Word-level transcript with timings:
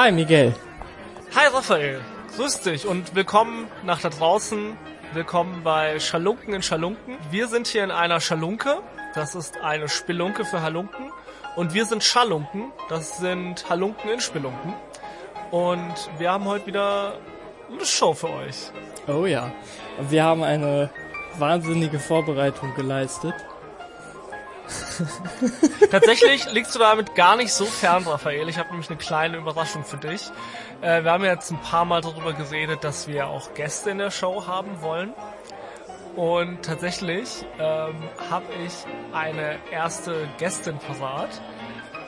Hi 0.00 0.12
Miguel. 0.12 0.54
Hi 1.34 1.48
Raphael, 1.52 2.00
grüß 2.36 2.60
dich 2.60 2.86
und 2.86 3.16
willkommen 3.16 3.66
nach 3.82 4.00
da 4.00 4.10
draußen. 4.10 4.76
Willkommen 5.12 5.64
bei 5.64 5.98
Schalunken 5.98 6.54
in 6.54 6.62
Schalunken. 6.62 7.16
Wir 7.32 7.48
sind 7.48 7.66
hier 7.66 7.82
in 7.82 7.90
einer 7.90 8.20
Schalunke. 8.20 8.80
Das 9.16 9.34
ist 9.34 9.60
eine 9.60 9.88
Spelunke 9.88 10.44
für 10.44 10.62
Halunken. 10.62 11.10
Und 11.56 11.74
wir 11.74 11.84
sind 11.84 12.04
Schalunken. 12.04 12.70
Das 12.88 13.18
sind 13.18 13.68
Halunken 13.68 14.08
in 14.08 14.20
Spelunken. 14.20 14.72
Und 15.50 15.94
wir 16.18 16.30
haben 16.30 16.44
heute 16.44 16.66
wieder 16.68 17.14
eine 17.68 17.84
Show 17.84 18.14
für 18.14 18.30
euch. 18.30 18.70
Oh 19.08 19.26
ja. 19.26 19.50
Wir 20.08 20.22
haben 20.22 20.44
eine 20.44 20.90
wahnsinnige 21.38 21.98
Vorbereitung 21.98 22.72
geleistet. 22.76 23.34
Tatsächlich 25.90 26.50
liegst 26.52 26.74
du 26.74 26.78
damit 26.78 27.14
gar 27.14 27.36
nicht 27.36 27.52
so 27.52 27.64
fern, 27.64 28.04
Raphael. 28.06 28.48
Ich 28.48 28.58
habe 28.58 28.70
nämlich 28.70 28.88
eine 28.88 28.98
kleine 28.98 29.36
Überraschung 29.36 29.84
für 29.84 29.96
dich. 29.96 30.30
Äh, 30.80 31.04
wir 31.04 31.12
haben 31.12 31.24
jetzt 31.24 31.50
ein 31.50 31.60
paar 31.60 31.84
Mal 31.84 32.00
darüber 32.00 32.32
geredet, 32.32 32.84
dass 32.84 33.08
wir 33.08 33.28
auch 33.28 33.54
Gäste 33.54 33.90
in 33.90 33.98
der 33.98 34.10
Show 34.10 34.46
haben 34.46 34.80
wollen. 34.80 35.12
Und 36.16 36.62
tatsächlich 36.64 37.46
ähm, 37.58 37.94
habe 38.30 38.46
ich 38.66 38.72
eine 39.12 39.58
erste 39.70 40.28
Gästin 40.38 40.78
parat. 40.78 41.40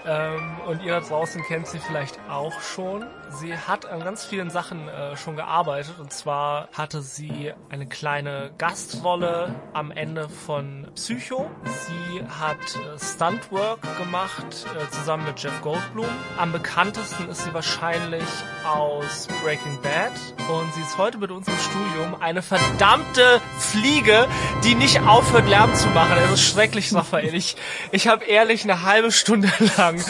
Ähm, 0.06 0.58
und 0.66 0.82
ihr 0.82 0.92
da 0.92 1.00
draußen 1.00 1.42
kennt 1.44 1.66
sie 1.66 1.78
vielleicht 1.78 2.18
auch 2.28 2.60
schon. 2.60 3.06
Sie 3.32 3.56
hat 3.56 3.86
an 3.86 4.02
ganz 4.02 4.24
vielen 4.24 4.50
Sachen 4.50 4.88
äh, 4.88 5.16
schon 5.16 5.36
gearbeitet. 5.36 5.94
Und 5.98 6.12
zwar 6.12 6.68
hatte 6.72 7.00
sie 7.00 7.52
eine 7.68 7.86
kleine 7.86 8.50
Gastrolle 8.58 9.54
am 9.72 9.90
Ende 9.92 10.28
von 10.28 10.88
Psycho. 10.94 11.48
Sie 11.64 12.24
hat 12.28 12.58
äh, 12.58 12.98
Stuntwork 12.98 13.80
gemacht, 13.98 14.66
äh, 14.76 14.90
zusammen 14.90 15.24
mit 15.26 15.40
Jeff 15.40 15.60
Goldblum. 15.62 16.08
Am 16.38 16.50
bekanntesten 16.52 17.28
ist 17.28 17.44
sie 17.44 17.54
wahrscheinlich 17.54 18.26
aus 18.66 19.28
Breaking 19.44 19.80
Bad. 19.80 20.12
Und 20.48 20.74
sie 20.74 20.80
ist 20.80 20.98
heute 20.98 21.18
mit 21.18 21.30
uns 21.30 21.46
im 21.46 21.56
Studium 21.58 22.20
eine 22.20 22.42
verdammte 22.42 23.40
Fliege, 23.58 24.26
die 24.64 24.74
nicht 24.74 25.00
aufhört, 25.00 25.48
Lärm 25.48 25.72
zu 25.74 25.88
machen. 25.90 26.16
Es 26.24 26.32
ist 26.32 26.42
schrecklich, 26.42 26.92
Raphael. 26.92 27.34
Ich, 27.34 27.56
ich 27.92 28.08
habe 28.08 28.24
ehrlich 28.24 28.64
eine 28.64 28.82
halbe 28.82 29.12
Stunde 29.12 29.50
lang 29.76 30.04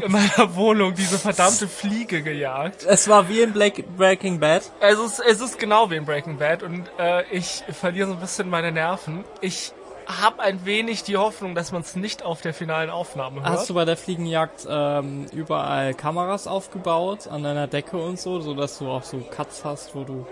in 0.00 0.10
meiner 0.10 0.54
Wohnung 0.54 0.94
diese 0.94 1.18
verdammte 1.18 1.68
Fliege 1.68 2.22
gejagt. 2.22 2.61
Es 2.86 3.08
war 3.08 3.28
wie 3.28 3.40
in 3.40 3.52
Black 3.52 3.84
Breaking 3.96 4.38
Bad. 4.40 4.62
Es 4.80 4.98
ist, 4.98 5.20
es 5.20 5.40
ist 5.40 5.58
genau 5.58 5.90
wie 5.90 5.96
in 5.96 6.04
Breaking 6.04 6.38
Bad 6.38 6.62
und 6.62 6.84
äh, 6.98 7.24
ich 7.30 7.62
verliere 7.70 8.08
so 8.08 8.14
ein 8.14 8.20
bisschen 8.20 8.48
meine 8.48 8.72
Nerven. 8.72 9.24
Ich 9.40 9.72
habe 10.06 10.42
ein 10.42 10.64
wenig 10.64 11.04
die 11.04 11.16
Hoffnung, 11.16 11.54
dass 11.54 11.72
man 11.72 11.82
es 11.82 11.96
nicht 11.96 12.22
auf 12.22 12.40
der 12.40 12.54
finalen 12.54 12.90
Aufnahme 12.90 13.42
hört. 13.42 13.50
Hast 13.50 13.70
du 13.70 13.74
bei 13.74 13.84
der 13.84 13.96
Fliegenjagd 13.96 14.66
ähm, 14.68 15.26
überall 15.32 15.94
Kameras 15.94 16.46
aufgebaut 16.46 17.28
an 17.28 17.42
deiner 17.42 17.66
Decke 17.66 17.96
und 17.96 18.18
so, 18.18 18.40
so 18.40 18.54
dass 18.54 18.78
du 18.78 18.90
auch 18.90 19.04
so 19.04 19.18
Cuts 19.18 19.64
hast, 19.64 19.94
wo 19.94 20.04
du 20.04 20.26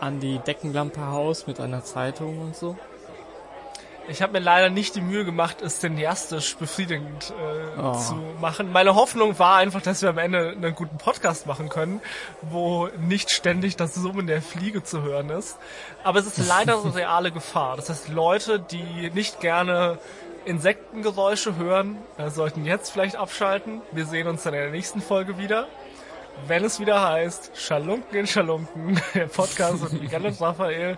an 0.00 0.20
die 0.20 0.38
Deckenlampe 0.38 1.06
haust 1.06 1.46
mit 1.46 1.60
einer 1.60 1.84
Zeitung 1.84 2.40
und 2.40 2.56
so? 2.56 2.76
Ich 4.08 4.20
habe 4.20 4.32
mir 4.32 4.40
leider 4.40 4.68
nicht 4.68 4.94
die 4.96 5.00
Mühe 5.00 5.24
gemacht, 5.24 5.62
es 5.62 5.78
cineastisch 5.80 6.56
befriedigend 6.56 7.30
äh, 7.30 7.80
Oh. 7.80 7.92
zu 7.94 8.14
machen. 8.40 8.70
Meine 8.72 8.94
Hoffnung 8.94 9.38
war 9.38 9.56
einfach, 9.56 9.80
dass 9.80 10.02
wir 10.02 10.10
am 10.10 10.18
Ende 10.18 10.50
einen 10.50 10.74
guten 10.74 10.98
Podcast 10.98 11.46
machen 11.46 11.68
können, 11.68 12.00
wo 12.42 12.88
nicht 12.98 13.30
ständig 13.30 13.76
das 13.76 13.94
Summen 13.94 14.26
der 14.26 14.42
Fliege 14.42 14.82
zu 14.82 15.02
hören 15.02 15.30
ist. 15.30 15.56
Aber 16.04 16.18
es 16.18 16.26
ist 16.26 16.38
leider 16.48 16.82
eine 16.82 16.94
reale 16.94 17.30
Gefahr. 17.30 17.76
Das 17.76 17.88
heißt, 17.88 18.08
Leute, 18.08 18.58
die 18.58 19.10
nicht 19.14 19.40
gerne 19.40 19.98
Insektengeräusche 20.44 21.56
hören, 21.56 21.96
äh, 22.18 22.28
sollten 22.28 22.64
jetzt 22.64 22.90
vielleicht 22.90 23.16
abschalten. 23.16 23.80
Wir 23.92 24.06
sehen 24.06 24.26
uns 24.26 24.42
dann 24.42 24.54
in 24.54 24.60
der 24.60 24.70
nächsten 24.70 25.00
Folge 25.00 25.38
wieder. 25.38 25.68
Wenn 26.46 26.64
es 26.64 26.80
wieder 26.80 27.06
heißt, 27.08 27.52
Schalunken 27.54 28.18
in 28.18 28.26
Schalunken, 28.26 29.00
der 29.14 29.26
Podcast 29.26 29.82
mit 29.92 30.02
Miguel 30.02 30.26
und 30.26 30.40
Raphael. 30.40 30.96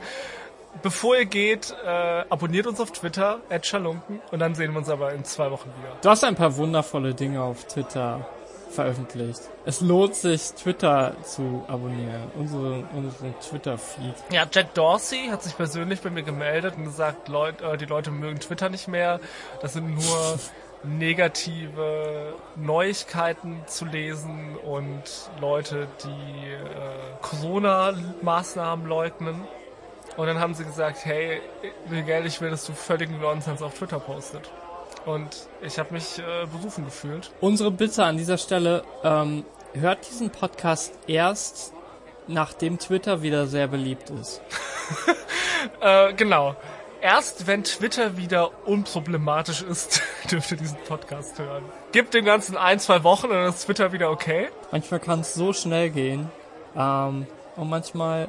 Bevor 0.82 1.16
ihr 1.16 1.26
geht, 1.26 1.74
äh, 1.84 1.88
abonniert 2.28 2.66
uns 2.66 2.80
auf 2.80 2.90
Twitter, 2.90 3.40
Schalunken, 3.62 4.20
und 4.30 4.38
dann 4.38 4.54
sehen 4.54 4.72
wir 4.72 4.78
uns 4.78 4.88
aber 4.88 5.12
in 5.12 5.24
zwei 5.24 5.50
Wochen 5.50 5.70
wieder. 5.78 5.96
Du 6.02 6.10
hast 6.10 6.24
ein 6.24 6.34
paar 6.34 6.56
wundervolle 6.56 7.14
Dinge 7.14 7.42
auf 7.42 7.64
Twitter 7.64 8.26
veröffentlicht. 8.74 9.40
Es 9.64 9.80
lohnt 9.80 10.14
sich, 10.14 10.52
Twitter 10.52 11.14
zu 11.22 11.64
abonnieren. 11.68 12.30
Unsere, 12.36 12.84
unseren 12.92 13.34
Twitter-Feed. 13.40 14.14
Ja, 14.30 14.46
Jack 14.50 14.74
Dorsey 14.74 15.28
hat 15.30 15.42
sich 15.42 15.56
persönlich 15.56 16.00
bei 16.02 16.10
mir 16.10 16.22
gemeldet 16.22 16.74
und 16.76 16.84
gesagt, 16.84 17.28
Leut, 17.28 17.62
äh, 17.62 17.76
die 17.78 17.86
Leute 17.86 18.10
mögen 18.10 18.40
Twitter 18.40 18.68
nicht 18.68 18.88
mehr. 18.88 19.20
Das 19.62 19.72
sind 19.74 19.94
nur 19.94 20.38
negative 20.82 22.34
Neuigkeiten 22.56 23.62
zu 23.66 23.86
lesen 23.86 24.56
und 24.56 25.02
Leute, 25.40 25.88
die 26.04 26.52
äh, 26.52 26.58
Corona-Maßnahmen 27.22 28.86
leugnen. 28.86 29.40
Und 30.16 30.26
dann 30.26 30.38
haben 30.38 30.54
sie 30.54 30.64
gesagt, 30.64 31.04
hey, 31.04 31.40
Miguel, 31.88 32.26
ich 32.26 32.40
will, 32.40 32.50
dass 32.50 32.64
du 32.66 32.72
völligen 32.72 33.20
Nonsens 33.20 33.62
auf 33.62 33.74
Twitter 33.74 33.98
postet. 33.98 34.50
Und 35.06 35.48
ich 35.60 35.78
habe 35.78 35.92
mich 35.92 36.18
äh, 36.18 36.46
berufen 36.46 36.84
gefühlt. 36.84 37.32
Unsere 37.40 37.70
Bitte 37.70 38.04
an 38.04 38.16
dieser 38.16 38.38
Stelle, 38.38 38.84
ähm, 39.02 39.44
hört 39.74 40.08
diesen 40.08 40.30
Podcast 40.30 40.92
erst, 41.06 41.72
nachdem 42.26 42.78
Twitter 42.78 43.22
wieder 43.22 43.46
sehr 43.46 43.68
beliebt 43.68 44.10
ist. 44.10 44.40
Äh, 45.80 46.12
genau. 46.12 46.56
Erst 47.00 47.46
wenn 47.46 47.64
Twitter 47.64 48.18
wieder 48.18 48.50
unproblematisch 48.66 49.62
ist, 49.62 50.02
dürft 50.30 50.50
ihr 50.50 50.58
diesen 50.58 50.76
Podcast 50.86 51.38
hören. 51.38 51.64
Gibt 51.92 52.12
dem 52.12 52.26
Ganzen 52.26 52.58
ein, 52.58 52.78
zwei 52.80 53.02
Wochen 53.02 53.26
und 53.26 53.32
dann 53.32 53.48
ist 53.48 53.64
Twitter 53.64 53.92
wieder 53.92 54.10
okay. 54.10 54.50
Manchmal 54.72 55.00
kann 55.00 55.20
es 55.20 55.32
so 55.32 55.54
schnell 55.54 55.88
gehen. 55.88 56.30
Ähm, 56.76 57.26
und 57.56 57.70
manchmal 57.70 58.28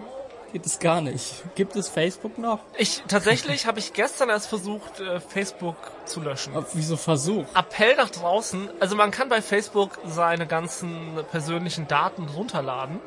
geht 0.54 0.66
es 0.66 0.80
gar 0.80 1.02
nicht. 1.02 1.44
Gibt 1.56 1.76
es 1.76 1.90
Facebook 1.90 2.38
noch? 2.38 2.60
Ich 2.78 3.04
tatsächlich 3.08 3.66
habe 3.66 3.80
ich 3.80 3.94
gestern 3.94 4.30
erst 4.30 4.48
versucht, 4.48 5.00
äh, 5.00 5.20
Facebook 5.20 5.76
zu 6.06 6.22
löschen. 6.22 6.54
Wieso 6.74 6.98
Versuch? 6.98 7.46
Appell 7.56 7.96
nach 7.96 8.10
draußen. 8.10 8.70
Also 8.80 8.96
man 8.96 9.12
kann 9.12 9.30
bei 9.30 9.42
Facebook 9.42 10.00
seine 10.06 10.48
ganzen 10.48 11.20
persönlichen 11.32 11.88
Daten 11.88 12.28
runterladen. 12.30 13.00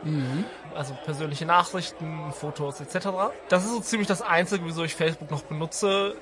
Also 0.74 0.96
persönliche 1.04 1.46
Nachrichten, 1.46 2.32
Fotos 2.32 2.80
etc. 2.80 3.08
Das 3.48 3.64
ist 3.64 3.72
so 3.72 3.80
ziemlich 3.80 4.08
das 4.08 4.22
Einzige, 4.22 4.64
wieso 4.66 4.84
ich 4.84 4.94
Facebook 4.94 5.30
noch 5.30 5.42
benutze, 5.42 6.14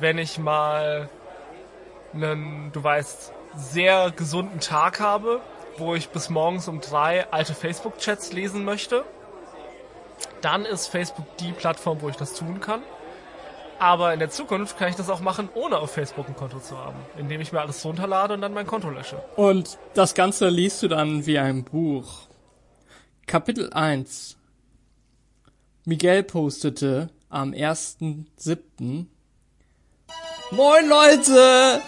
wenn 0.00 0.18
ich 0.18 0.38
mal 0.38 1.08
einen, 2.14 2.72
du 2.72 2.82
weißt, 2.82 3.32
sehr 3.56 4.10
gesunden 4.10 4.60
Tag 4.60 5.00
habe, 5.00 5.40
wo 5.78 5.94
ich 5.94 6.10
bis 6.10 6.28
morgens 6.28 6.68
um 6.68 6.80
drei 6.80 7.30
alte 7.30 7.54
Facebook-Chats 7.54 8.32
lesen 8.32 8.64
möchte. 8.64 9.04
Dann 10.40 10.64
ist 10.64 10.86
Facebook 10.86 11.26
die 11.38 11.52
Plattform, 11.52 12.00
wo 12.00 12.08
ich 12.08 12.16
das 12.16 12.34
tun 12.34 12.60
kann. 12.60 12.82
Aber 13.78 14.12
in 14.12 14.18
der 14.18 14.30
Zukunft 14.30 14.76
kann 14.76 14.88
ich 14.88 14.96
das 14.96 15.08
auch 15.08 15.20
machen, 15.20 15.48
ohne 15.54 15.78
auf 15.78 15.92
Facebook 15.92 16.28
ein 16.28 16.34
Konto 16.34 16.58
zu 16.58 16.76
haben, 16.76 16.98
indem 17.16 17.40
ich 17.40 17.52
mir 17.52 17.60
alles 17.60 17.84
runterlade 17.84 18.34
und 18.34 18.40
dann 18.40 18.52
mein 18.52 18.66
Konto 18.66 18.90
lösche. 18.90 19.22
Und 19.36 19.78
das 19.94 20.14
Ganze 20.14 20.48
liest 20.48 20.82
du 20.82 20.88
dann 20.88 21.26
wie 21.26 21.38
ein 21.38 21.64
Buch. 21.64 22.22
Kapitel 23.26 23.72
1. 23.72 24.36
Miguel 25.84 26.24
postete 26.24 27.10
am 27.28 27.52
1.7. 27.52 29.06
Moin 30.50 30.88
Leute! 30.88 31.80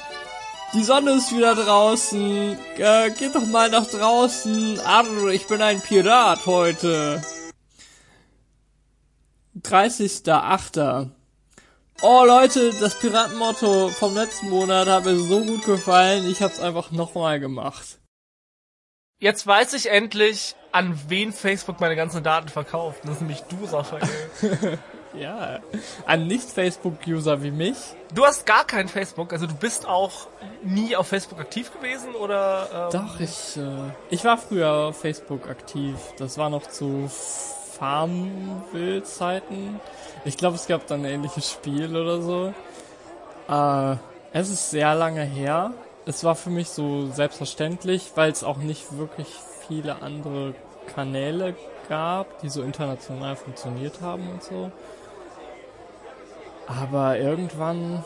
Die 0.73 0.85
Sonne 0.85 1.12
ist 1.12 1.35
wieder 1.35 1.56
draußen. 1.56 2.56
Äh, 2.77 3.11
geht 3.11 3.35
doch 3.35 3.47
mal 3.47 3.69
nach 3.71 3.87
draußen. 3.87 4.79
Arr, 4.81 5.29
ich 5.32 5.49
bin 5.49 5.61
ein 5.61 5.81
Pirat 5.81 6.47
heute. 6.47 7.21
30.8. 9.58 11.11
Oh 12.02 12.25
Leute, 12.25 12.73
das 12.81 12.99
Piratenmotto 12.99 13.88
vom 13.88 14.14
letzten 14.14 14.49
Monat 14.49 14.88
hat 14.88 15.05
mir 15.05 15.17
so 15.17 15.41
gut 15.41 15.64
gefallen. 15.64 16.31
Ich 16.31 16.41
hab's 16.43 16.61
einfach 16.61 16.91
nochmal 16.91 17.41
gemacht. 17.41 17.99
Jetzt 19.19 19.47
weiß 19.47 19.75
ich 19.75 19.91
endlich, 19.91 20.55
an 20.73 20.99
wen 21.08 21.32
Facebook 21.32 21.81
meine 21.81 21.97
ganzen 21.97 22.23
Daten 22.23 22.49
verkauft. 22.49 23.00
Das 23.02 23.17
ist 23.17 23.20
nämlich 23.20 23.43
du, 23.43 23.64
Raphael. 23.64 24.08
Ja, 25.12 25.58
an 26.06 26.26
Nicht-Facebook-User 26.29 27.43
wie 27.43 27.50
mich. 27.50 27.76
Du 28.14 28.25
hast 28.25 28.46
gar 28.46 28.64
kein 28.64 28.87
Facebook, 28.87 29.32
also 29.32 29.46
du 29.46 29.55
bist 29.55 29.87
auch 29.87 30.29
nie 30.62 30.94
auf 30.94 31.08
Facebook 31.08 31.41
aktiv 31.41 31.73
gewesen 31.73 32.14
oder? 32.14 32.91
Ähm, 32.94 33.00
Doch, 33.00 33.19
ich, 33.19 33.56
äh, 33.56 33.91
ich 34.11 34.25
war 34.25 34.38
früher 34.38 34.70
auf 34.70 35.00
Facebook 35.00 35.49
aktiv. 35.49 35.96
Das 36.19 36.38
war 36.38 36.49
noch 36.49 36.67
zu 36.69 37.11
Farmville-Zeiten. 37.81 39.81
Ich 40.25 40.37
glaube, 40.37 40.56
es 40.56 40.67
gab 40.67 40.87
dann 40.87 41.00
ein 41.00 41.15
ähnliches 41.15 41.50
Spiel 41.50 41.97
oder 41.97 42.21
so. 42.21 42.55
Äh, 43.49 43.97
es 44.32 44.50
ist 44.50 44.71
sehr 44.71 44.94
lange 44.94 45.23
her. 45.23 45.73
Es 46.06 46.23
war 46.23 46.37
für 46.37 46.50
mich 46.50 46.69
so 46.69 47.06
selbstverständlich, 47.06 48.12
weil 48.15 48.31
es 48.31 48.44
auch 48.44 48.59
nicht 48.59 48.99
wirklich 48.99 49.29
viele 49.67 50.03
andere 50.03 50.55
Kanäle 50.94 51.56
gab, 51.88 52.41
die 52.41 52.50
so 52.50 52.62
international 52.62 53.35
funktioniert 53.35 54.00
haben 54.00 54.29
und 54.29 54.43
so. 54.43 54.71
Aber 56.67 57.19
irgendwann 57.19 58.05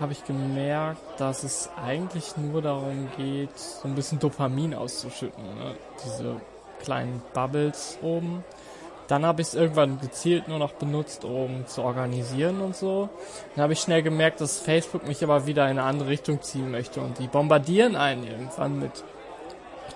habe 0.00 0.12
ich 0.12 0.24
gemerkt, 0.24 1.00
dass 1.18 1.44
es 1.44 1.70
eigentlich 1.82 2.36
nur 2.36 2.60
darum 2.60 3.08
geht, 3.16 3.58
so 3.58 3.88
ein 3.88 3.94
bisschen 3.94 4.18
Dopamin 4.18 4.74
auszuschütten. 4.74 5.42
Ne? 5.42 5.76
Diese 6.04 6.40
kleinen 6.82 7.22
Bubbles 7.32 7.98
oben. 8.02 8.44
Dann 9.08 9.26
habe 9.26 9.42
ich 9.42 9.48
es 9.48 9.54
irgendwann 9.54 10.00
gezielt 10.00 10.48
nur 10.48 10.58
noch 10.58 10.72
benutzt, 10.72 11.24
um 11.24 11.66
zu 11.66 11.82
organisieren 11.82 12.60
und 12.60 12.76
so. 12.76 13.08
Dann 13.54 13.64
habe 13.64 13.72
ich 13.72 13.80
schnell 13.80 14.02
gemerkt, 14.02 14.40
dass 14.40 14.60
Facebook 14.60 15.06
mich 15.06 15.22
aber 15.22 15.46
wieder 15.46 15.64
in 15.64 15.78
eine 15.78 15.82
andere 15.82 16.08
Richtung 16.08 16.40
ziehen 16.42 16.70
möchte 16.70 17.00
und 17.00 17.18
die 17.18 17.26
bombardieren 17.26 17.96
einen 17.96 18.26
irgendwann 18.26 18.78
mit 18.78 19.04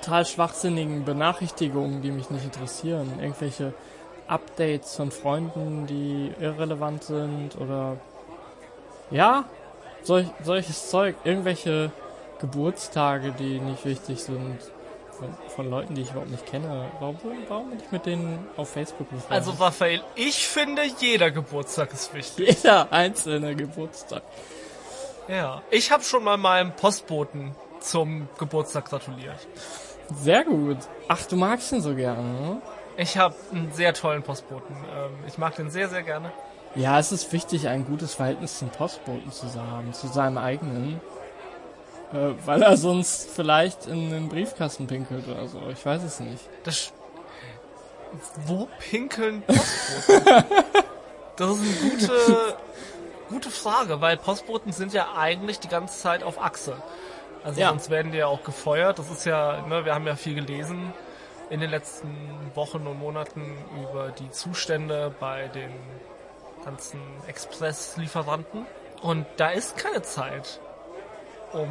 total 0.03 0.27
schwachsinnigen 0.27 1.05
Benachrichtigungen, 1.05 2.03
die 2.03 2.11
mich 2.11 2.31
nicht 2.31 2.45
interessieren. 2.45 3.13
Irgendwelche 3.21 3.73
Updates 4.27 4.97
von 4.97 5.11
Freunden, 5.11 5.87
die 5.87 6.33
irrelevant 6.41 7.05
sind 7.05 7.57
oder 7.61 7.97
ja, 9.11 9.45
solch, 10.03 10.27
solches 10.43 10.91
Zeug, 10.91 11.15
irgendwelche 11.25 11.93
Geburtstage, 12.41 13.33
die 13.39 13.61
nicht 13.61 13.85
wichtig 13.85 14.23
sind 14.23 14.59
von, 15.19 15.35
von 15.49 15.71
Leuten, 15.71 15.95
die 15.95 16.03
ich 16.03 16.11
überhaupt 16.11 16.31
nicht 16.31 16.47
kenne. 16.47 16.87
Warum, 17.01 17.17
warum 17.49 17.71
bin 17.71 17.81
ich 17.81 17.91
mit 17.91 18.07
denen 18.07 18.47
auf 18.57 18.71
Facebook 18.71 19.11
befreundet? 19.11 19.31
Also 19.31 19.51
Raphael, 19.53 20.03
ich 20.15 20.47
finde, 20.47 20.83
jeder 20.99 21.31
Geburtstag 21.31 21.93
ist 21.93 22.15
wichtig. 22.15 22.63
Jeder 22.63 22.93
einzelne 22.93 23.57
Geburtstag. 23.57 24.23
Ja, 25.29 25.63
ich 25.71 25.91
habe 25.91 26.03
schon 26.05 26.23
mal 26.23 26.37
meinem 26.37 26.73
Postboten 26.73 27.55
zum 27.81 28.29
Geburtstag 28.39 28.85
gratuliert. 28.87 29.47
Sehr 30.15 30.45
gut. 30.45 30.79
Ach, 31.09 31.23
du 31.23 31.37
magst 31.37 31.73
ihn 31.73 31.81
so 31.81 31.95
gerne, 31.95 32.23
ne? 32.23 32.63
Ich 32.97 33.19
habe 33.19 33.35
einen 33.53 33.73
sehr 33.73 33.93
tollen 33.93 34.23
Postboten. 34.23 34.75
Ähm, 34.75 35.13
ich 35.27 35.37
mag 35.37 35.55
den 35.57 35.71
sehr, 35.71 35.89
sehr 35.89 36.03
gerne. 36.03 36.33
Ja, 36.75 36.99
es 36.99 37.11
ist 37.11 37.33
wichtig, 37.33 37.69
ein 37.69 37.85
gutes 37.87 38.15
Verhältnis 38.15 38.59
zum 38.59 38.69
Postboten 38.69 39.33
zu 39.33 39.47
haben, 39.55 39.93
zu 39.93 40.07
seinem 40.09 40.39
eigenen. 40.39 41.01
Äh, 42.13 42.35
weil 42.47 42.63
er 42.63 42.77
sonst 42.77 43.29
vielleicht 43.31 43.87
in 43.87 44.11
den 44.11 44.29
Briefkasten 44.29 44.87
pinkelt 44.87 45.27
oder 45.29 45.47
so. 45.49 45.61
Ich 45.73 45.85
weiß 45.85 46.03
es 46.05 46.21
nicht. 46.21 46.43
Das 46.65 46.93
Wo 48.47 48.69
pinkeln 48.79 49.43
Postboten? 49.47 50.45
das 51.37 51.51
ist 51.51 51.61
eine 51.61 51.91
gute, 51.91 52.57
gute 53.29 53.51
Frage, 53.51 54.01
weil 54.01 54.17
Postboten 54.17 54.73
sind 54.73 54.93
ja 54.93 55.09
eigentlich 55.17 55.59
die 55.59 55.69
ganze 55.69 55.99
Zeit 56.01 56.23
auf 56.23 56.41
Achse. 56.41 56.77
Also 57.45 57.61
Ja. 57.61 57.69
sonst 57.71 57.91
werden 57.91 58.13
die 58.13 58.19
ja 58.19 58.27
auch 58.27 58.43
gefeuert. 58.45 58.99
Das 58.99 59.11
ist 59.11 59.25
ja, 59.27 59.63
ne, 59.67 59.85
wir 59.85 59.95
haben 59.95 60.07
ja 60.07 60.17
viel 60.17 60.35
gelesen 60.35 60.93
in 61.51 61.61
den 61.61 61.71
letzten 61.71 62.17
Wochen 62.55 62.87
und 62.87 62.99
Monaten 62.99 63.57
über 63.83 64.09
die 64.11 64.31
Zustände 64.31 65.13
bei 65.21 65.49
den 65.49 65.71
ganzen 66.65 67.01
Express-Lieferanten. 67.29 68.67
Und 69.03 69.27
da 69.37 69.51
ist 69.51 69.77
keine 69.77 70.03
Zeit, 70.03 70.59
um 71.57 71.69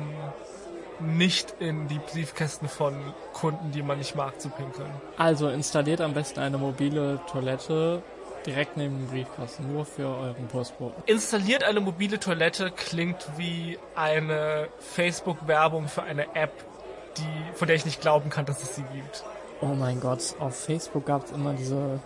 nicht 0.99 1.55
in 1.59 1.87
die 1.87 1.99
Briefkästen 1.99 2.67
von 2.67 2.95
Kunden, 3.33 3.71
die 3.71 3.81
man 3.81 3.97
nicht 3.97 4.15
mag, 4.15 4.39
zu 4.39 4.49
pinkeln. 4.49 4.89
Also 5.17 5.49
installiert 5.49 6.01
am 6.01 6.13
besten 6.13 6.39
eine 6.39 6.57
mobile 6.57 7.19
Toilette 7.29 8.01
direkt 8.45 8.77
neben 8.77 8.97
dem 8.99 9.07
Briefkasten, 9.07 9.71
nur 9.71 9.85
für 9.85 10.07
euren 10.07 10.47
Postboten. 10.47 11.01
Installiert 11.07 11.63
eine 11.63 11.81
mobile 11.81 12.19
Toilette 12.19 12.71
klingt 12.71 13.27
wie 13.37 13.79
eine 13.95 14.67
Facebook-Werbung 14.79 15.87
für 15.87 16.03
eine 16.03 16.35
App, 16.35 16.53
die, 17.17 17.55
von 17.55 17.67
der 17.67 17.75
ich 17.75 17.85
nicht 17.85 18.01
glauben 18.01 18.29
kann, 18.29 18.45
dass 18.45 18.61
es 18.61 18.75
sie 18.75 18.83
gibt. 18.93 19.23
Oh 19.61 19.67
mein 19.67 19.99
Gott, 19.99 20.35
auf 20.39 20.55
Facebook 20.55 21.05
gab 21.05 21.25
es 21.25 21.31
immer 21.31 21.53
diese 21.53 21.99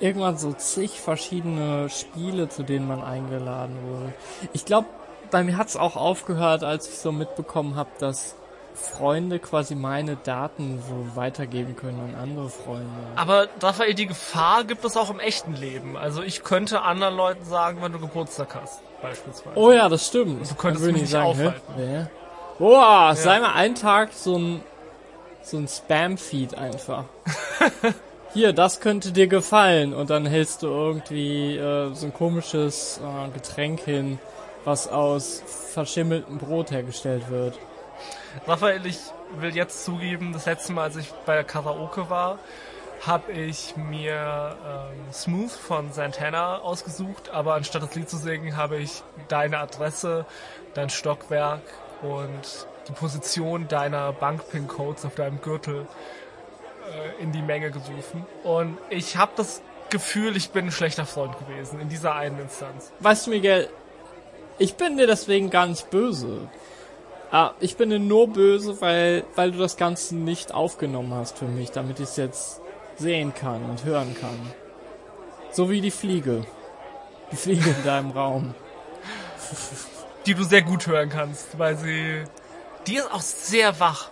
irgendwann 0.00 0.36
so 0.36 0.52
zig 0.52 1.00
verschiedene 1.00 1.88
Spiele, 1.88 2.48
zu 2.48 2.64
denen 2.64 2.88
man 2.88 3.02
eingeladen 3.02 3.76
wurde. 3.86 4.12
Ich 4.52 4.64
glaube, 4.64 4.88
bei 5.32 5.42
mir 5.42 5.56
hat 5.56 5.68
es 5.68 5.76
auch 5.76 5.96
aufgehört, 5.96 6.62
als 6.62 6.88
ich 6.88 6.98
so 6.98 7.10
mitbekommen 7.10 7.74
habe, 7.74 7.90
dass 7.98 8.36
Freunde 8.74 9.38
quasi 9.38 9.74
meine 9.74 10.16
Daten 10.16 10.80
so 10.86 11.16
weitergeben 11.16 11.74
können 11.74 12.00
an 12.00 12.14
andere 12.14 12.48
Freunde. 12.48 12.88
Aber 13.16 13.48
Raphael, 13.60 13.94
die 13.94 14.06
Gefahr 14.06 14.64
gibt 14.64 14.84
es 14.84 14.96
auch 14.96 15.10
im 15.10 15.18
echten 15.18 15.54
Leben. 15.54 15.96
Also 15.96 16.22
ich 16.22 16.44
könnte 16.44 16.82
anderen 16.82 17.16
Leuten 17.16 17.44
sagen, 17.44 17.78
wenn 17.82 17.92
du 17.92 17.98
Geburtstag 17.98 18.54
hast, 18.54 18.80
beispielsweise. 19.02 19.58
Oh 19.58 19.72
ja, 19.72 19.88
das 19.88 20.06
stimmt. 20.06 20.48
Du 20.48 20.54
könntest 20.54 20.86
mich 20.86 21.02
nicht 21.02 21.14
hä? 21.14 21.18
aufhalten. 21.18 22.08
Boah, 22.58 23.14
sei 23.16 23.40
mal 23.40 23.54
einen 23.54 23.74
Tag 23.74 24.12
so 24.12 24.38
ein 24.38 24.62
so 25.42 25.56
ein 25.56 25.66
Spam-Feed 25.66 26.56
einfach. 26.56 27.04
Hier, 28.32 28.52
das 28.52 28.80
könnte 28.80 29.12
dir 29.12 29.26
gefallen 29.26 29.92
und 29.92 30.08
dann 30.08 30.24
hältst 30.24 30.62
du 30.62 30.68
irgendwie 30.68 31.56
äh, 31.56 31.92
so 31.94 32.06
ein 32.06 32.14
komisches 32.14 33.00
äh, 33.02 33.30
Getränk 33.30 33.80
hin, 33.80 34.18
was 34.64 34.88
aus 34.88 35.42
verschimmeltem 35.72 36.38
Brot 36.38 36.70
hergestellt 36.70 37.28
wird. 37.30 37.58
Raphael, 38.46 38.84
ich 38.86 38.98
will 39.36 39.54
jetzt 39.54 39.84
zugeben, 39.84 40.32
das 40.32 40.46
letzte 40.46 40.72
Mal, 40.72 40.84
als 40.84 40.96
ich 40.96 41.10
bei 41.26 41.34
der 41.34 41.44
Karaoke 41.44 42.08
war, 42.08 42.38
habe 43.06 43.32
ich 43.32 43.74
mir 43.76 44.56
ähm, 44.64 45.12
Smooth 45.12 45.50
von 45.50 45.92
Santana 45.92 46.58
ausgesucht, 46.58 47.30
aber 47.30 47.54
anstatt 47.54 47.82
das 47.82 47.94
Lied 47.94 48.08
zu 48.08 48.16
singen, 48.16 48.56
habe 48.56 48.76
ich 48.76 49.02
deine 49.28 49.58
Adresse, 49.58 50.24
dein 50.74 50.88
Stockwerk 50.88 51.62
und 52.02 52.66
die 52.88 52.92
Position 52.92 53.68
deiner 53.68 54.12
Bankpin-Codes 54.12 55.04
auf 55.04 55.14
deinem 55.14 55.40
Gürtel 55.40 55.86
äh, 56.92 57.22
in 57.22 57.32
die 57.32 57.42
Menge 57.42 57.70
gerufen. 57.70 58.24
Und 58.44 58.78
ich 58.88 59.16
habe 59.16 59.32
das 59.36 59.62
Gefühl, 59.90 60.36
ich 60.36 60.50
bin 60.50 60.66
ein 60.66 60.72
schlechter 60.72 61.04
Freund 61.04 61.36
gewesen 61.38 61.80
in 61.80 61.88
dieser 61.88 62.14
einen 62.14 62.38
Instanz. 62.38 62.92
Weißt 63.00 63.26
du, 63.26 63.30
Miguel, 63.30 63.68
ich 64.62 64.76
bin 64.76 64.96
dir 64.96 65.08
deswegen 65.08 65.50
gar 65.50 65.66
nicht 65.66 65.90
böse. 65.90 66.48
Ah, 67.32 67.52
ich 67.58 67.76
bin 67.76 67.90
dir 67.90 67.98
nur 67.98 68.28
böse, 68.28 68.80
weil, 68.80 69.24
weil 69.34 69.50
du 69.50 69.58
das 69.58 69.76
Ganze 69.76 70.14
nicht 70.14 70.54
aufgenommen 70.54 71.12
hast 71.14 71.38
für 71.38 71.46
mich, 71.46 71.72
damit 71.72 71.98
ich 71.98 72.10
es 72.10 72.16
jetzt 72.16 72.60
sehen 72.96 73.34
kann 73.34 73.64
und 73.64 73.84
hören 73.84 74.14
kann. 74.20 74.38
So 75.50 75.68
wie 75.68 75.80
die 75.80 75.90
Fliege. 75.90 76.46
Die 77.32 77.36
Fliege 77.36 77.70
in 77.70 77.84
deinem 77.84 78.10
Raum. 78.18 78.54
die 80.26 80.34
du 80.34 80.44
sehr 80.44 80.62
gut 80.62 80.86
hören 80.86 81.08
kannst, 81.08 81.58
weil 81.58 81.76
sie. 81.76 82.22
Die 82.86 82.96
ist 82.96 83.10
auch 83.12 83.20
sehr 83.20 83.80
wach. 83.80 84.10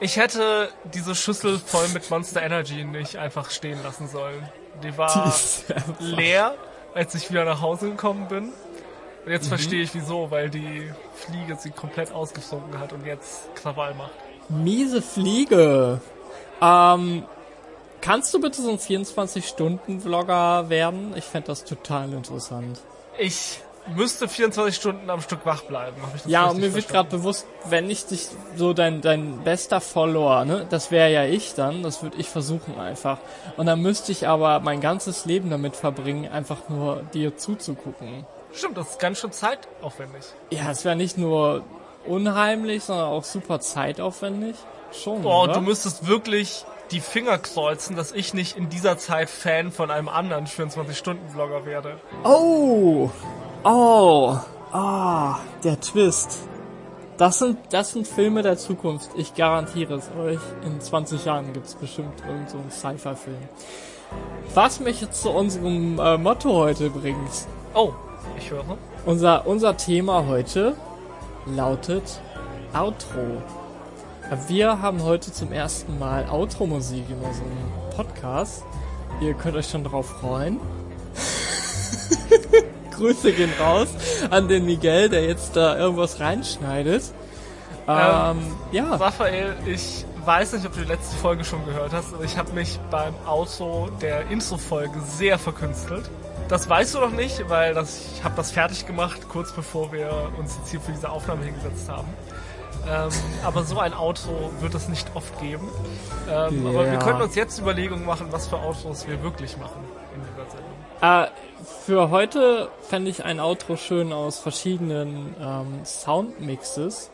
Ich 0.00 0.16
hätte 0.16 0.70
diese 0.84 1.14
Schüssel 1.14 1.58
voll 1.58 1.88
mit 1.88 2.08
Monster 2.10 2.42
Energy 2.42 2.84
nicht 2.84 3.16
einfach 3.16 3.50
stehen 3.50 3.82
lassen 3.82 4.08
sollen. 4.08 4.48
Die 4.82 4.96
war 4.96 5.34
Die 6.00 6.04
leer, 6.04 6.54
als 6.94 7.14
ich 7.14 7.30
wieder 7.30 7.44
nach 7.44 7.60
Hause 7.60 7.90
gekommen 7.90 8.28
bin. 8.28 8.52
Und 9.26 9.32
jetzt 9.32 9.48
verstehe 9.48 9.82
ich 9.82 9.92
wieso, 9.92 10.30
weil 10.30 10.48
die 10.48 10.88
Fliege 11.16 11.56
sie 11.58 11.70
komplett 11.70 12.12
ausgesunken 12.12 12.78
hat 12.78 12.92
und 12.92 13.04
jetzt 13.04 13.52
Krawall 13.56 13.92
macht. 13.94 14.12
Miese 14.48 15.02
Fliege. 15.02 16.00
Ähm, 16.62 17.24
kannst 18.00 18.32
du 18.32 18.40
bitte 18.40 18.62
so 18.62 18.70
ein 18.70 18.78
24-Stunden-Vlogger 18.78 20.70
werden? 20.70 21.12
Ich 21.16 21.24
fände 21.24 21.48
das 21.48 21.64
total 21.64 22.12
interessant. 22.12 22.78
Ich 23.18 23.58
müsste 23.96 24.28
24 24.28 24.76
Stunden 24.76 25.10
am 25.10 25.20
Stück 25.20 25.44
wach 25.44 25.62
bleiben. 25.62 25.96
Hab 26.02 26.14
ich 26.14 26.22
das 26.22 26.30
Ja, 26.30 26.46
und 26.46 26.60
mir 26.60 26.72
wird 26.72 26.88
gerade 26.88 27.10
bewusst, 27.10 27.46
wenn 27.68 27.90
ich 27.90 28.06
dich 28.06 28.28
so 28.56 28.74
dein 28.74 29.00
dein 29.00 29.42
bester 29.42 29.80
Follower, 29.80 30.44
ne, 30.44 30.66
das 30.70 30.92
wäre 30.92 31.10
ja 31.10 31.24
ich 31.24 31.54
dann, 31.54 31.82
das 31.82 32.04
würde 32.04 32.16
ich 32.18 32.28
versuchen 32.28 32.78
einfach. 32.78 33.18
Und 33.56 33.66
dann 33.66 33.82
müsste 33.82 34.12
ich 34.12 34.28
aber 34.28 34.60
mein 34.60 34.80
ganzes 34.80 35.24
Leben 35.24 35.50
damit 35.50 35.74
verbringen, 35.74 36.30
einfach 36.30 36.68
nur 36.68 37.02
dir 37.12 37.36
zuzugucken. 37.36 38.24
Stimmt, 38.52 38.76
das 38.76 38.90
ist 38.90 38.98
ganz 38.98 39.18
schön 39.18 39.32
zeitaufwendig. 39.32 40.24
Ja, 40.50 40.70
es 40.70 40.84
wäre 40.84 40.96
nicht 40.96 41.18
nur 41.18 41.64
unheimlich, 42.06 42.84
sondern 42.84 43.08
auch 43.08 43.24
super 43.24 43.60
zeitaufwendig. 43.60 44.56
Schon. 44.92 45.24
Oh, 45.24 45.42
oder? 45.42 45.54
du 45.54 45.60
müsstest 45.60 46.06
wirklich 46.06 46.64
die 46.90 47.00
Finger 47.00 47.38
kreuzen, 47.38 47.96
dass 47.96 48.12
ich 48.12 48.32
nicht 48.34 48.56
in 48.56 48.68
dieser 48.68 48.96
Zeit 48.98 49.28
Fan 49.28 49.72
von 49.72 49.90
einem 49.90 50.08
anderen 50.08 50.46
24-Stunden-Vlogger 50.46 51.66
werde. 51.66 51.98
Oh, 52.24 53.10
oh, 53.64 54.36
ah, 54.72 55.40
der 55.64 55.80
Twist. 55.80 56.38
Das 57.18 57.38
sind, 57.38 57.58
das 57.70 57.92
sind 57.92 58.06
Filme 58.06 58.42
der 58.42 58.58
Zukunft. 58.58 59.10
Ich 59.16 59.34
garantiere 59.34 59.94
es 59.94 60.10
euch. 60.18 60.40
In 60.64 60.80
20 60.80 61.24
Jahren 61.24 61.52
gibt's 61.52 61.74
bestimmt 61.74 62.22
irgend 62.26 62.50
so 62.50 62.58
Sci-Fi-Film. 62.70 63.48
Was 64.54 64.80
mich 64.80 65.00
jetzt 65.00 65.22
zu 65.22 65.30
unserem 65.30 65.98
äh, 65.98 66.18
Motto 66.18 66.52
heute 66.52 66.90
bringt. 66.90 67.46
Oh, 67.74 67.94
ich 68.38 68.50
höre. 68.50 68.78
Unser, 69.04 69.46
unser 69.46 69.76
Thema 69.76 70.26
heute 70.26 70.74
lautet 71.46 72.20
Outro. 72.72 73.42
Wir 74.48 74.82
haben 74.82 75.02
heute 75.02 75.32
zum 75.32 75.52
ersten 75.52 75.98
Mal 75.98 76.28
Outro-Musik 76.28 77.04
in 77.08 77.18
unserem 77.18 77.52
Podcast. 77.94 78.64
Ihr 79.20 79.34
könnt 79.34 79.56
euch 79.56 79.68
schon 79.68 79.84
drauf 79.84 80.06
freuen. 80.06 80.60
Grüße 82.90 83.32
gehen 83.32 83.52
raus 83.60 83.88
an 84.30 84.48
den 84.48 84.66
Miguel, 84.66 85.08
der 85.08 85.24
jetzt 85.24 85.54
da 85.54 85.78
irgendwas 85.78 86.18
reinschneidet. 86.18 87.04
Ähm, 87.88 88.38
ja, 88.72 88.96
Raphael, 88.96 89.54
ich 89.64 90.04
weiß 90.24 90.54
nicht, 90.54 90.66
ob 90.66 90.74
du 90.74 90.80
die 90.80 90.88
letzte 90.88 91.14
Folge 91.16 91.44
schon 91.44 91.64
gehört 91.64 91.92
hast, 91.92 92.12
aber 92.12 92.24
ich 92.24 92.36
habe 92.36 92.52
mich 92.52 92.80
beim 92.90 93.14
Outro 93.26 93.88
der 94.02 94.28
Intro-Folge 94.28 95.00
sehr 95.00 95.38
verkünstelt. 95.38 96.10
Das 96.48 96.68
weißt 96.68 96.94
du 96.94 97.00
noch 97.00 97.10
nicht, 97.10 97.48
weil 97.48 97.74
das, 97.74 98.12
ich 98.14 98.24
habe 98.24 98.36
das 98.36 98.50
fertig 98.50 98.86
gemacht, 98.86 99.28
kurz 99.28 99.52
bevor 99.52 99.92
wir 99.92 100.30
uns 100.38 100.56
jetzt 100.56 100.70
hier 100.70 100.80
für 100.80 100.92
diese 100.92 101.10
Aufnahme 101.10 101.44
hingesetzt 101.44 101.88
haben. 101.88 102.08
Ähm, 102.88 103.10
aber 103.44 103.64
so 103.64 103.80
ein 103.80 103.92
Outro 103.94 104.52
wird 104.60 104.74
es 104.74 104.88
nicht 104.88 105.08
oft 105.14 105.38
geben. 105.40 105.68
Ähm, 106.30 106.64
Ja. 106.64 106.70
Aber 106.70 106.90
wir 106.90 106.98
können 106.98 107.20
uns 107.20 107.34
jetzt 107.34 107.58
Überlegungen 107.58 108.04
machen, 108.06 108.28
was 108.30 108.46
für 108.46 108.58
Outros 108.58 109.06
wir 109.08 109.22
wirklich 109.22 109.56
machen 109.56 109.80
in 110.14 110.20
dieser 110.22 110.48
Sendung. 110.50 110.76
Äh, 111.00 111.26
für 111.84 112.10
heute 112.10 112.68
fände 112.88 113.10
ich 113.10 113.24
ein 113.24 113.40
Outro 113.40 113.76
schön 113.76 114.12
aus 114.12 114.38
verschiedenen 114.38 115.34
ähm, 115.40 115.84
Soundmixes. 115.84 117.10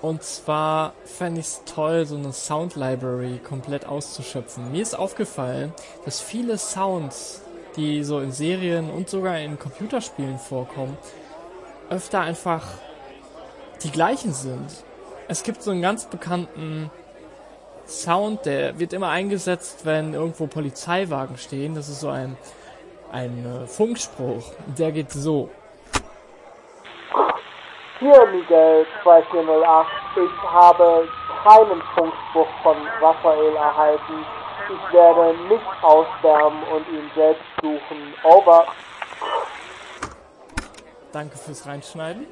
Und 0.00 0.22
zwar 0.22 0.94
fände 1.04 1.40
ich 1.40 1.46
es 1.46 1.62
toll, 1.66 2.06
so 2.06 2.16
eine 2.16 2.32
Sound 2.32 2.74
Library 2.74 3.38
komplett 3.38 3.86
auszuschöpfen. 3.86 4.70
Mir 4.72 4.80
ist 4.80 4.98
aufgefallen, 4.98 5.74
dass 6.06 6.20
viele 6.22 6.56
Sounds, 6.56 7.42
die 7.76 8.04
so 8.04 8.20
in 8.20 8.32
Serien 8.32 8.90
und 8.90 9.08
sogar 9.08 9.38
in 9.38 9.58
Computerspielen 9.58 10.38
vorkommen, 10.38 10.96
öfter 11.88 12.20
einfach 12.20 12.66
die 13.82 13.90
gleichen 13.90 14.32
sind. 14.32 14.84
Es 15.28 15.42
gibt 15.42 15.62
so 15.62 15.70
einen 15.70 15.82
ganz 15.82 16.06
bekannten 16.06 16.90
Sound, 17.86 18.46
der 18.46 18.78
wird 18.78 18.92
immer 18.92 19.08
eingesetzt, 19.08 19.84
wenn 19.84 20.14
irgendwo 20.14 20.46
Polizeiwagen 20.46 21.36
stehen. 21.36 21.74
Das 21.74 21.88
ist 21.88 22.00
so 22.00 22.08
ein, 22.08 22.36
ein 23.12 23.44
äh, 23.44 23.66
Funkspruch. 23.66 24.52
Der 24.78 24.92
geht 24.92 25.10
so. 25.10 25.50
Hier 27.98 28.26
Miguel 28.32 28.86
2408, 29.02 29.88
ich 30.16 30.50
habe 30.50 31.08
keinen 31.44 31.82
Funkspruch 31.94 32.48
von 32.62 32.76
Raphael 33.00 33.54
erhalten. 33.56 34.24
Ich 34.72 34.92
werde 34.94 35.36
nicht 35.48 35.82
aussterben 35.82 36.62
und 36.64 36.86
ihn 36.88 37.10
selbst 37.14 37.42
suchen. 37.60 38.14
Over. 38.22 38.66
Danke 41.12 41.36
fürs 41.38 41.66
Reinschneiden. 41.66 42.26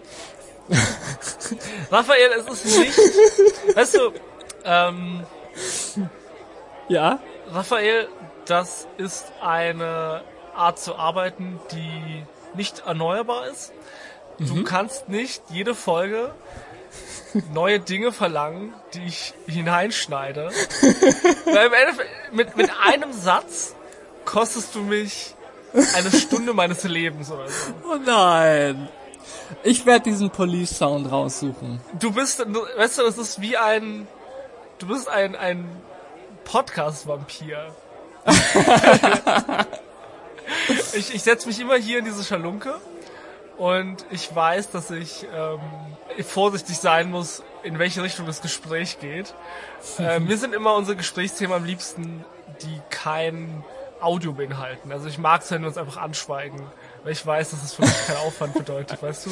Raphael, 1.91 2.31
es 2.39 2.47
ist 2.65 2.79
nicht. 2.79 2.99
weißt 3.77 3.95
du, 3.95 4.13
ähm, 4.65 5.27
Ja? 6.89 7.19
Raphael, 7.51 8.09
das 8.45 8.87
ist 8.99 9.33
eine 9.41 10.23
Art 10.55 10.79
zu 10.79 10.95
arbeiten, 10.97 11.61
die 11.73 12.25
nicht 12.55 12.81
erneuerbar 12.87 13.47
ist. 13.49 13.73
Du 14.39 14.63
kannst 14.63 15.09
nicht 15.09 15.43
jede 15.49 15.75
Folge 15.75 16.33
neue 17.53 17.81
Dinge 17.81 18.13
verlangen, 18.13 18.73
die 18.95 19.05
ich 19.05 19.35
hineinschneide. 19.47 20.51
Weil 21.45 21.67
im 21.67 21.73
Endeffekt, 21.73 22.33
mit, 22.33 22.57
mit 22.57 22.71
einem 22.85 23.13
Satz 23.13 23.75
kostest 24.25 24.75
du 24.75 24.81
mich 24.81 25.35
eine 25.95 26.11
Stunde 26.11 26.55
meines 26.55 26.85
Lebens 26.85 27.31
oder 27.31 27.49
so. 27.49 27.73
Oh 27.91 27.97
nein. 28.05 28.89
Ich 29.63 29.87
werde 29.87 30.05
diesen 30.11 30.31
Police 30.31 30.77
Sound 30.79 31.11
raussuchen. 31.11 31.81
Du 31.99 32.13
bist, 32.13 32.39
du, 32.41 32.67
weißt 32.77 32.99
du, 32.99 33.03
das 33.03 33.19
ist 33.19 33.41
wie 33.41 33.57
ein, 33.57 34.07
du 34.79 34.87
bist 34.89 35.09
ein, 35.09 35.35
ein 35.37 35.65
Podcast-Vampir. 36.45 37.75
ich 40.95 41.15
ich 41.15 41.23
setze 41.23 41.47
mich 41.49 41.61
immer 41.61 41.77
hier 41.77 42.01
in 42.01 42.05
diese 42.05 42.25
Schalunke 42.25 42.75
und 43.59 44.07
ich 44.11 44.35
weiß, 44.35 44.71
dass 44.71 44.91
ich 44.91 45.27
ähm, 45.35 45.61
vorsichtig 46.25 46.79
sein 46.79 47.11
muss, 47.11 47.43
in 47.65 47.79
welche 47.79 48.03
Richtung 48.03 48.25
das 48.27 48.41
Gespräch 48.41 48.99
geht. 49.01 49.35
Äh, 49.99 50.19
mir 50.19 50.37
sind 50.37 50.55
immer 50.55 50.75
unsere 50.75 50.97
Gesprächsthemen 50.97 51.55
am 51.55 51.65
liebsten, 51.65 52.25
die 52.63 52.81
kein 52.91 53.65
Audio 54.01 54.33
beinhalten. 54.33 54.91
Also 54.91 55.07
ich 55.07 55.19
mag 55.19 55.43
es, 55.43 55.51
wenn 55.53 55.63
wir 55.63 55.69
uns 55.69 55.79
einfach 55.79 55.99
anschweigen, 55.99 56.61
weil 57.05 57.13
ich 57.13 57.25
weiß, 57.25 57.51
dass 57.51 57.63
es 57.63 57.75
für 57.75 57.83
mich 57.83 58.07
keinen 58.07 58.17
Aufwand 58.19 58.55
bedeutet, 58.55 59.01
weißt 59.01 59.27
du? 59.27 59.31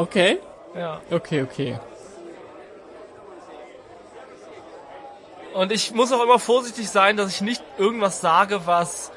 Okay? 0.00 0.38
Ja. 0.76 1.00
Okay, 1.10 1.42
okay. 1.42 1.80
Und 5.52 5.72
ich 5.72 5.92
muss 5.92 6.12
auch 6.12 6.22
immer 6.22 6.38
vorsichtig 6.38 6.88
sein, 6.88 7.16
dass 7.16 7.30
ich 7.30 7.40
nicht 7.40 7.62
irgendwas 7.78 8.20
sage, 8.20 8.66
was 8.66 9.10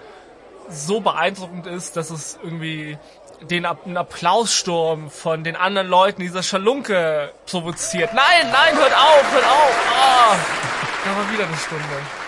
so 0.70 1.00
beeindruckend 1.02 1.68
ist, 1.68 1.96
dass 1.96 2.10
es 2.10 2.40
irgendwie 2.42 2.98
den 3.42 3.66
einen 3.66 3.98
Applaussturm 3.98 5.10
von 5.10 5.44
den 5.44 5.56
anderen 5.56 5.88
Leuten 5.88 6.22
dieser 6.22 6.44
Schalunke 6.44 7.32
provoziert. 7.46 8.14
Nein, 8.14 8.52
nein, 8.52 8.76
hört 8.76 8.94
auf, 8.94 9.32
hört 9.32 9.46
auf. 9.46 9.76
Ah, 9.96 10.36
da 11.06 11.16
war 11.18 11.32
wieder 11.32 11.46
eine 11.46 11.58
Stunde. 11.58 11.84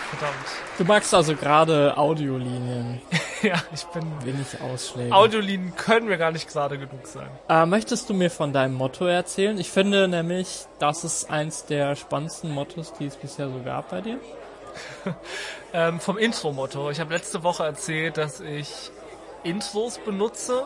Verdammt. 0.10 0.46
Du 0.78 0.84
magst 0.84 1.14
also 1.14 1.36
gerade 1.36 1.98
Audiolinien, 1.98 3.02
Ja, 3.42 3.56
ich 3.74 3.86
bin... 3.86 4.04
wenig 4.24 4.46
Ausschläge. 4.62 5.16
Audiolinien 5.16 5.76
können 5.76 6.08
mir 6.08 6.18
gar 6.18 6.32
nicht 6.32 6.48
gerade 6.50 6.78
genug 6.78 7.06
sein. 7.08 7.28
äh, 7.50 7.66
möchtest 7.66 8.10
du 8.10 8.14
mir 8.14 8.30
von 8.30 8.52
deinem 8.54 8.74
Motto 8.76 9.06
erzählen? 9.06 9.58
Ich 9.58 9.72
finde 9.72 10.08
nämlich, 10.08 10.66
das 10.80 11.04
ist 11.04 11.30
eins 11.30 11.66
der 11.66 11.96
spannendsten 11.96 12.52
Mottos, 12.52 12.94
die 13.00 13.06
es 13.06 13.16
bisher 13.16 13.48
so 13.48 13.62
gab 13.64 13.90
bei 13.90 14.02
dir. 14.02 14.18
Ähm, 15.74 16.02
vom 16.02 16.18
Intro-Motto. 16.18 16.90
Ich 16.92 17.00
habe 17.00 17.14
letzte 17.14 17.44
Woche 17.44 17.64
erzählt, 17.64 18.18
dass 18.18 18.42
ich 18.42 18.92
Intros 19.44 19.98
benutze, 20.00 20.66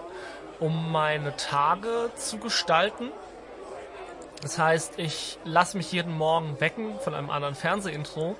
um 0.59 0.91
meine 0.91 1.35
Tage 1.35 2.11
zu 2.15 2.37
gestalten. 2.37 3.11
Das 4.41 4.59
heißt, 4.59 4.93
ich 4.97 5.39
lasse 5.43 5.77
mich 5.77 5.91
jeden 5.91 6.15
Morgen 6.17 6.59
wecken 6.59 6.99
von 6.99 7.13
einem 7.15 7.29
anderen 7.29 7.55
Fernsehintro. 7.55 8.35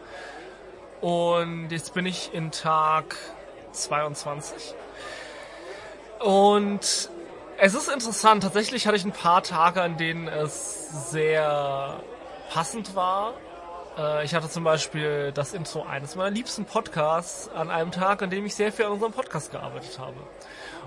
Und 1.02 1.70
jetzt 1.70 1.94
bin 1.94 2.06
ich 2.06 2.34
in 2.34 2.52
Tag 2.52 3.16
22. 3.72 4.76
Und 6.20 7.10
es 7.58 7.74
ist 7.74 7.88
interessant. 7.90 8.44
Tatsächlich 8.44 8.88
hatte 8.88 8.98
ich 8.98 9.06
ein 9.06 9.12
paar 9.12 9.44
Tage, 9.44 9.82
an 9.82 9.98
denen 9.98 10.28
es 10.28 11.12
sehr 11.12 12.00
passend 12.52 12.96
war. 12.96 13.34
Äh, 13.98 14.26
Ich 14.26 14.34
hatte 14.36 14.50
zum 14.50 14.64
Beispiel 14.64 15.32
das 15.34 15.54
Intro 15.54 15.84
eines 15.84 16.16
meiner 16.16 16.32
liebsten 16.32 16.66
Podcasts 16.66 17.50
an 17.50 17.70
einem 17.70 17.92
Tag, 17.92 18.22
an 18.22 18.30
dem 18.30 18.46
ich 18.46 18.56
sehr 18.56 18.72
viel 18.72 18.86
an 18.86 18.92
unserem 18.92 19.14
Podcast 19.14 19.52
gearbeitet 19.52 19.98
habe. 20.00 20.16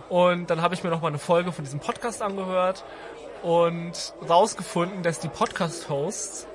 Und 0.09 0.49
dann 0.49 0.63
habe 0.63 0.75
ich 0.75 0.83
mir 0.83 0.91
noch 0.91 1.03
mal 1.03 1.09
eine 1.09 1.19
Folge 1.19 1.53
von 1.53 1.65
diesem 1.65 1.81
Podcast 1.81 2.23
angehört 2.23 2.85
und 3.43 4.15
rausgefunden, 4.29 5.03
dass 5.03 5.21
die 5.21 5.29
Podcast-Hosts 5.29 6.47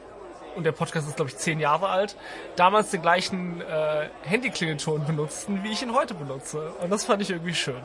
und 0.56 0.66
der 0.66 0.72
Podcast 0.72 1.08
ist 1.08 1.16
glaube 1.16 1.32
ich 1.32 1.38
zehn 1.38 1.60
Jahre 1.60 1.90
alt, 1.90 2.16
damals 2.56 2.92
den 2.92 3.02
gleichen 3.02 3.62
äh, 3.62 4.10
Handyklingelton 4.24 5.06
benutzten, 5.06 5.64
wie 5.64 5.72
ich 5.72 5.82
ihn 5.82 5.94
heute 5.94 6.14
benutze. 6.14 6.72
Und 6.82 6.92
das 6.92 7.06
fand 7.06 7.22
ich 7.22 7.32
irgendwie 7.32 7.56
schön, 7.56 7.82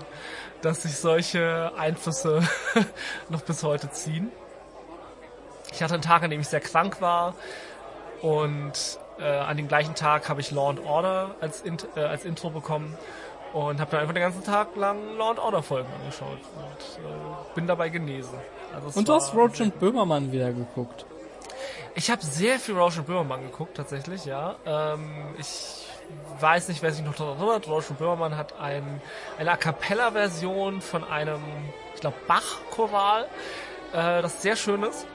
dass 0.62 0.82
sich 0.82 0.96
solche 0.96 1.72
Einflüsse 1.78 2.42
noch 3.28 3.42
bis 3.42 3.62
heute 3.62 3.90
ziehen. 3.90 4.30
Ich 5.72 5.82
hatte 5.82 5.94
einen 5.94 6.02
Tag, 6.02 6.22
an 6.22 6.30
dem 6.30 6.40
ich 6.40 6.48
sehr 6.48 6.60
krank 6.60 7.00
war 7.00 7.34
und 8.22 8.98
äh, 9.18 9.25
an 9.25 9.56
dem 9.56 9.68
gleichen 9.68 9.94
Tag 9.94 10.28
habe 10.28 10.40
ich 10.40 10.50
Law 10.50 10.70
and 10.70 10.80
Order 10.84 11.34
als, 11.40 11.60
Int 11.60 11.87
äh, 11.96 12.00
als 12.00 12.25
Intro 12.25 12.50
bekommen 12.50 12.96
und 13.52 13.80
habe 13.80 13.90
dann 13.90 14.00
einfach 14.00 14.14
den 14.14 14.22
ganzen 14.22 14.44
Tag 14.44 14.76
lang 14.76 15.16
Law 15.16 15.30
and 15.30 15.38
Order 15.38 15.62
Folgen 15.62 15.88
angeschaut 16.00 16.38
und 16.56 17.04
äh, 17.04 17.54
bin 17.54 17.66
dabei 17.66 17.88
genesen. 17.88 18.38
Also 18.74 18.98
Und 18.98 19.08
du 19.08 19.14
hast 19.14 19.34
Roach 19.34 19.60
und 19.60 19.78
Böhmermann 19.78 20.30
wieder 20.32 20.52
geguckt. 20.52 21.06
ich 21.94 22.10
habe 22.10 22.24
sehr 22.24 22.58
viel 22.58 22.76
Rausch 22.76 22.98
und 22.98 23.06
Böhmermann 23.06 23.42
geguckt, 23.42 23.76
tatsächlich, 23.76 24.24
ja. 24.24 24.56
Ähm, 24.66 25.34
ich 25.38 25.86
weiß 26.40 26.68
nicht, 26.68 26.82
wer 26.82 26.92
sich 26.92 27.04
noch 27.04 27.14
daran 27.14 27.38
erinnert. 27.38 27.68
Rausch 27.68 27.90
und 27.90 27.98
Böhmermann 27.98 28.36
hat 28.36 28.58
ein, 28.60 29.00
eine 29.38 29.50
A 29.52 29.56
Cappella-Version 29.56 30.80
von 30.80 31.04
einem, 31.04 31.40
ich 31.94 32.00
glaube, 32.00 32.16
Bach-Choral, 32.26 33.24
äh, 33.92 34.22
das 34.22 34.42
sehr 34.42 34.56
schön 34.56 34.82
ist. 34.82 35.06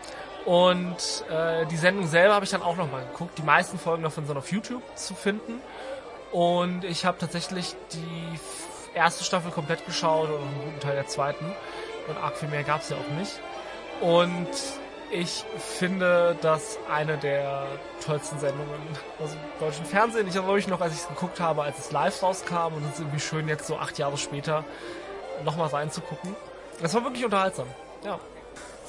Und 0.46 1.24
äh, 1.30 1.66
die 1.68 1.78
Sendung 1.78 2.08
selber 2.08 2.34
habe 2.36 2.44
ich 2.44 2.52
dann 2.52 2.62
auch 2.62 2.76
nochmal 2.76 3.06
geguckt. 3.06 3.38
Die 3.38 3.44
meisten 3.44 3.80
Folgen 3.80 4.04
davon 4.04 4.26
sind 4.26 4.38
auf 4.38 4.52
YouTube 4.52 4.84
zu 4.96 5.16
finden. 5.16 5.62
Und 6.34 6.84
ich 6.84 7.06
habe 7.06 7.20
tatsächlich 7.20 7.76
die 7.94 8.40
erste 8.96 9.24
Staffel 9.24 9.52
komplett 9.52 9.86
geschaut 9.86 10.30
und 10.30 10.42
einen 10.42 10.62
guten 10.66 10.80
Teil 10.80 10.96
der 10.96 11.08
zweiten. 11.08 11.46
Und 12.08 12.18
arg 12.18 12.36
viel 12.36 12.50
mehr 12.50 12.64
gab's 12.64 12.90
ja 12.90 12.98
auch 12.98 13.20
nicht. 13.20 13.40
Und 14.02 14.50
ich 15.12 15.46
finde 15.60 16.36
das 16.42 16.80
eine 16.92 17.18
der 17.18 17.68
tollsten 18.04 18.40
Sendungen 18.40 18.82
aus 19.24 19.30
dem 19.30 19.40
deutschen 19.60 19.86
Fernsehen. 19.86 20.28
Ich 20.28 20.36
erinnere 20.36 20.56
mich 20.56 20.68
noch, 20.68 20.82
als 20.82 20.94
ich 20.94 21.02
es 21.02 21.08
geguckt 21.08 21.40
habe, 21.40 21.62
als 21.62 21.78
es 21.78 21.92
live 21.92 22.22
rauskam 22.24 22.74
und 22.76 22.84
es 22.86 22.94
ist 22.94 23.00
irgendwie 23.00 23.20
schön, 23.20 23.48
jetzt 23.48 23.68
so 23.68 23.78
acht 23.78 24.00
Jahre 24.00 24.18
später 24.18 24.66
nochmal 25.46 25.68
reinzugucken. 25.68 26.36
Das 26.82 26.96
war 26.96 27.04
wirklich 27.04 27.24
unterhaltsam. 27.24 27.68
Ja. 28.04 28.20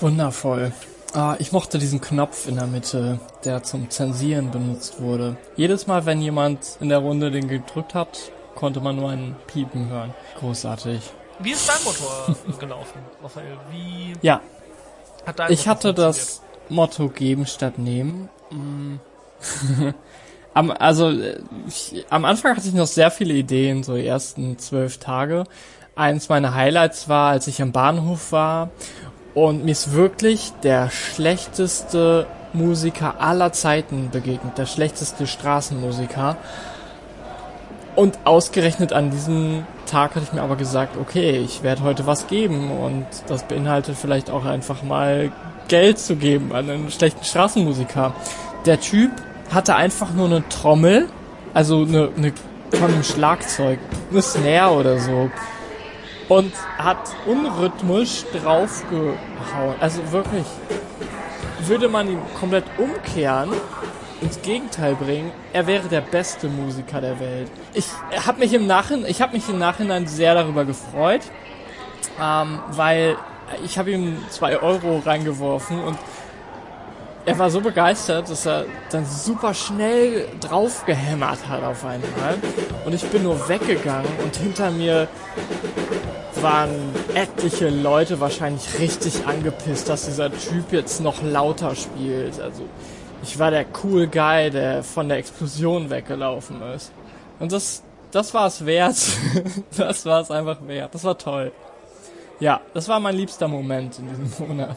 Wundervoll. 0.01 0.73
Ah, 1.15 1.37
ich 1.39 1.53
mochte 1.53 1.79
diesen 1.79 2.01
Knopf 2.01 2.49
in 2.49 2.57
der 2.57 2.67
Mitte, 2.67 3.21
der 3.45 3.63
zum 3.63 3.89
Zensieren 3.89 4.51
benutzt 4.51 5.01
wurde. 5.01 5.37
Jedes 5.55 5.87
Mal, 5.87 6.07
wenn 6.07 6.21
jemand 6.21 6.77
in 6.81 6.89
der 6.89 6.99
Runde 6.99 7.31
den 7.31 7.47
gedrückt 7.47 7.95
hat, 7.95 8.33
konnte 8.57 8.81
man 8.81 8.97
nur 8.97 9.11
ein 9.11 9.37
Piepen 9.47 9.89
hören. 9.89 10.13
Großartig. 10.41 11.01
Wie 11.39 11.53
ist 11.53 11.69
dein 11.69 11.85
Motor 11.85 12.59
gelaufen, 12.59 12.99
Raphael? 13.23 13.57
Wie 13.71 14.15
Ja, 14.23 14.41
hat 15.25 15.39
dein 15.39 15.53
ich 15.53 15.61
Motor 15.61 15.71
hatte 15.71 15.95
das 15.95 16.43
Motto 16.69 17.09
geben 17.09 17.47
statt 17.47 17.79
nehmen. 17.79 18.29
Mm. 18.51 18.97
am, 20.55 20.73
also 20.73 21.13
ich, 21.69 22.05
am 22.11 22.25
Anfang 22.25 22.57
hatte 22.57 22.67
ich 22.67 22.75
noch 22.75 22.89
sehr 22.89 23.13
viele 23.13 23.35
Ideen, 23.35 23.85
so 23.85 23.95
die 23.95 24.07
ersten 24.07 24.59
zwölf 24.59 24.99
Tage. 24.99 25.45
Eins 25.95 26.29
meiner 26.29 26.57
Highlights 26.57 27.09
war, 27.09 27.31
als 27.31 27.47
ich 27.47 27.63
am 27.63 27.71
Bahnhof 27.71 28.33
war 28.33 28.71
und 29.35 29.65
mir 29.65 29.73
ist 29.73 29.93
wirklich 29.93 30.53
der 30.63 30.91
schlechteste 30.91 32.27
Musiker 32.53 33.21
aller 33.21 33.53
Zeiten 33.53 34.11
begegnet, 34.11 34.59
der 34.59 34.67
schlechteste 34.67 35.27
Straßenmusiker. 35.27 36.37
Und 37.97 38.19
ausgerechnet 38.25 38.93
an 38.93 39.11
diesem 39.11 39.67
Tag 39.87 40.15
hatte 40.15 40.25
ich 40.25 40.33
mir 40.33 40.43
aber 40.43 40.57
gesagt, 40.57 40.97
okay, 40.97 41.39
ich 41.39 41.63
werde 41.63 41.83
heute 41.83 42.07
was 42.07 42.27
geben 42.27 42.71
und 42.71 43.07
das 43.29 43.45
beinhaltet 43.45 43.97
vielleicht 44.01 44.31
auch 44.31 44.45
einfach 44.45 44.83
mal 44.83 45.31
Geld 45.69 45.99
zu 45.99 46.17
geben 46.17 46.53
an 46.53 46.69
einen 46.71 46.91
schlechten 46.91 47.25
Straßenmusiker. 47.25 48.13
Der 48.67 48.81
Typ 48.81 49.11
hatte 49.53 49.77
einfach 49.77 50.13
nur 50.13 50.27
eine 50.27 50.49
Trommel, 50.49 51.09
also 51.53 51.83
eine, 51.83 52.11
eine 52.17 52.33
von 52.73 52.93
einem 52.93 53.05
Schlagzeug, 53.05 53.79
eine 54.11 54.23
Snare 54.23 54.75
oder 54.75 54.99
so 54.99 55.31
und 56.29 56.53
hat 56.79 57.15
unrhythmisch 57.27 58.25
draufgehauen. 58.33 59.75
Also 59.81 60.13
wirklich, 60.13 60.47
würde 61.61 61.89
man 61.89 62.09
ihn 62.09 62.21
komplett 62.39 62.65
umkehren, 62.79 63.51
ins 64.21 64.41
Gegenteil 64.43 64.95
bringen, 64.95 65.33
er 65.53 65.67
wäre 65.67 65.89
der 65.89 66.01
beste 66.01 66.49
Musiker 66.49 67.01
der 67.01 67.21
Welt. 67.21 67.51
Ich 67.75 67.87
habe 68.27 68.39
mich 68.39 68.55
im 68.55 68.67
Nachhinein, 68.67 69.11
ich 69.11 69.21
habe 69.21 69.35
mich 69.35 69.49
im 69.49 69.59
Nachhinein 69.59 70.07
sehr 70.07 70.35
darüber 70.35 70.65
gefreut, 70.65 71.23
ähm, 72.21 72.59
weil 72.71 73.17
ich 73.65 73.77
habe 73.79 73.91
ihm 73.91 74.17
zwei 74.31 74.59
Euro 74.61 75.03
reingeworfen 75.05 75.83
und 75.83 75.99
er 77.27 77.39
war 77.39 77.51
so 77.51 77.61
begeistert, 77.61 78.29
dass 78.29 78.45
er 78.45 78.67
dann 78.91 79.07
super 79.07 79.55
schnell 79.55 80.29
draufgehämmert 80.41 81.49
hat 81.49 81.63
auf 81.63 81.85
einmal. 81.85 82.35
Und 82.85 82.95
ich 82.95 83.05
bin 83.07 83.23
nur 83.23 83.49
weggegangen 83.49 84.11
und 84.23 84.37
hinter 84.37 84.71
mir 84.71 85.09
waren 86.45 86.95
etliche 87.15 87.71
Leute 87.71 88.21
wahrscheinlich 88.21 88.79
richtig 88.79 89.27
angepisst, 89.27 89.89
dass 89.89 90.05
dieser 90.05 90.31
Typ 90.31 90.73
jetzt 90.73 91.01
noch 91.01 91.23
lauter 91.23 91.75
spielt. 91.75 92.39
Also 92.39 92.69
ich 93.23 93.39
war 93.39 93.51
der 93.51 93.65
cool 93.83 94.07
Guy, 94.07 94.51
der 94.51 94.85
von 94.85 95.09
der 95.09 95.17
Explosion 95.17 95.89
weggelaufen 95.89 96.61
ist. 96.75 96.93
Und 97.41 97.51
das, 97.51 97.83
das 98.11 98.35
war 98.35 98.47
es 98.47 98.67
wert. 98.67 98.95
das 99.77 100.05
war 100.05 100.21
es 100.21 100.31
einfach 100.31 100.59
wert. 100.67 100.95
Das 100.95 101.03
war 101.03 101.17
toll. 101.17 101.51
Ja, 102.41 102.61
das 102.75 102.89
war 102.89 103.01
mein 103.01 103.17
liebster 103.17 103.49
Moment 103.49 103.99
in 103.99 104.09
diesem 104.09 104.47
Monat. 104.47 104.77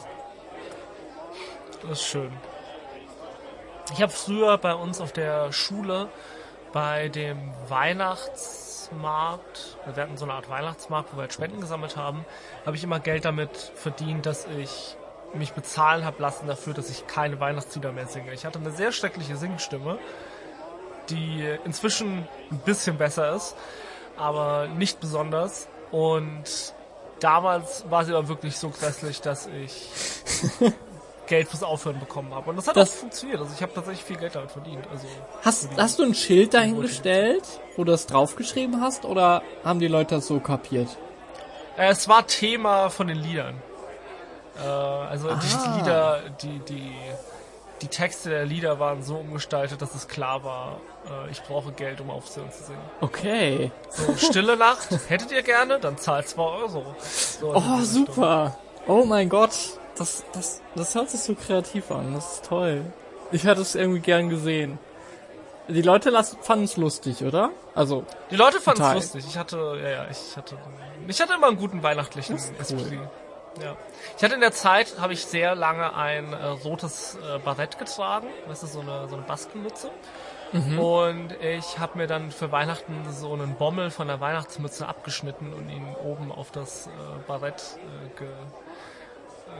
Das 1.82 2.00
ist 2.00 2.06
schön. 2.06 2.30
Ich 3.92 4.00
habe 4.00 4.12
früher 4.12 4.56
bei 4.56 4.74
uns 4.74 5.02
auf 5.02 5.12
der 5.12 5.52
Schule 5.52 6.08
bei 6.72 7.08
dem 7.08 7.52
Weihnachtsmarkt, 8.90 9.76
wir 9.94 10.02
hatten 10.02 10.16
so 10.16 10.24
eine 10.24 10.34
Art 10.34 10.48
Weihnachtsmarkt, 10.48 11.12
wo 11.12 11.16
wir 11.16 11.22
halt 11.22 11.32
Spenden 11.32 11.60
gesammelt 11.60 11.96
haben, 11.96 12.24
habe 12.64 12.76
ich 12.76 12.84
immer 12.84 13.00
Geld 13.00 13.24
damit 13.24 13.50
verdient, 13.74 14.26
dass 14.26 14.46
ich 14.58 14.96
mich 15.34 15.52
bezahlen 15.52 16.04
habe 16.04 16.22
lassen 16.22 16.46
dafür, 16.46 16.74
dass 16.74 16.88
ich 16.90 17.06
keine 17.06 17.38
Weihnachtslieder 17.38 17.92
mehr 17.92 18.06
singe. 18.06 18.32
Ich 18.32 18.46
hatte 18.46 18.58
eine 18.58 18.70
sehr 18.70 18.92
schreckliche 18.92 19.36
Singstimme, 19.36 19.98
die 21.10 21.46
inzwischen 21.64 22.26
ein 22.50 22.58
bisschen 22.64 22.96
besser 22.96 23.34
ist, 23.34 23.54
aber 24.16 24.68
nicht 24.68 25.00
besonders. 25.00 25.68
Und 25.90 26.74
damals 27.20 27.84
war 27.90 28.04
sie 28.04 28.14
aber 28.14 28.28
wirklich 28.28 28.56
so 28.56 28.70
grässlich, 28.70 29.20
dass 29.20 29.46
ich 29.48 29.90
Geld 31.28 31.48
fürs 31.48 31.62
Aufhören 31.62 32.00
bekommen 32.00 32.34
habe. 32.34 32.50
Und 32.50 32.56
das 32.56 32.66
hat 32.66 32.76
das 32.76 32.90
auch 32.90 32.94
funktioniert. 32.94 33.40
Also 33.40 33.52
ich 33.54 33.62
habe 33.62 33.72
tatsächlich 33.72 34.04
viel 34.04 34.16
Geld 34.16 34.34
damit 34.34 34.50
verdient. 34.50 34.84
Also 34.90 35.06
hast, 35.42 35.68
hast 35.76 35.98
du 35.98 36.02
ein 36.04 36.14
Schild 36.14 36.54
dahingestellt, 36.54 37.44
wo 37.76 37.84
du 37.84 37.92
das 37.92 38.06
draufgeschrieben 38.06 38.80
hast, 38.80 39.04
oder 39.04 39.42
haben 39.64 39.78
die 39.78 39.88
Leute 39.88 40.16
das 40.16 40.26
so 40.26 40.40
kapiert? 40.40 40.88
Äh, 41.76 41.90
es 41.90 42.08
war 42.08 42.26
Thema 42.26 42.90
von 42.90 43.06
den 43.06 43.18
Liedern. 43.18 43.54
Äh, 44.58 44.66
also 44.66 45.30
ah. 45.30 45.40
die 45.40 45.78
Lieder, 45.78 46.20
die, 46.42 46.58
die, 46.60 46.92
die 47.82 47.88
Texte 47.88 48.30
der 48.30 48.44
Lieder 48.44 48.80
waren 48.80 49.02
so 49.02 49.16
umgestaltet, 49.16 49.80
dass 49.80 49.94
es 49.94 50.08
klar 50.08 50.42
war, 50.42 50.80
äh, 51.06 51.30
ich 51.30 51.42
brauche 51.42 51.72
Geld, 51.72 52.00
um 52.00 52.10
aufzuhören 52.10 52.50
zu 52.50 52.64
singen. 52.64 52.82
Okay. 53.00 53.70
So, 53.90 54.16
Stille 54.16 54.56
Nacht, 54.56 54.88
hättet 55.08 55.30
ihr 55.30 55.42
gerne? 55.42 55.78
Dann 55.78 55.98
zahlt 55.98 56.28
2 56.28 56.42
Euro. 56.42 56.96
So, 57.00 57.54
oh, 57.54 57.80
super. 57.82 58.56
Oh 58.86 59.04
mein 59.04 59.28
Gott 59.28 59.78
das, 59.98 60.24
das, 60.32 60.62
das 60.74 60.94
hört 60.94 61.10
sich 61.10 61.20
so 61.20 61.34
kreativ 61.34 61.90
an. 61.90 62.14
Das 62.14 62.34
ist 62.34 62.44
toll. 62.46 62.84
Ich 63.30 63.44
hätte 63.44 63.60
es 63.60 63.74
irgendwie 63.74 64.00
gern 64.00 64.28
gesehen. 64.28 64.78
Die 65.68 65.82
Leute 65.82 66.12
fanden 66.40 66.64
es 66.64 66.76
lustig, 66.78 67.22
oder? 67.22 67.50
Also. 67.74 68.04
Die 68.30 68.36
Leute 68.36 68.60
fanden 68.60 68.82
es 68.82 68.94
lustig. 68.94 69.24
Ich 69.28 69.36
hatte, 69.36 69.78
ja, 69.82 69.88
ja, 69.88 70.06
ich 70.10 70.36
hatte, 70.36 70.56
ich 71.06 71.20
hatte 71.20 71.34
immer 71.34 71.48
einen 71.48 71.58
guten 71.58 71.82
weihnachtlichen 71.82 72.36
Esprit. 72.36 73.00
Ja. 73.62 73.76
Ich 74.16 74.24
hatte 74.24 74.34
in 74.34 74.40
der 74.40 74.52
Zeit, 74.52 74.98
habe 74.98 75.12
ich 75.12 75.26
sehr 75.26 75.54
lange 75.54 75.94
ein 75.94 76.32
äh, 76.32 76.46
rotes 76.46 77.16
äh, 77.16 77.38
Barett 77.38 77.78
getragen. 77.78 78.28
Das 78.46 78.62
ist 78.62 78.72
so 78.72 78.80
eine, 78.80 79.08
so 79.08 79.16
eine 79.16 79.24
Baskenmütze. 79.24 79.90
Mhm. 80.52 80.78
Und 80.78 81.32
ich 81.42 81.78
habe 81.78 81.98
mir 81.98 82.06
dann 82.06 82.30
für 82.30 82.50
Weihnachten 82.52 83.04
so 83.12 83.32
einen 83.32 83.54
Bommel 83.56 83.90
von 83.90 84.06
der 84.06 84.20
Weihnachtsmütze 84.20 84.86
abgeschnitten 84.88 85.52
und 85.52 85.68
ihn 85.68 85.94
oben 86.02 86.32
auf 86.32 86.50
das 86.50 86.86
äh, 86.86 86.90
Barett 87.26 87.62
äh, 87.76 88.18
ge 88.18 88.28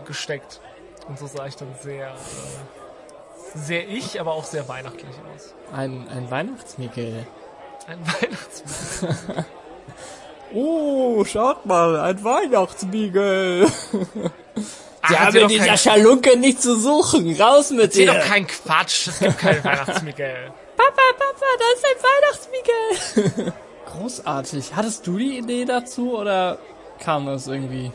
gesteckt. 0.07 0.61
Und 1.09 1.19
so 1.19 1.27
sah 1.27 1.47
ich 1.47 1.57
dann 1.57 1.75
sehr, 1.83 2.09
äh, 2.09 3.59
sehr 3.59 3.89
ich, 3.89 4.21
aber 4.21 4.33
auch 4.33 4.45
sehr 4.45 4.69
weihnachtlich 4.69 5.15
aus. 5.35 5.55
Ein, 5.73 6.07
ein 6.09 6.31
Weihnachtsmikkel. 6.31 7.27
Ein 7.87 7.99
Weihnachtsmikkel. 8.07 9.45
oh, 10.53 11.25
schaut 11.25 11.65
mal, 11.67 11.99
ein 12.01 12.23
Weihnachtsmikkel. 12.23 13.67
Die 15.09 15.19
haben 15.19 15.37
in 15.37 15.49
dieser 15.49 15.67
kein... 15.67 15.79
Schalunke 15.79 16.37
nicht 16.37 16.61
zu 16.61 16.77
suchen. 16.77 17.41
Raus 17.41 17.71
mit 17.71 17.95
dir. 17.95 18.07
doch 18.07 18.21
kein 18.21 18.47
Quatsch. 18.47 19.09
Es 19.09 19.19
gibt 19.21 19.39
keinen 19.39 19.65
Weihnachtsmikkel. 19.65 20.53
Papa, 20.77 21.03
Papa, 21.19 21.47
da 21.59 21.65
ist 21.75 21.87
ein 21.87 23.25
Weihnachtsmikkel. 23.25 23.53
Großartig. 23.87 24.75
Hattest 24.75 25.07
du 25.07 25.17
die 25.17 25.39
Idee 25.39 25.65
dazu 25.65 26.19
oder 26.19 26.59
kam 27.01 27.27
das 27.27 27.47
irgendwie? 27.47 27.91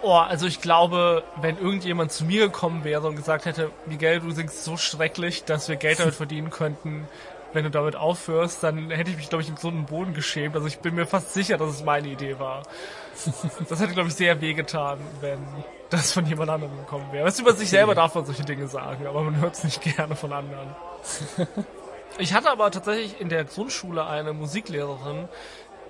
Oh, 0.00 0.12
also 0.12 0.46
ich 0.46 0.60
glaube, 0.60 1.24
wenn 1.40 1.58
irgendjemand 1.58 2.12
zu 2.12 2.24
mir 2.24 2.46
gekommen 2.46 2.84
wäre 2.84 3.06
und 3.08 3.16
gesagt 3.16 3.46
hätte, 3.46 3.70
Miguel, 3.86 4.20
du 4.20 4.30
singst 4.30 4.64
so 4.64 4.76
schrecklich, 4.76 5.44
dass 5.44 5.68
wir 5.68 5.76
Geld 5.76 5.98
damit 5.98 6.14
verdienen 6.14 6.50
könnten, 6.50 7.08
wenn 7.52 7.64
du 7.64 7.70
damit 7.70 7.96
aufhörst, 7.96 8.62
dann 8.62 8.90
hätte 8.90 9.10
ich 9.10 9.16
mich, 9.16 9.28
glaube 9.28 9.42
ich, 9.42 9.50
so 9.58 9.68
einen 9.68 9.86
Boden 9.86 10.14
geschämt. 10.14 10.54
Also 10.54 10.68
ich 10.68 10.78
bin 10.78 10.94
mir 10.94 11.06
fast 11.06 11.32
sicher, 11.32 11.56
dass 11.56 11.70
es 11.70 11.82
meine 11.82 12.08
Idee 12.08 12.38
war. 12.38 12.62
Das 13.68 13.80
hätte, 13.80 13.94
glaube 13.94 14.10
ich, 14.10 14.14
sehr 14.14 14.40
wehgetan, 14.40 14.98
wenn 15.20 15.38
das 15.90 16.12
von 16.12 16.26
jemand 16.26 16.50
anderem 16.50 16.76
gekommen 16.76 17.10
wäre. 17.10 17.26
Weißt 17.26 17.38
du, 17.38 17.42
über 17.42 17.54
sich 17.54 17.70
selber 17.70 17.94
darf 17.94 18.14
man 18.14 18.24
solche 18.24 18.44
Dinge 18.44 18.68
sagen, 18.68 19.06
aber 19.06 19.22
man 19.22 19.40
hört 19.40 19.54
es 19.54 19.64
nicht 19.64 19.80
gerne 19.80 20.14
von 20.14 20.32
anderen. 20.32 20.76
Ich 22.18 22.34
hatte 22.34 22.50
aber 22.50 22.70
tatsächlich 22.70 23.20
in 23.20 23.28
der 23.28 23.44
Grundschule 23.44 24.06
eine 24.06 24.32
Musiklehrerin, 24.32 25.28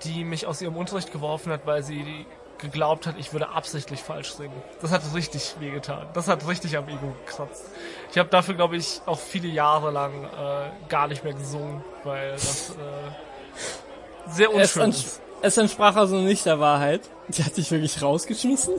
die 0.03 0.23
mich 0.23 0.47
aus 0.47 0.61
ihrem 0.61 0.77
Unterricht 0.77 1.11
geworfen 1.11 1.51
hat, 1.51 1.65
weil 1.65 1.83
sie 1.83 2.25
geglaubt 2.59 3.07
hat, 3.07 3.15
ich 3.17 3.33
würde 3.33 3.49
absichtlich 3.49 4.01
falsch 4.01 4.33
singen. 4.33 4.61
Das 4.81 4.91
hat 4.91 5.01
richtig 5.13 5.55
wehgetan. 5.59 6.07
Das 6.13 6.27
hat 6.27 6.47
richtig 6.47 6.77
am 6.77 6.87
Ego 6.87 7.13
gekratzt. 7.25 7.65
Ich 8.11 8.17
habe 8.17 8.29
dafür, 8.29 8.55
glaube 8.55 8.77
ich, 8.77 9.01
auch 9.05 9.19
viele 9.19 9.47
Jahre 9.47 9.91
lang 9.91 10.25
äh, 10.25 10.87
gar 10.89 11.07
nicht 11.07 11.23
mehr 11.23 11.33
gesungen, 11.33 11.83
weil 12.03 12.31
das 12.31 12.71
äh, 12.71 14.31
sehr 14.31 14.53
unschön 14.53 14.89
es 14.89 15.05
ist. 15.05 15.21
Es 15.41 15.57
entsprach 15.57 15.95
also 15.95 16.17
nicht 16.17 16.45
der 16.45 16.59
Wahrheit. 16.59 17.01
Sie 17.29 17.43
hat 17.43 17.55
dich 17.55 17.71
wirklich 17.71 18.01
rausgeschmissen? 18.01 18.73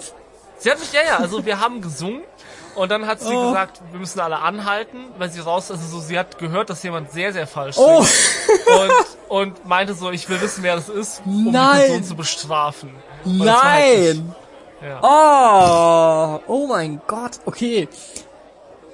Sie 0.59 0.71
hat 0.71 0.79
mich, 0.79 0.93
ja, 0.93 1.01
ja, 1.07 1.17
also 1.17 1.47
wir 1.47 1.59
haben 1.59 1.81
gesungen 1.81 2.23
und 2.75 2.91
dann 2.91 3.07
hat 3.07 3.21
sie 3.21 3.35
oh. 3.35 3.49
gesagt, 3.49 3.81
wir 3.91 3.99
müssen 3.99 4.21
alle 4.21 4.41
anhalten, 4.41 4.99
weil 5.17 5.31
sie 5.31 5.41
raus, 5.41 5.71
also 5.71 5.87
so, 5.87 6.01
sie 6.01 6.19
hat 6.19 6.39
gehört, 6.39 6.69
dass 6.69 6.83
jemand 6.83 7.11
sehr, 7.13 7.33
sehr 7.33 7.47
falsch 7.47 7.77
oh. 7.79 8.03
singt. 8.03 8.67
Und, 9.29 9.55
und 9.55 9.67
meinte 9.67 9.95
so, 9.95 10.11
ich 10.11 10.29
will 10.29 10.41
wissen, 10.41 10.63
wer 10.63 10.77
das 10.77 10.89
ist, 10.89 11.23
um 11.25 11.51
Nein. 11.51 11.81
die 11.81 11.87
Person 11.87 12.05
zu 12.05 12.15
bestrafen. 12.15 12.91
Nein! 13.25 13.55
Halt 13.55 14.41
ja. 14.83 15.01
Oh, 15.03 16.41
oh 16.47 16.67
mein 16.67 17.01
Gott. 17.07 17.41
Okay. 17.45 17.89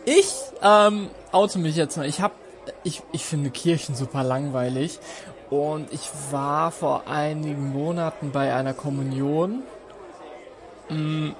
Ich 0.04 0.34
ähm, 0.62 1.10
oute 1.32 1.58
mich 1.58 1.76
jetzt 1.76 1.96
mal. 1.96 2.06
Ich 2.06 2.20
hab, 2.20 2.32
ich, 2.82 3.02
ich 3.12 3.24
finde 3.24 3.50
Kirchen 3.50 3.94
super 3.94 4.24
langweilig 4.24 4.98
und 5.50 5.92
ich 5.92 6.08
war 6.30 6.72
vor 6.72 7.06
einigen 7.06 7.72
Monaten 7.72 8.32
bei 8.32 8.54
einer 8.54 8.74
Kommunion. 8.74 9.62
Mm, 10.88 11.30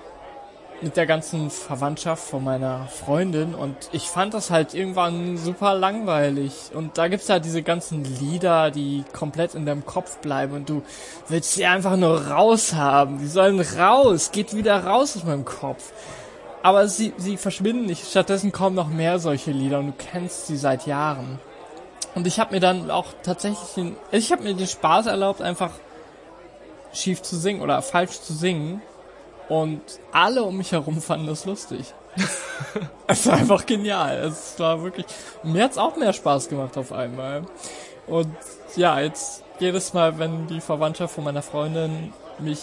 mit 0.82 0.96
der 0.96 1.06
ganzen 1.06 1.50
Verwandtschaft 1.50 2.28
von 2.28 2.44
meiner 2.44 2.86
Freundin 2.88 3.54
und 3.54 3.74
ich 3.92 4.04
fand 4.04 4.34
das 4.34 4.50
halt 4.50 4.74
irgendwann 4.74 5.38
super 5.38 5.74
langweilig. 5.74 6.70
Und 6.74 6.98
da 6.98 7.08
gibt's 7.08 7.28
halt 7.28 7.44
diese 7.44 7.62
ganzen 7.62 8.04
Lieder, 8.04 8.70
die 8.70 9.04
komplett 9.12 9.54
in 9.54 9.64
deinem 9.64 9.86
Kopf 9.86 10.18
bleiben 10.18 10.52
und 10.52 10.68
du 10.68 10.82
willst 11.28 11.54
sie 11.54 11.66
einfach 11.66 11.96
nur 11.96 12.28
raushaben. 12.28 13.18
Die 13.18 13.26
sollen 13.26 13.60
raus, 13.60 14.32
geht 14.32 14.54
wieder 14.54 14.84
raus 14.84 15.16
aus 15.16 15.24
meinem 15.24 15.44
Kopf. 15.44 15.92
Aber 16.62 16.88
sie, 16.88 17.12
sie 17.16 17.36
verschwinden 17.36 17.86
nicht. 17.86 18.04
Stattdessen 18.08 18.52
kommen 18.52 18.76
noch 18.76 18.88
mehr 18.88 19.18
solche 19.18 19.52
Lieder 19.52 19.78
und 19.78 19.86
du 19.86 19.92
kennst 19.92 20.46
sie 20.46 20.56
seit 20.56 20.86
Jahren. 20.86 21.38
Und 22.14 22.26
ich 22.26 22.40
habe 22.40 22.54
mir 22.54 22.60
dann 22.60 22.90
auch 22.90 23.06
tatsächlich 23.22 23.74
den, 23.76 23.96
ich 24.10 24.32
habe 24.32 24.42
mir 24.42 24.54
den 24.54 24.66
Spaß 24.66 25.06
erlaubt, 25.06 25.42
einfach 25.42 25.70
schief 26.92 27.22
zu 27.22 27.36
singen 27.36 27.60
oder 27.60 27.80
falsch 27.82 28.20
zu 28.20 28.32
singen. 28.32 28.82
Und 29.48 29.80
alle 30.12 30.42
um 30.42 30.56
mich 30.56 30.72
herum 30.72 31.00
fanden 31.00 31.26
das 31.26 31.44
lustig. 31.44 31.94
es 33.06 33.26
war 33.26 33.34
einfach 33.34 33.66
genial. 33.66 34.16
Es 34.18 34.58
war 34.58 34.82
wirklich. 34.82 35.06
Mir 35.42 35.64
hat's 35.64 35.78
auch 35.78 35.96
mehr 35.96 36.12
Spaß 36.12 36.48
gemacht 36.48 36.76
auf 36.76 36.92
einmal. 36.92 37.44
Und 38.06 38.34
ja, 38.76 39.00
jetzt 39.00 39.44
jedes 39.58 39.92
Mal, 39.94 40.18
wenn 40.18 40.46
die 40.46 40.60
Verwandtschaft 40.60 41.14
von 41.14 41.24
meiner 41.24 41.42
Freundin 41.42 42.12
mich 42.38 42.60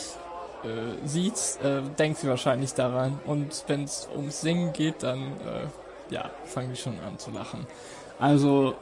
äh, 0.63 1.07
sieht, 1.07 1.33
äh, 1.63 1.81
denkt 1.97 2.19
sie 2.19 2.27
wahrscheinlich 2.27 2.73
daran. 2.73 3.19
Und 3.25 3.63
wenn 3.67 3.83
es 3.83 4.07
ums 4.15 4.41
Singen 4.41 4.73
geht, 4.73 5.03
dann 5.03 5.19
äh, 5.19 6.13
ja, 6.13 6.29
fangen 6.45 6.69
die 6.71 6.77
schon 6.77 6.99
an 6.99 7.17
zu 7.17 7.31
lachen. 7.31 7.65
Also 8.19 8.75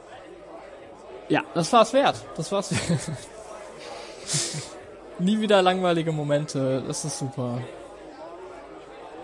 ja, 1.28 1.42
das 1.54 1.72
war's 1.72 1.92
wert. 1.92 2.16
Das 2.36 2.52
war's 2.52 2.70
wert. 2.70 3.00
Nie 5.18 5.40
wieder 5.40 5.62
langweilige 5.62 6.12
Momente. 6.12 6.82
Das 6.86 7.04
ist 7.04 7.18
super. 7.18 7.60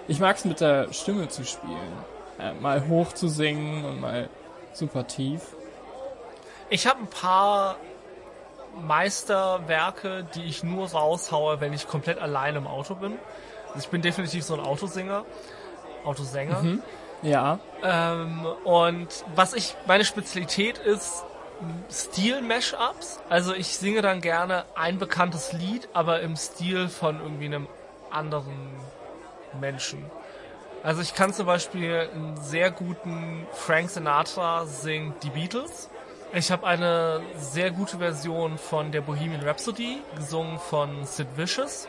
Ich 0.08 0.20
mag's 0.20 0.44
mit 0.46 0.60
der 0.60 0.92
Stimme 0.92 1.28
zu 1.28 1.44
spielen. 1.44 1.92
Äh, 2.38 2.54
mal 2.54 2.88
hoch 2.88 3.12
zu 3.12 3.28
singen 3.28 3.84
und 3.84 4.00
mal 4.00 4.28
super 4.72 5.06
tief. 5.06 5.42
Ich 6.70 6.86
habe 6.86 7.00
ein 7.00 7.08
paar 7.08 7.76
Meisterwerke, 8.80 10.26
die 10.34 10.44
ich 10.44 10.62
nur 10.64 10.90
raushaue, 10.90 11.60
wenn 11.60 11.72
ich 11.72 11.86
komplett 11.86 12.18
allein 12.18 12.56
im 12.56 12.66
Auto 12.66 12.94
bin. 12.94 13.18
Also 13.68 13.80
ich 13.80 13.88
bin 13.88 14.00
definitiv 14.00 14.44
so 14.44 14.54
ein 14.54 14.60
Autosinger, 14.60 15.24
Autosänger. 16.04 16.62
Mhm. 16.62 16.82
Ja. 17.22 17.58
Ähm, 17.82 18.46
und 18.64 19.08
was 19.34 19.52
ich, 19.52 19.74
meine 19.86 20.04
Spezialität 20.04 20.78
ist 20.78 21.24
Stil-Mashups. 21.90 23.20
Also 23.28 23.52
ich 23.52 23.76
singe 23.76 24.00
dann 24.00 24.20
gerne 24.20 24.64
ein 24.74 24.98
bekanntes 24.98 25.52
Lied, 25.52 25.88
aber 25.92 26.20
im 26.20 26.36
Stil 26.36 26.88
von 26.88 27.20
irgendwie 27.20 27.46
einem 27.46 27.66
anderen 28.10 28.70
Menschen. 29.60 30.04
Also 30.82 31.02
ich 31.02 31.14
kann 31.14 31.32
zum 31.32 31.46
Beispiel 31.46 32.08
einen 32.12 32.36
sehr 32.36 32.70
guten 32.70 33.46
Frank 33.52 33.90
Sinatra 33.90 34.66
singen 34.66 35.14
die 35.22 35.30
Beatles. 35.30 35.90
Ich 36.32 36.50
habe 36.50 36.66
eine 36.66 37.20
sehr 37.36 37.70
gute 37.70 37.98
Version 37.98 38.58
von 38.58 38.92
der 38.92 39.00
Bohemian 39.00 39.42
Rhapsody, 39.42 40.02
gesungen 40.14 40.58
von 40.58 41.04
Sid 41.04 41.26
Vicious. 41.36 41.88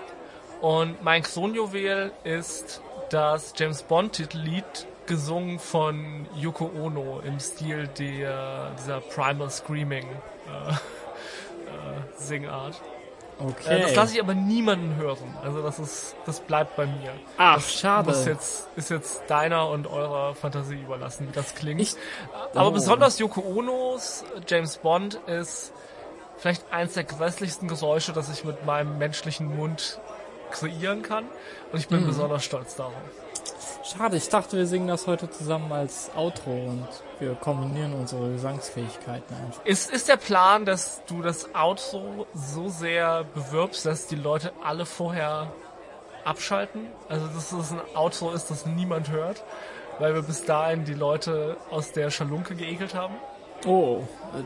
Und 0.61 1.03
mein 1.03 1.23
Kronjuwel 1.23 2.11
ist 2.23 2.81
das 3.09 3.53
James 3.55 3.83
Bond 3.83 4.13
Titellied, 4.13 4.87
gesungen 5.05 5.59
von 5.59 6.27
Yoko 6.35 6.71
Ono 6.79 7.19
im 7.25 7.39
Stil 7.39 7.87
der, 7.87 8.71
dieser 8.77 9.01
Primal 9.01 9.49
Screaming 9.49 10.05
äh, 10.05 10.71
äh, 10.71 10.75
Singart. 12.17 12.79
Okay. 13.39 13.77
Äh, 13.77 13.81
das 13.81 13.95
lasse 13.95 14.15
ich 14.15 14.21
aber 14.21 14.33
niemanden 14.33 14.95
hören. 14.97 15.37
Also 15.41 15.61
das 15.61 15.79
ist, 15.79 16.15
das 16.25 16.41
bleibt 16.41 16.75
bei 16.75 16.85
mir. 16.85 17.13
Ach, 17.37 17.55
das 17.55 17.73
schade. 17.73 18.09
Muss 18.09 18.25
jetzt, 18.25 18.67
ist 18.75 18.89
jetzt 18.89 19.23
deiner 19.27 19.69
und 19.69 19.87
eurer 19.87 20.35
Fantasie 20.35 20.75
überlassen, 20.75 21.27
wie 21.29 21.31
das 21.31 21.55
klingt. 21.55 21.79
Ich, 21.79 21.95
aber 22.53 22.67
oh. 22.67 22.71
besonders 22.71 23.17
Yoko 23.19 23.41
Onos 23.41 24.25
James 24.47 24.77
Bond 24.77 25.15
ist 25.27 25.71
vielleicht 26.37 26.71
eins 26.71 26.93
der 26.93 27.05
grässlichsten 27.05 27.67
Geräusche, 27.67 28.11
das 28.11 28.29
ich 28.29 28.43
mit 28.43 28.65
meinem 28.65 28.97
menschlichen 28.97 29.55
Mund 29.55 29.99
kreieren 30.51 31.01
kann. 31.01 31.25
Und 31.71 31.79
ich 31.79 31.87
bin 31.87 32.01
mhm. 32.01 32.07
besonders 32.07 32.43
stolz 32.43 32.75
darauf. 32.75 32.93
Schade, 33.83 34.17
ich 34.17 34.29
dachte, 34.29 34.57
wir 34.57 34.65
singen 34.65 34.87
das 34.87 35.07
heute 35.07 35.29
zusammen 35.29 35.71
als 35.71 36.11
Outro 36.15 36.51
und 36.51 36.87
wir 37.19 37.35
kombinieren 37.35 37.93
unsere 37.93 38.31
Gesangsfähigkeiten 38.31 39.35
einfach. 39.35 39.65
Ist, 39.65 39.91
ist 39.91 40.07
der 40.07 40.17
Plan, 40.17 40.65
dass 40.65 41.01
du 41.07 41.21
das 41.21 41.53
Outro 41.55 42.27
so 42.33 42.69
sehr 42.69 43.25
bewirbst, 43.33 43.85
dass 43.85 44.07
die 44.07 44.15
Leute 44.15 44.51
alle 44.63 44.85
vorher 44.85 45.51
abschalten? 46.23 46.87
Also, 47.07 47.27
dass 47.27 47.51
es 47.51 47.71
ein 47.71 47.81
Outro 47.95 48.31
ist, 48.31 48.49
das 48.49 48.65
niemand 48.65 49.09
hört? 49.09 49.43
Weil 49.99 50.13
wir 50.13 50.21
bis 50.21 50.45
dahin 50.45 50.85
die 50.85 50.93
Leute 50.93 51.57
aus 51.71 51.91
der 51.91 52.09
Schalunke 52.09 52.55
geekelt 52.55 52.95
haben? 52.95 53.15
Oh, 53.65 54.03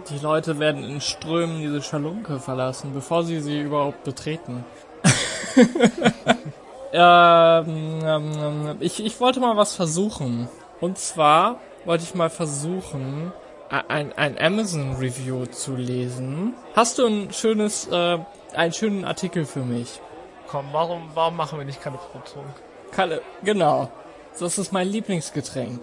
die 0.09 0.17
Leute 0.17 0.57
werden 0.57 0.83
in 0.83 0.99
Strömen 0.99 1.61
diese 1.61 1.83
Schalunke 1.83 2.39
verlassen, 2.39 2.93
bevor 2.93 3.23
sie 3.23 3.39
sie 3.41 3.61
überhaupt 3.61 4.03
betreten. 4.03 4.65
Ähm, 6.93 7.99
ähm, 8.05 8.77
ich, 8.79 9.03
ich 9.03 9.19
wollte 9.19 9.39
mal 9.39 9.57
was 9.57 9.75
versuchen. 9.75 10.47
Und 10.79 10.99
zwar 10.99 11.59
wollte 11.85 12.03
ich 12.03 12.13
mal 12.13 12.29
versuchen, 12.29 13.33
ein, 13.69 14.13
ein 14.13 14.37
Amazon 14.39 14.95
Review 14.97 15.47
zu 15.47 15.75
lesen. 15.75 16.53
Hast 16.75 16.99
du 16.99 17.07
ein 17.07 17.33
schönes, 17.33 17.87
äh, 17.87 18.19
einen 18.53 18.73
schönen 18.73 19.05
Artikel 19.05 19.45
für 19.45 19.61
mich? 19.63 19.99
Komm, 20.47 20.67
warum, 20.71 21.09
warum 21.15 21.35
machen 21.35 21.57
wir 21.57 21.65
nicht 21.65 21.81
Kalle 21.81 21.97
Brotrunk? 21.97 22.53
Kalle, 22.91 23.21
genau. 23.43 23.89
Das 24.39 24.57
ist 24.59 24.71
mein 24.71 24.87
Lieblingsgetränk. 24.87 25.81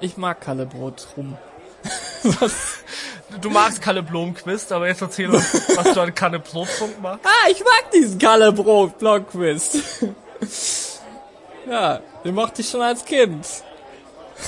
Ich 0.00 0.16
mag 0.16 0.40
Kalle 0.40 0.66
Brot 0.66 1.08
rum. 1.16 1.36
was? 2.22 2.78
Du 3.40 3.50
magst 3.50 3.82
Kalle 3.82 4.04
Blomquist, 4.04 4.70
aber 4.70 4.86
jetzt 4.86 5.02
erzähl 5.02 5.28
uns, 5.28 5.52
was 5.76 5.92
du 5.94 6.00
an 6.00 6.14
Kalle 6.14 6.38
Brotrunk 6.38 7.02
machst. 7.02 7.26
Ah, 7.26 7.50
ich 7.50 7.58
mag 7.58 7.90
diesen 7.92 8.20
Kalle 8.20 8.52
Brot 8.52 8.98
Blomquist. 8.98 10.04
Ja, 11.68 12.00
den 12.24 12.36
mochte 12.36 12.60
ich 12.60 12.70
schon 12.70 12.80
als 12.80 13.04
Kind. 13.04 13.44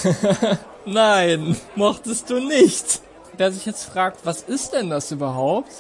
Nein, 0.85 1.57
mochtest 1.75 2.31
du 2.31 2.39
nicht. 2.39 3.01
Wer 3.37 3.51
sich 3.51 3.67
jetzt 3.67 3.85
fragt, 3.87 4.25
was 4.25 4.43
ist 4.43 4.73
denn 4.73 4.89
das 4.89 5.11
überhaupt? 5.11 5.73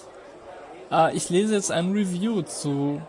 Äh, 0.90 1.16
ich 1.16 1.30
lese 1.30 1.54
jetzt 1.54 1.70
ein 1.70 1.92
Review 1.92 2.42
zu 2.42 3.00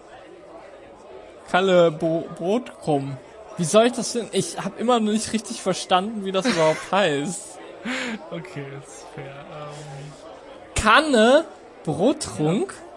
Kalle 1.49 1.91
Bo 1.91 2.25
Brotkrumm. 2.38 3.17
Wie 3.57 3.63
soll 3.63 3.88
ich 3.88 3.93
das 3.93 4.13
denn? 4.13 4.29
Ich 4.31 4.59
habe 4.63 4.79
immer 4.79 4.99
noch 4.99 5.12
nicht 5.12 5.33
richtig 5.33 5.62
verstanden, 5.62 6.23
wie 6.23 6.31
das 6.31 6.45
überhaupt 6.45 6.79
heißt. 6.91 7.57
Okay, 8.29 8.65
ist 8.79 9.05
fair. 9.15 9.25
Ähm 9.25 10.13
Kanne 10.75 11.45
Brottrunk? 11.83 12.73
Ja. 12.77 12.88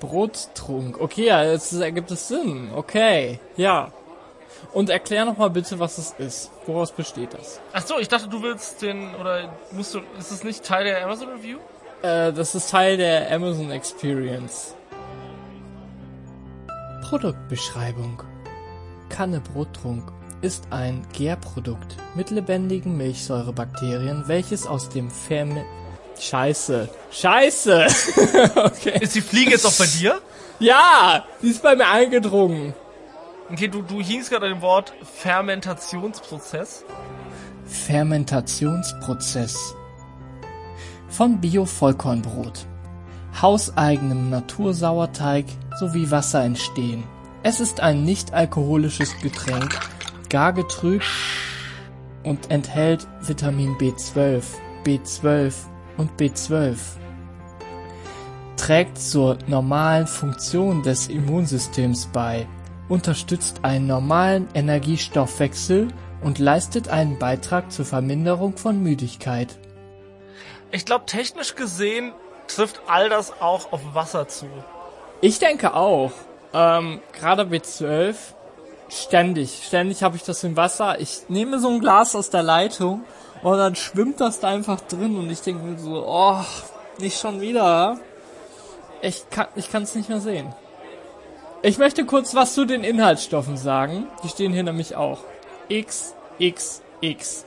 Brottrunk. 0.00 1.00
Okay, 1.00 1.26
ja, 1.26 1.44
jetzt 1.44 1.72
ergibt 1.72 2.10
es 2.10 2.28
Sinn. 2.28 2.70
Okay, 2.74 3.40
ja. 3.56 3.92
Und 4.72 4.90
erklär 4.90 5.24
noch 5.24 5.36
mal 5.36 5.50
bitte, 5.50 5.78
was 5.78 5.98
es 5.98 6.14
ist. 6.18 6.50
Woraus 6.66 6.92
besteht 6.92 7.34
das? 7.34 7.60
Ach 7.72 7.86
so, 7.86 7.98
ich 7.98 8.08
dachte, 8.08 8.28
du 8.28 8.42
willst 8.42 8.82
den 8.82 9.14
oder 9.14 9.52
musst 9.72 9.94
du? 9.94 10.00
Ist 10.18 10.30
es 10.30 10.44
nicht 10.44 10.64
Teil 10.64 10.84
der 10.84 11.04
Amazon 11.04 11.28
Review? 11.28 11.58
Äh, 12.02 12.32
das 12.32 12.54
ist 12.54 12.70
Teil 12.70 12.96
der 12.96 13.30
Amazon 13.32 13.70
Experience. 13.70 14.74
Produktbeschreibung. 17.08 18.22
Kanne 19.08 19.40
Brottrunk 19.40 20.12
ist 20.42 20.64
ein 20.70 21.06
Gärprodukt 21.12 21.96
mit 22.14 22.30
lebendigen 22.30 22.96
Milchsäurebakterien, 22.96 24.24
welches 24.26 24.66
aus 24.66 24.88
dem 24.88 25.10
Ferment 25.10 25.66
Scheiße. 26.20 26.88
Scheiße! 27.10 27.86
okay. 28.56 28.98
Ist 29.00 29.14
die 29.14 29.20
Fliege 29.20 29.52
jetzt 29.52 29.66
auch 29.66 29.78
bei 29.78 29.86
dir? 29.86 30.20
Ja, 30.58 31.24
die 31.40 31.48
ist 31.48 31.62
bei 31.62 31.76
mir 31.76 31.88
eingedrungen. 31.88 32.74
Okay, 33.50 33.68
du, 33.68 33.82
du 33.82 34.00
hingst 34.00 34.30
gerade 34.30 34.48
dem 34.48 34.60
Wort 34.60 34.92
Fermentationsprozess. 35.02 36.84
Fermentationsprozess. 37.64 39.74
Von 41.08 41.40
Bio-Vollkornbrot, 41.40 42.66
hauseigenem 43.40 44.30
Natursauerteig 44.30 45.46
sowie 45.78 46.10
Wasser 46.10 46.44
entstehen. 46.44 47.04
Es 47.42 47.60
ist 47.60 47.80
ein 47.80 48.04
nicht 48.04 48.34
alkoholisches 48.34 49.16
Getränk, 49.22 49.78
gar 50.28 50.52
getrübt 50.52 51.06
und 52.24 52.50
enthält 52.50 53.06
Vitamin 53.22 53.76
B12, 53.78 54.42
B12 54.84 55.54
und 55.98 56.18
B12 56.18 56.78
trägt 58.56 58.98
zur 58.98 59.38
normalen 59.46 60.06
Funktion 60.06 60.82
des 60.82 61.08
Immunsystems 61.08 62.06
bei, 62.12 62.46
unterstützt 62.88 63.60
einen 63.62 63.86
normalen 63.86 64.48
Energiestoffwechsel 64.54 65.88
und 66.22 66.38
leistet 66.38 66.88
einen 66.88 67.18
Beitrag 67.18 67.70
zur 67.70 67.84
Verminderung 67.84 68.56
von 68.56 68.82
Müdigkeit. 68.82 69.56
Ich 70.70 70.84
glaube, 70.84 71.06
technisch 71.06 71.54
gesehen 71.54 72.12
trifft 72.48 72.80
all 72.88 73.08
das 73.08 73.40
auch 73.40 73.72
auf 73.72 73.94
Wasser 73.94 74.28
zu. 74.28 74.46
Ich 75.20 75.38
denke 75.38 75.74
auch. 75.74 76.12
Ähm, 76.52 77.00
Gerade 77.12 77.42
B12, 77.42 78.14
ständig, 78.88 79.62
ständig 79.66 80.02
habe 80.02 80.16
ich 80.16 80.24
das 80.24 80.42
im 80.44 80.56
Wasser. 80.56 81.00
Ich 81.00 81.28
nehme 81.28 81.58
so 81.58 81.68
ein 81.68 81.80
Glas 81.80 82.16
aus 82.16 82.30
der 82.30 82.42
Leitung 82.42 83.02
und 83.42 83.58
dann 83.58 83.74
schwimmt 83.74 84.20
das 84.20 84.40
da 84.40 84.48
einfach 84.48 84.80
drin 84.80 85.16
und 85.16 85.30
ich 85.30 85.40
denke 85.40 85.64
mir 85.64 85.78
so, 85.78 86.04
oh, 86.06 86.40
nicht 86.98 87.18
schon 87.18 87.40
wieder. 87.40 87.98
Ich 89.00 89.28
kann 89.30 89.46
ich 89.54 89.70
kann 89.70 89.84
es 89.84 89.94
nicht 89.94 90.08
mehr 90.08 90.20
sehen. 90.20 90.52
Ich 91.62 91.78
möchte 91.78 92.04
kurz 92.04 92.34
was 92.34 92.54
zu 92.54 92.64
den 92.64 92.84
Inhaltsstoffen 92.84 93.56
sagen. 93.56 94.06
Die 94.22 94.28
stehen 94.28 94.52
hier 94.52 94.62
nämlich 94.62 94.94
auch. 94.96 95.18
XXX. 95.70 97.44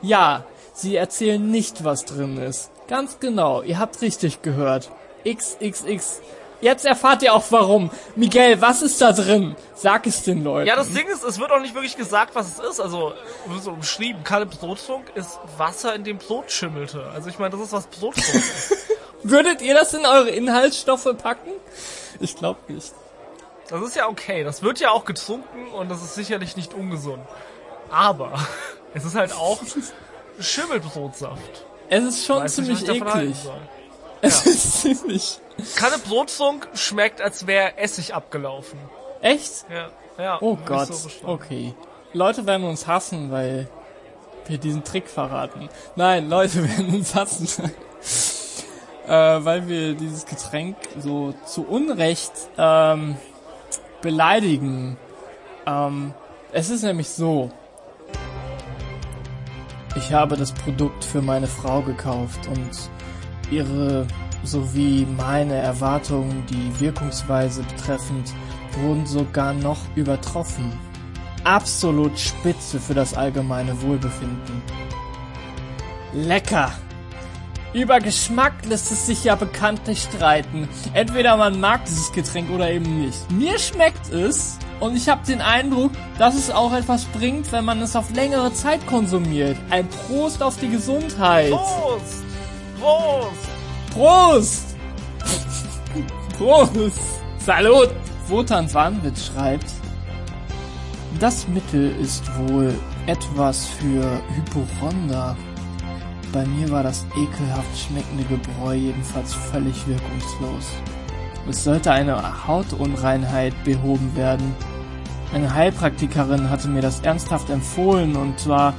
Ja, 0.00 0.44
sie 0.72 0.96
erzählen 0.96 1.50
nicht, 1.50 1.84
was 1.84 2.04
drin 2.04 2.38
ist. 2.38 2.70
Ganz 2.88 3.20
genau, 3.20 3.62
ihr 3.62 3.78
habt 3.78 4.00
richtig 4.00 4.40
gehört. 4.42 4.90
XXX. 5.26 6.20
Jetzt 6.60 6.84
erfahrt 6.84 7.22
ihr 7.22 7.34
auch 7.34 7.44
warum. 7.50 7.90
Miguel, 8.16 8.60
was 8.60 8.82
ist 8.82 9.00
da 9.00 9.12
drin? 9.12 9.54
Sag 9.74 10.06
es 10.06 10.24
den 10.24 10.42
Leuten. 10.42 10.66
Ja, 10.66 10.74
das 10.74 10.92
Ding 10.92 11.06
ist, 11.06 11.22
es 11.22 11.38
wird 11.38 11.52
auch 11.52 11.60
nicht 11.60 11.74
wirklich 11.74 11.96
gesagt, 11.96 12.34
was 12.34 12.48
es 12.48 12.58
ist. 12.58 12.80
Also, 12.80 13.12
wird 13.46 13.62
so 13.62 13.70
umschrieben. 13.70 14.24
Kalle 14.24 14.46
Brotrunk 14.46 15.04
ist 15.14 15.38
Wasser, 15.56 15.94
in 15.94 16.02
dem 16.02 16.18
Brot 16.18 16.50
schimmelte. 16.50 17.06
Also 17.14 17.28
ich 17.28 17.38
meine, 17.38 17.50
das 17.50 17.60
ist 17.60 17.72
was 17.72 17.86
Brotrunk 17.86 18.34
ist. 18.34 18.76
Würdet 19.22 19.62
ihr 19.62 19.74
das 19.74 19.94
in 19.94 20.04
eure 20.04 20.30
Inhaltsstoffe 20.30 21.08
packen? 21.20 21.50
Ich 22.20 22.36
glaube 22.36 22.58
nicht. 22.68 22.92
Das 23.68 23.82
ist 23.82 23.96
ja 23.96 24.08
okay. 24.08 24.42
Das 24.44 24.62
wird 24.62 24.80
ja 24.80 24.90
auch 24.90 25.04
getrunken 25.04 25.68
und 25.72 25.90
das 25.90 26.02
ist 26.02 26.14
sicherlich 26.14 26.56
nicht 26.56 26.74
ungesund. 26.74 27.22
Aber 27.90 28.32
es 28.94 29.04
ist 29.04 29.14
halt 29.14 29.32
auch 29.32 29.60
Schimmelbrotsaft. 30.40 31.64
Es 31.90 32.04
ist 32.04 32.26
schon 32.26 32.42
Weiß 32.42 32.58
nicht, 32.58 32.78
ziemlich 32.86 33.04
halten 33.04 33.28
eklig. 33.28 33.36
Es 34.22 34.46
ist 34.46 34.82
ziemlich. 34.82 35.38
Kalle 35.76 35.98
Brotrunk 35.98 36.68
schmeckt, 36.74 37.20
als 37.20 37.46
wäre 37.46 37.78
Essig 37.78 38.14
abgelaufen. 38.14 38.78
Echt? 39.20 39.64
Ja, 39.70 39.90
ja. 40.22 40.38
Oh 40.40 40.56
Gott. 40.64 40.92
so 40.92 41.08
okay. 41.24 41.74
Leute 42.12 42.46
werden 42.46 42.64
uns 42.64 42.86
hassen, 42.86 43.30
weil 43.30 43.68
wir 44.46 44.58
diesen 44.58 44.82
Trick 44.82 45.08
verraten. 45.08 45.68
Nein, 45.94 46.28
Leute 46.28 46.68
werden 46.68 46.94
uns 46.94 47.14
hassen. 47.14 47.70
äh, 49.06 49.10
weil 49.10 49.68
wir 49.68 49.94
dieses 49.94 50.26
Getränk 50.26 50.76
so 50.98 51.34
zu 51.46 51.62
Unrecht 51.66 52.32
ähm, 52.56 53.16
beleidigen. 54.00 54.96
Ähm, 55.66 56.14
es 56.52 56.70
ist 56.70 56.82
nämlich 56.82 57.10
so. 57.10 57.50
Ich 59.96 60.12
habe 60.12 60.36
das 60.36 60.52
Produkt 60.52 61.04
für 61.04 61.22
meine 61.22 61.46
Frau 61.46 61.82
gekauft 61.82 62.46
und 62.46 62.70
ihre 63.50 64.06
sowie 64.44 65.06
meine 65.16 65.54
Erwartungen, 65.54 66.44
die 66.48 66.80
Wirkungsweise 66.80 67.62
betreffend, 67.62 68.32
wurden 68.80 69.06
sogar 69.06 69.52
noch 69.52 69.78
übertroffen. 69.96 70.72
Absolut 71.44 72.18
spitze 72.18 72.78
für 72.78 72.94
das 72.94 73.14
allgemeine 73.14 73.80
Wohlbefinden. 73.82 74.62
Lecker! 76.12 76.72
Über 77.74 78.00
Geschmack 78.00 78.64
lässt 78.66 78.90
es 78.90 79.06
sich 79.06 79.24
ja 79.24 79.34
bekanntlich 79.34 80.02
streiten. 80.02 80.68
Entweder 80.94 81.36
man 81.36 81.60
mag 81.60 81.84
dieses 81.84 82.10
Getränk 82.12 82.50
oder 82.50 82.70
eben 82.70 83.04
nicht. 83.04 83.30
Mir 83.30 83.58
schmeckt 83.58 84.10
es 84.10 84.58
und 84.80 84.96
ich 84.96 85.08
habe 85.08 85.26
den 85.26 85.42
Eindruck, 85.42 85.92
dass 86.18 86.34
es 86.34 86.50
auch 86.50 86.72
etwas 86.72 87.04
bringt, 87.04 87.52
wenn 87.52 87.66
man 87.66 87.82
es 87.82 87.94
auf 87.94 88.10
längere 88.14 88.54
Zeit 88.54 88.86
konsumiert. 88.86 89.58
Ein 89.68 89.86
Prost 89.88 90.42
auf 90.42 90.56
die 90.56 90.70
Gesundheit. 90.70 91.50
Prost! 91.50 92.27
Prost! 92.80 93.48
Prost! 93.92 94.76
Prost! 96.38 97.00
Salut! 97.38 97.90
Wotan 98.28 98.72
Wanwitz 98.72 99.26
schreibt, 99.26 99.72
das 101.18 101.48
Mittel 101.48 101.90
ist 102.00 102.22
wohl 102.38 102.72
etwas 103.06 103.66
für 103.66 104.20
Hypochonder. 104.36 105.36
Bei 106.32 106.44
mir 106.44 106.70
war 106.70 106.82
das 106.82 107.04
ekelhaft 107.16 107.78
schmeckende 107.78 108.24
Gebräu 108.24 108.74
jedenfalls 108.74 109.34
völlig 109.34 109.86
wirkungslos. 109.88 110.66
Es 111.48 111.64
sollte 111.64 111.90
eine 111.90 112.46
Hautunreinheit 112.46 113.54
behoben 113.64 114.14
werden. 114.14 114.54
Eine 115.34 115.52
Heilpraktikerin 115.52 116.48
hatte 116.50 116.68
mir 116.68 116.82
das 116.82 117.00
ernsthaft 117.00 117.50
empfohlen 117.50 118.14
und 118.14 118.38
zwar 118.38 118.74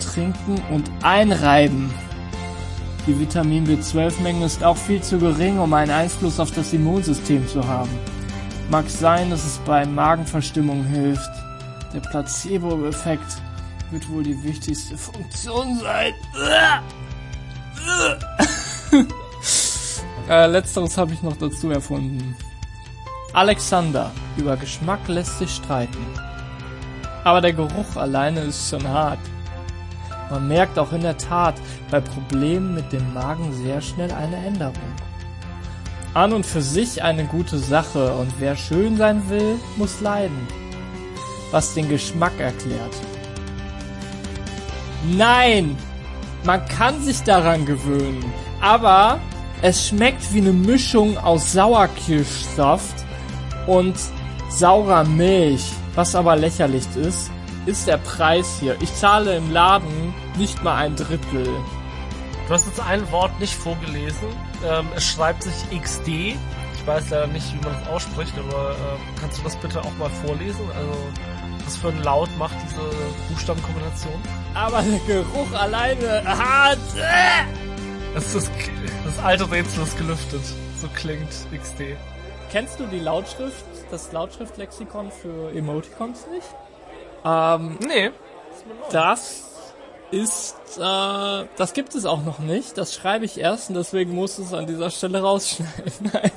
trinken 0.00 0.62
und 0.70 0.90
einreiben. 1.02 1.92
Die 3.06 3.20
Vitamin 3.20 3.66
B12-Menge 3.66 4.46
ist 4.46 4.64
auch 4.64 4.78
viel 4.78 5.02
zu 5.02 5.18
gering, 5.18 5.58
um 5.58 5.74
einen 5.74 5.90
Einfluss 5.90 6.40
auf 6.40 6.50
das 6.52 6.72
Immunsystem 6.72 7.46
zu 7.46 7.66
haben. 7.66 7.90
Mag 8.70 8.88
sein, 8.88 9.28
dass 9.28 9.44
es 9.44 9.58
bei 9.66 9.84
Magenverstimmung 9.84 10.82
hilft. 10.84 11.30
Der 11.92 12.00
Placebo-Effekt 12.00 13.42
wird 13.90 14.08
wohl 14.08 14.22
die 14.22 14.42
wichtigste 14.42 14.96
Funktion 14.96 15.78
sein. 15.80 16.14
äh, 20.30 20.46
letzteres 20.46 20.96
habe 20.96 21.12
ich 21.12 21.22
noch 21.22 21.36
dazu 21.36 21.70
erfunden. 21.70 22.34
Alexander, 23.34 24.10
über 24.38 24.56
Geschmack 24.56 25.06
lässt 25.08 25.38
sich 25.38 25.54
streiten. 25.54 26.06
Aber 27.22 27.42
der 27.42 27.52
Geruch 27.52 27.96
alleine 27.96 28.40
ist 28.40 28.70
schon 28.70 28.88
hart. 28.88 29.18
Man 30.34 30.48
merkt 30.48 30.80
auch 30.80 30.90
in 30.92 31.02
der 31.02 31.16
Tat 31.16 31.54
bei 31.92 32.00
Problemen 32.00 32.74
mit 32.74 32.92
dem 32.92 33.14
Magen 33.14 33.52
sehr 33.52 33.80
schnell 33.80 34.10
eine 34.10 34.36
Änderung. 34.44 34.74
An 36.12 36.32
und 36.32 36.44
für 36.44 36.60
sich 36.60 37.04
eine 37.04 37.24
gute 37.26 37.56
Sache 37.56 38.12
und 38.14 38.32
wer 38.40 38.56
schön 38.56 38.96
sein 38.96 39.30
will, 39.30 39.60
muss 39.76 40.00
leiden. 40.00 40.48
Was 41.52 41.74
den 41.74 41.88
Geschmack 41.88 42.32
erklärt. 42.40 42.96
Nein! 45.16 45.76
Man 46.42 46.66
kann 46.66 47.00
sich 47.00 47.22
daran 47.22 47.64
gewöhnen, 47.64 48.24
aber 48.60 49.20
es 49.62 49.86
schmeckt 49.86 50.34
wie 50.34 50.40
eine 50.40 50.52
Mischung 50.52 51.16
aus 51.16 51.52
Sauerkirschsaft 51.52 53.04
und 53.68 53.94
saurer 54.50 55.04
Milch. 55.04 55.70
Was 55.94 56.16
aber 56.16 56.34
lächerlich 56.34 56.88
ist, 56.96 57.30
ist 57.66 57.86
der 57.86 57.98
Preis 57.98 58.58
hier. 58.60 58.76
Ich 58.80 58.94
zahle 58.94 59.36
im 59.36 59.52
Laden 59.52 60.14
nicht 60.36 60.62
mal 60.62 60.76
ein 60.76 60.96
Drittel. 60.96 61.46
Du 62.46 62.54
hast 62.54 62.66
jetzt 62.66 62.80
ein 62.80 63.10
Wort 63.10 63.38
nicht 63.40 63.54
vorgelesen. 63.54 64.28
Ähm, 64.66 64.86
es 64.94 65.04
schreibt 65.04 65.44
sich 65.44 65.54
XD. 65.80 66.08
Ich 66.08 66.86
weiß 66.86 67.10
leider 67.10 67.26
nicht, 67.28 67.52
wie 67.54 67.64
man 67.64 67.74
das 67.80 67.88
ausspricht, 67.88 68.34
aber 68.38 68.70
ähm, 68.70 69.00
kannst 69.18 69.38
du 69.38 69.42
das 69.42 69.56
bitte 69.56 69.80
auch 69.80 69.96
mal 69.98 70.10
vorlesen? 70.10 70.60
Also, 70.76 71.10
was 71.64 71.76
für 71.78 71.88
ein 71.88 72.02
Laut 72.02 72.28
macht 72.38 72.54
diese 72.68 72.82
Buchstabenkombination? 73.30 74.20
Aber 74.52 74.82
der 74.82 74.98
Geruch 75.00 75.52
alleine 75.58 76.22
hart. 76.26 76.78
Äh! 76.96 77.44
Das 78.14 78.34
ist 78.34 78.50
das 79.04 79.18
alte 79.24 79.50
Rätsel 79.50 79.82
ist 79.82 79.96
gelüftet. 79.96 80.42
So 80.76 80.88
klingt 80.94 81.30
XD. 81.30 81.96
Kennst 82.52 82.78
du 82.78 82.86
die 82.86 83.00
Lautschrift, 83.00 83.64
das 83.90 84.12
Lautschriftlexikon 84.12 85.10
für 85.10 85.50
Emoticons 85.56 86.26
nicht? 86.30 86.46
Ähm, 87.24 87.78
Nee. 87.80 88.10
das 88.90 89.42
ist, 90.10 90.56
äh, 90.78 91.46
das 91.56 91.72
gibt 91.72 91.94
es 91.94 92.04
auch 92.06 92.22
noch 92.22 92.38
nicht. 92.38 92.76
Das 92.78 92.94
schreibe 92.94 93.24
ich 93.24 93.38
erst 93.38 93.70
und 93.70 93.74
deswegen 93.76 94.14
muss 94.14 94.38
es 94.38 94.52
an 94.52 94.66
dieser 94.66 94.90
Stelle 94.90 95.22
rausschneiden. 95.22 95.92
Nein. 96.12 96.30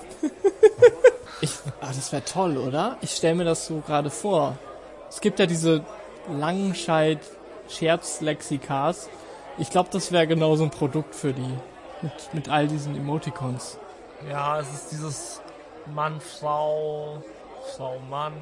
ich, 1.42 1.52
ah, 1.82 1.88
das 1.88 2.12
wäre 2.12 2.24
toll, 2.24 2.58
oder? 2.58 2.98
Ich 3.02 3.12
stelle 3.12 3.36
mir 3.36 3.46
das 3.46 3.68
so 3.68 3.82
gerade 3.86 4.10
vor. 4.10 4.58
Es 5.10 5.22
gibt 5.22 5.40
ja 5.40 5.46
diese 5.46 5.84
Langenscheid 6.30 7.20
Scherzlexikas. 7.70 9.10
Ich 9.58 9.70
glaube, 9.70 9.90
das 9.92 10.12
wäre 10.12 10.28
genau 10.28 10.56
so 10.56 10.64
ein 10.64 10.72
Produkt 10.72 11.16
für 11.16 11.34
die. 11.34 11.54
Mit, 12.02 12.34
mit 12.34 12.50
all 12.50 12.68
diesen 12.68 12.96
Emoticons. 12.96 13.80
Ja, 14.30 14.60
es 14.60 14.72
ist 14.72 14.92
dieses 14.92 15.42
Mann, 15.88 16.20
Frau, 16.22 17.24
Frau, 17.76 17.98
Mann. 18.10 18.34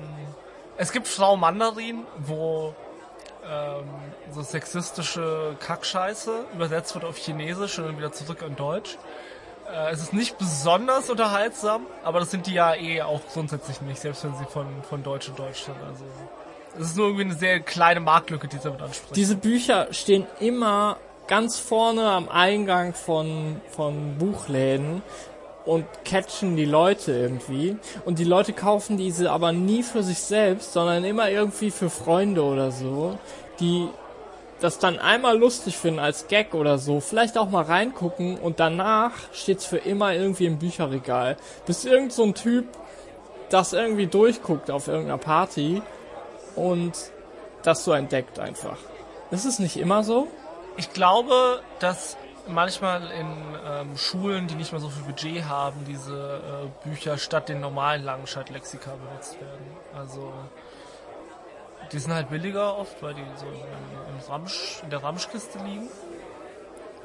Es 0.77 0.91
gibt 0.91 1.07
Frau 1.07 1.37
Mandarin, 1.37 2.05
wo 2.17 2.73
ähm, 3.49 3.85
so 4.31 4.41
sexistische 4.41 5.55
Kackscheiße 5.59 6.45
übersetzt 6.53 6.93
wird 6.95 7.05
auf 7.05 7.17
Chinesisch 7.17 7.79
und 7.79 7.85
dann 7.85 7.97
wieder 7.97 8.11
zurück 8.11 8.43
in 8.45 8.55
Deutsch. 8.55 8.97
Äh, 9.71 9.91
es 9.91 10.01
ist 10.01 10.13
nicht 10.13 10.37
besonders 10.37 11.09
unterhaltsam, 11.09 11.85
aber 12.03 12.19
das 12.19 12.31
sind 12.31 12.47
die 12.47 12.53
ja 12.53 12.75
eh 12.75 13.01
auch 13.01 13.21
grundsätzlich 13.31 13.81
nicht, 13.81 14.01
selbst 14.01 14.23
wenn 14.25 14.35
sie 14.35 14.45
von, 14.45 14.67
von 14.83 15.01
Deutsch 15.01 15.29
in 15.29 15.35
Deutsch 15.35 15.63
sind. 15.63 15.77
Also 15.87 16.03
es 16.77 16.87
ist 16.87 16.97
nur 16.97 17.07
irgendwie 17.07 17.25
eine 17.25 17.35
sehr 17.35 17.61
kleine 17.61 18.01
Marktlücke, 18.01 18.47
die 18.47 18.57
sie 18.57 18.63
damit 18.63 18.81
anspricht. 18.81 19.15
Diese 19.15 19.37
Bücher 19.37 19.93
stehen 19.93 20.27
immer 20.39 20.97
ganz 21.27 21.57
vorne 21.57 22.09
am 22.09 22.27
Eingang 22.27 22.93
von, 22.93 23.61
von 23.69 24.17
Buchläden 24.17 25.01
und 25.65 25.85
catchen 26.03 26.55
die 26.55 26.65
Leute 26.65 27.11
irgendwie. 27.11 27.77
Und 28.05 28.19
die 28.19 28.23
Leute 28.23 28.53
kaufen 28.53 28.97
diese 28.97 29.31
aber 29.31 29.51
nie 29.51 29.83
für 29.83 30.03
sich 30.03 30.19
selbst, 30.19 30.73
sondern 30.73 31.03
immer 31.03 31.29
irgendwie 31.29 31.71
für 31.71 31.89
Freunde 31.89 32.43
oder 32.43 32.71
so, 32.71 33.17
die 33.59 33.87
das 34.61 34.79
dann 34.79 34.99
einmal 34.99 35.37
lustig 35.37 35.77
finden 35.77 35.99
als 35.99 36.27
Gag 36.27 36.53
oder 36.53 36.77
so, 36.77 36.99
vielleicht 36.99 37.37
auch 37.37 37.49
mal 37.49 37.63
reingucken 37.63 38.37
und 38.37 38.59
danach 38.59 39.11
steht's 39.33 39.65
für 39.65 39.77
immer 39.77 40.13
irgendwie 40.13 40.45
im 40.45 40.59
Bücherregal. 40.59 41.37
Bis 41.65 41.83
irgend 41.83 42.13
so 42.13 42.23
ein 42.23 42.35
Typ 42.35 42.65
das 43.49 43.73
irgendwie 43.73 44.07
durchguckt 44.07 44.71
auf 44.71 44.87
irgendeiner 44.87 45.17
Party 45.17 45.81
und 46.55 46.93
das 47.63 47.83
so 47.83 47.91
entdeckt 47.91 48.39
einfach. 48.39 48.77
Ist 49.31 49.45
es 49.45 49.59
nicht 49.59 49.77
immer 49.77 50.03
so? 50.03 50.27
Ich 50.77 50.93
glaube, 50.93 51.61
dass 51.79 52.17
manchmal 52.47 53.09
in 53.11 53.27
ähm, 53.67 53.97
Schulen, 53.97 54.47
die 54.47 54.55
nicht 54.55 54.71
mehr 54.71 54.81
so 54.81 54.89
viel 54.89 55.03
Budget 55.03 55.45
haben, 55.45 55.85
diese 55.87 56.13
äh, 56.13 56.87
Bücher 56.87 57.17
statt 57.17 57.49
den 57.49 57.59
normalen 57.59 58.03
Langenscheid-Lexika 58.03 58.91
benutzt 58.91 59.39
werden. 59.39 59.65
Also 59.97 60.31
die 61.91 61.99
sind 61.99 62.13
halt 62.13 62.29
billiger 62.29 62.77
oft, 62.77 63.01
weil 63.03 63.13
die 63.13 63.23
so 63.35 63.45
im, 63.45 63.53
im 63.53 64.29
Ramsch, 64.29 64.79
in 64.83 64.89
der 64.89 65.03
Ramschkiste 65.03 65.59
liegen. 65.59 65.87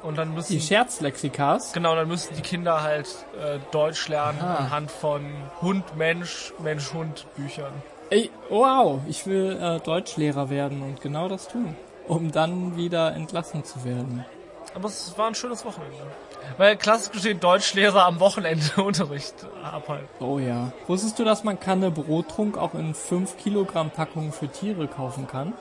Und 0.01 0.17
dann 0.17 0.33
müssen 0.33 0.53
Die 0.53 0.61
Scherzlexikas? 0.61 1.73
genau, 1.73 1.95
dann 1.95 2.07
müssen 2.07 2.35
die 2.35 2.41
Kinder 2.41 2.81
halt 2.81 3.07
äh, 3.39 3.59
Deutsch 3.71 4.07
lernen 4.07 4.41
Aha. 4.41 4.55
anhand 4.55 4.89
von 4.89 5.23
Hund, 5.61 5.95
Mensch, 5.95 6.53
Mensch, 6.57 6.91
Hund 6.93 7.27
Büchern. 7.35 7.71
Ey, 8.09 8.31
wow, 8.49 8.99
ich 9.07 9.27
will 9.27 9.57
äh, 9.61 9.79
Deutschlehrer 9.79 10.49
werden 10.49 10.81
und 10.81 11.01
genau 11.01 11.29
das 11.29 11.47
tun, 11.47 11.75
um 12.07 12.31
dann 12.31 12.75
wieder 12.75 13.13
entlassen 13.13 13.63
zu 13.63 13.85
werden. 13.85 14.25
Aber 14.73 14.87
es 14.87 15.17
war 15.17 15.27
ein 15.27 15.35
schönes 15.35 15.65
Wochenende. 15.65 15.97
Weil 16.57 16.77
klassisch 16.77 17.11
gesehen 17.11 17.39
Deutschlehrer 17.39 18.05
am 18.05 18.19
Wochenende 18.19 18.65
Unterricht 18.83 19.35
abhalten. 19.63 20.07
Oh 20.19 20.39
ja. 20.39 20.71
Wusstest 20.87 21.19
du, 21.19 21.23
dass 21.23 21.43
man 21.43 21.59
Kanne 21.59 21.91
Brottrunk 21.91 22.57
auch 22.57 22.73
in 22.73 22.93
5 22.93 23.37
Kilogramm 23.37 23.89
Packungen 23.89 24.31
für 24.31 24.47
Tiere 24.47 24.87
kaufen 24.87 25.27
kann? 25.27 25.53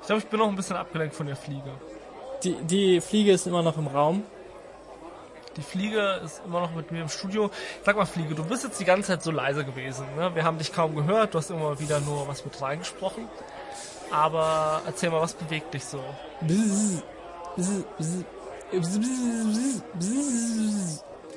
Ich 0.00 0.06
glaube, 0.06 0.20
ich 0.20 0.28
bin 0.28 0.40
noch 0.40 0.48
ein 0.48 0.56
bisschen 0.56 0.76
abgelenkt 0.76 1.14
von 1.14 1.26
der 1.26 1.36
Fliege. 1.36 1.70
Die, 2.42 2.54
die 2.62 3.00
Fliege 3.00 3.32
ist 3.32 3.46
immer 3.46 3.62
noch 3.62 3.76
im 3.76 3.88
Raum. 3.88 4.22
Die 5.56 5.62
Fliege 5.62 6.20
ist 6.24 6.40
immer 6.46 6.60
noch 6.60 6.72
mit 6.72 6.92
mir 6.92 7.02
im 7.02 7.08
Studio. 7.08 7.50
Sag 7.84 7.96
mal, 7.96 8.06
Fliege, 8.06 8.34
du 8.34 8.44
bist 8.44 8.64
jetzt 8.64 8.78
die 8.78 8.84
ganze 8.84 9.08
Zeit 9.08 9.22
so 9.22 9.32
leise 9.32 9.64
gewesen. 9.64 10.06
Ne? 10.16 10.34
Wir 10.34 10.44
haben 10.44 10.56
dich 10.56 10.72
kaum 10.72 10.94
gehört. 10.94 11.34
Du 11.34 11.38
hast 11.38 11.50
immer 11.50 11.78
wieder 11.80 12.00
nur 12.00 12.28
was 12.28 12.44
mit 12.44 12.60
reingesprochen. 12.62 13.28
Aber 14.10 14.82
erzähl 14.86 15.10
mal, 15.10 15.20
was 15.20 15.34
bewegt 15.34 15.74
dich 15.74 15.84
so? 15.84 16.00
Bzz, 16.40 17.02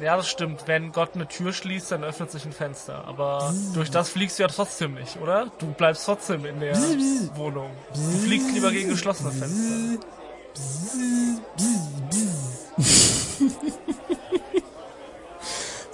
Ja, 0.01 0.17
das 0.17 0.29
stimmt. 0.29 0.67
Wenn 0.67 0.91
Gott 0.91 1.12
eine 1.15 1.27
Tür 1.27 1.53
schließt, 1.53 1.91
dann 1.91 2.03
öffnet 2.03 2.31
sich 2.31 2.45
ein 2.45 2.51
Fenster. 2.51 3.05
Aber 3.05 3.53
durch 3.73 3.91
das 3.91 4.10
fliegst 4.10 4.39
du 4.39 4.43
ja 4.43 4.49
trotzdem 4.49 4.95
nicht, 4.95 5.17
oder? 5.21 5.51
Du 5.60 5.67
bleibst 5.67 6.05
trotzdem 6.05 6.45
in 6.45 6.60
der 6.60 6.75
Wohnung. 7.36 7.71
Du 7.93 7.99
fliegst 7.99 8.51
lieber 8.53 8.71
gegen 8.71 8.89
geschlossene 8.89 9.31
Fenster. 9.31 10.07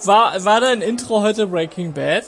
War, 0.04 0.44
war 0.44 0.60
dein 0.60 0.80
Intro 0.80 1.22
heute 1.22 1.46
Breaking 1.46 1.92
Bad? 1.92 2.24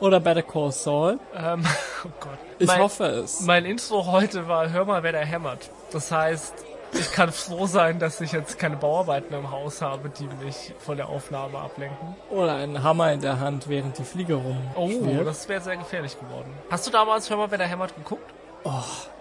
Oder 0.00 0.20
Better 0.20 0.42
Call 0.42 0.72
Saul? 0.72 1.18
Ähm, 1.34 1.64
oh 2.04 2.08
Gott. 2.20 2.38
Ich 2.58 2.66
mein, 2.66 2.80
hoffe 2.80 3.04
es. 3.04 3.40
Mein 3.40 3.64
Intro 3.64 4.06
heute 4.06 4.48
war 4.48 4.70
Hör 4.70 4.84
mal, 4.84 5.02
wer 5.02 5.12
da 5.12 5.20
hämmert. 5.20 5.70
Das 5.92 6.10
heißt, 6.10 6.52
ich 6.94 7.12
kann 7.12 7.32
froh 7.32 7.66
sein, 7.66 7.98
dass 7.98 8.20
ich 8.20 8.32
jetzt 8.32 8.58
keine 8.58 8.76
Bauarbeiten 8.76 9.34
im 9.34 9.50
Haus 9.50 9.82
habe, 9.82 10.10
die 10.10 10.28
mich 10.44 10.72
von 10.78 10.96
der 10.96 11.08
Aufnahme 11.08 11.58
ablenken. 11.58 12.16
Oder 12.30 12.56
einen 12.56 12.82
Hammer 12.82 13.12
in 13.12 13.20
der 13.20 13.40
Hand, 13.40 13.68
während 13.68 13.98
die 13.98 14.04
Fliege 14.04 14.34
rum. 14.34 14.58
Oh, 14.74 14.88
schwirrt. 14.88 15.26
das 15.26 15.48
wäre 15.48 15.60
sehr 15.60 15.76
gefährlich 15.76 16.18
geworden. 16.18 16.52
Hast 16.70 16.86
du 16.86 16.90
damals 16.90 17.28
Hör 17.30 17.36
mal, 17.36 17.50
wer 17.50 17.58
da 17.58 17.64
hämmert 17.64 17.94
geguckt? 17.96 18.32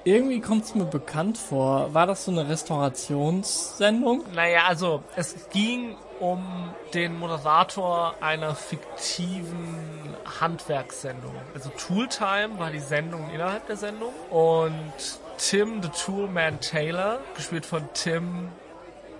Irgendwie 0.05 0.41
kommt 0.41 0.65
es 0.65 0.75
mir 0.75 0.85
bekannt 0.85 1.37
vor. 1.37 1.93
War 1.93 2.07
das 2.07 2.25
so 2.25 2.31
eine 2.31 2.47
Restaurationssendung? 2.47 4.23
Naja, 4.33 4.63
also 4.67 5.03
es 5.15 5.49
ging 5.49 5.95
um 6.19 6.69
den 6.93 7.17
Moderator 7.17 8.15
einer 8.21 8.55
fiktiven 8.55 10.15
Handwerkssendung. 10.39 11.35
Also 11.53 11.69
Tooltime 11.69 12.57
war 12.57 12.71
die 12.71 12.79
Sendung 12.79 13.29
innerhalb 13.33 13.67
der 13.67 13.77
Sendung 13.77 14.13
und 14.29 14.93
Tim 15.37 15.81
the 15.81 15.89
Toolman 15.89 16.59
Taylor, 16.59 17.19
gespielt 17.35 17.65
von 17.65 17.87
Tim 17.93 18.49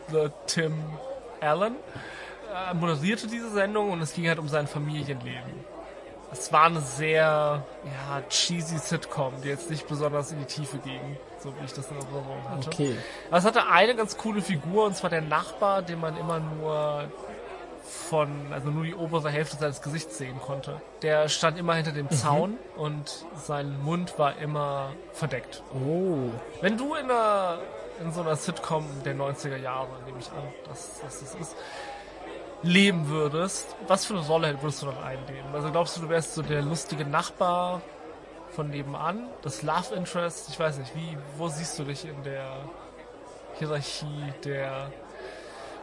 the 0.10 0.30
Tim 0.48 0.74
Allen, 1.42 1.76
äh, 2.54 2.74
moderierte 2.74 3.28
diese 3.28 3.50
Sendung 3.52 3.92
und 3.92 4.02
es 4.02 4.14
ging 4.14 4.28
halt 4.28 4.40
um 4.40 4.48
sein 4.48 4.68
Familienleben. 4.68 5.74
Es 6.32 6.52
war 6.52 6.66
eine 6.66 6.82
sehr 6.82 7.64
ja, 7.86 8.22
cheesy 8.28 8.80
Sitcom, 8.80 9.34
die 9.44 9.50
jetzt 9.50 9.70
nicht 9.70 9.88
besonders 9.88 10.32
in 10.32 10.40
die 10.40 10.46
Tiefe 10.46 10.80
ging, 10.80 11.18
so 11.38 11.54
wie 11.60 11.66
ich 11.66 11.74
das 11.74 11.92
in 11.92 11.98
Erinnerung 11.98 12.50
hatte. 12.50 12.70
Okay. 12.70 12.98
Aber 13.28 13.38
es 13.38 13.46
hatte 13.46 13.68
eine 13.68 13.96
ganz 13.96 14.18
coole 14.18 14.42
Figur, 14.42 14.86
und 14.86 14.96
zwar 14.96 15.12
der 15.12 15.22
Nachbar, 15.22 15.84
den 15.84 16.00
man 16.00 16.18
immer 16.18 16.40
nur 16.40 17.12
von, 17.84 18.52
also 18.52 18.70
nur 18.70 18.86
die 18.86 18.96
obere 18.96 19.30
Hälfte 19.30 19.58
seines 19.58 19.82
Gesichts 19.82 20.18
sehen 20.18 20.40
konnte. 20.40 20.82
Der 21.02 21.28
stand 21.30 21.58
immer 21.58 21.76
hinter 21.76 21.92
dem 21.92 22.10
Zaun 22.10 22.58
und 22.78 23.26
sein 23.36 23.82
Mund 23.84 24.18
war 24.18 24.38
immer 24.38 24.94
verdeckt. 25.12 25.64
Oh. 25.74 26.30
Wenn 26.62 26.78
du 26.78 26.96
in 26.96 27.06
einer, 27.06 27.60
in 28.02 28.12
so 28.12 28.22
einer 28.22 28.36
Sitcom 28.36 28.86
der 29.04 29.16
90er 29.16 29.58
Jahre, 29.58 29.90
nehme 30.06 30.20
ich 30.20 30.32
an, 30.32 30.44
dass, 30.68 31.02
dass 31.02 31.20
das 31.20 31.36
ist, 31.36 31.56
leben 32.64 33.10
würdest, 33.10 33.76
was 33.88 34.06
für 34.06 34.14
eine 34.14 34.26
Rolle 34.26 34.62
würdest 34.62 34.82
du 34.82 34.86
dann 34.88 35.04
einnehmen? 35.04 35.54
Also 35.54 35.70
glaubst 35.70 35.98
du, 35.98 36.02
du 36.02 36.10
wärst 36.10 36.34
so 36.34 36.42
der 36.42 36.62
lustige 36.62 37.06
Nachbar 37.06 37.82
von 38.52 38.70
nebenan, 38.70 39.28
das 39.42 39.62
Love 39.62 39.94
Interest, 39.96 40.48
ich 40.50 40.60
weiß 40.60 40.78
nicht, 40.78 40.96
wie, 40.96 41.18
wo 41.38 41.50
siehst 41.50 41.78
du 41.78 41.84
dich 41.84 42.06
in 42.06 42.24
der 42.24 42.56
Hierarchie 43.56 44.34
der 44.46 44.92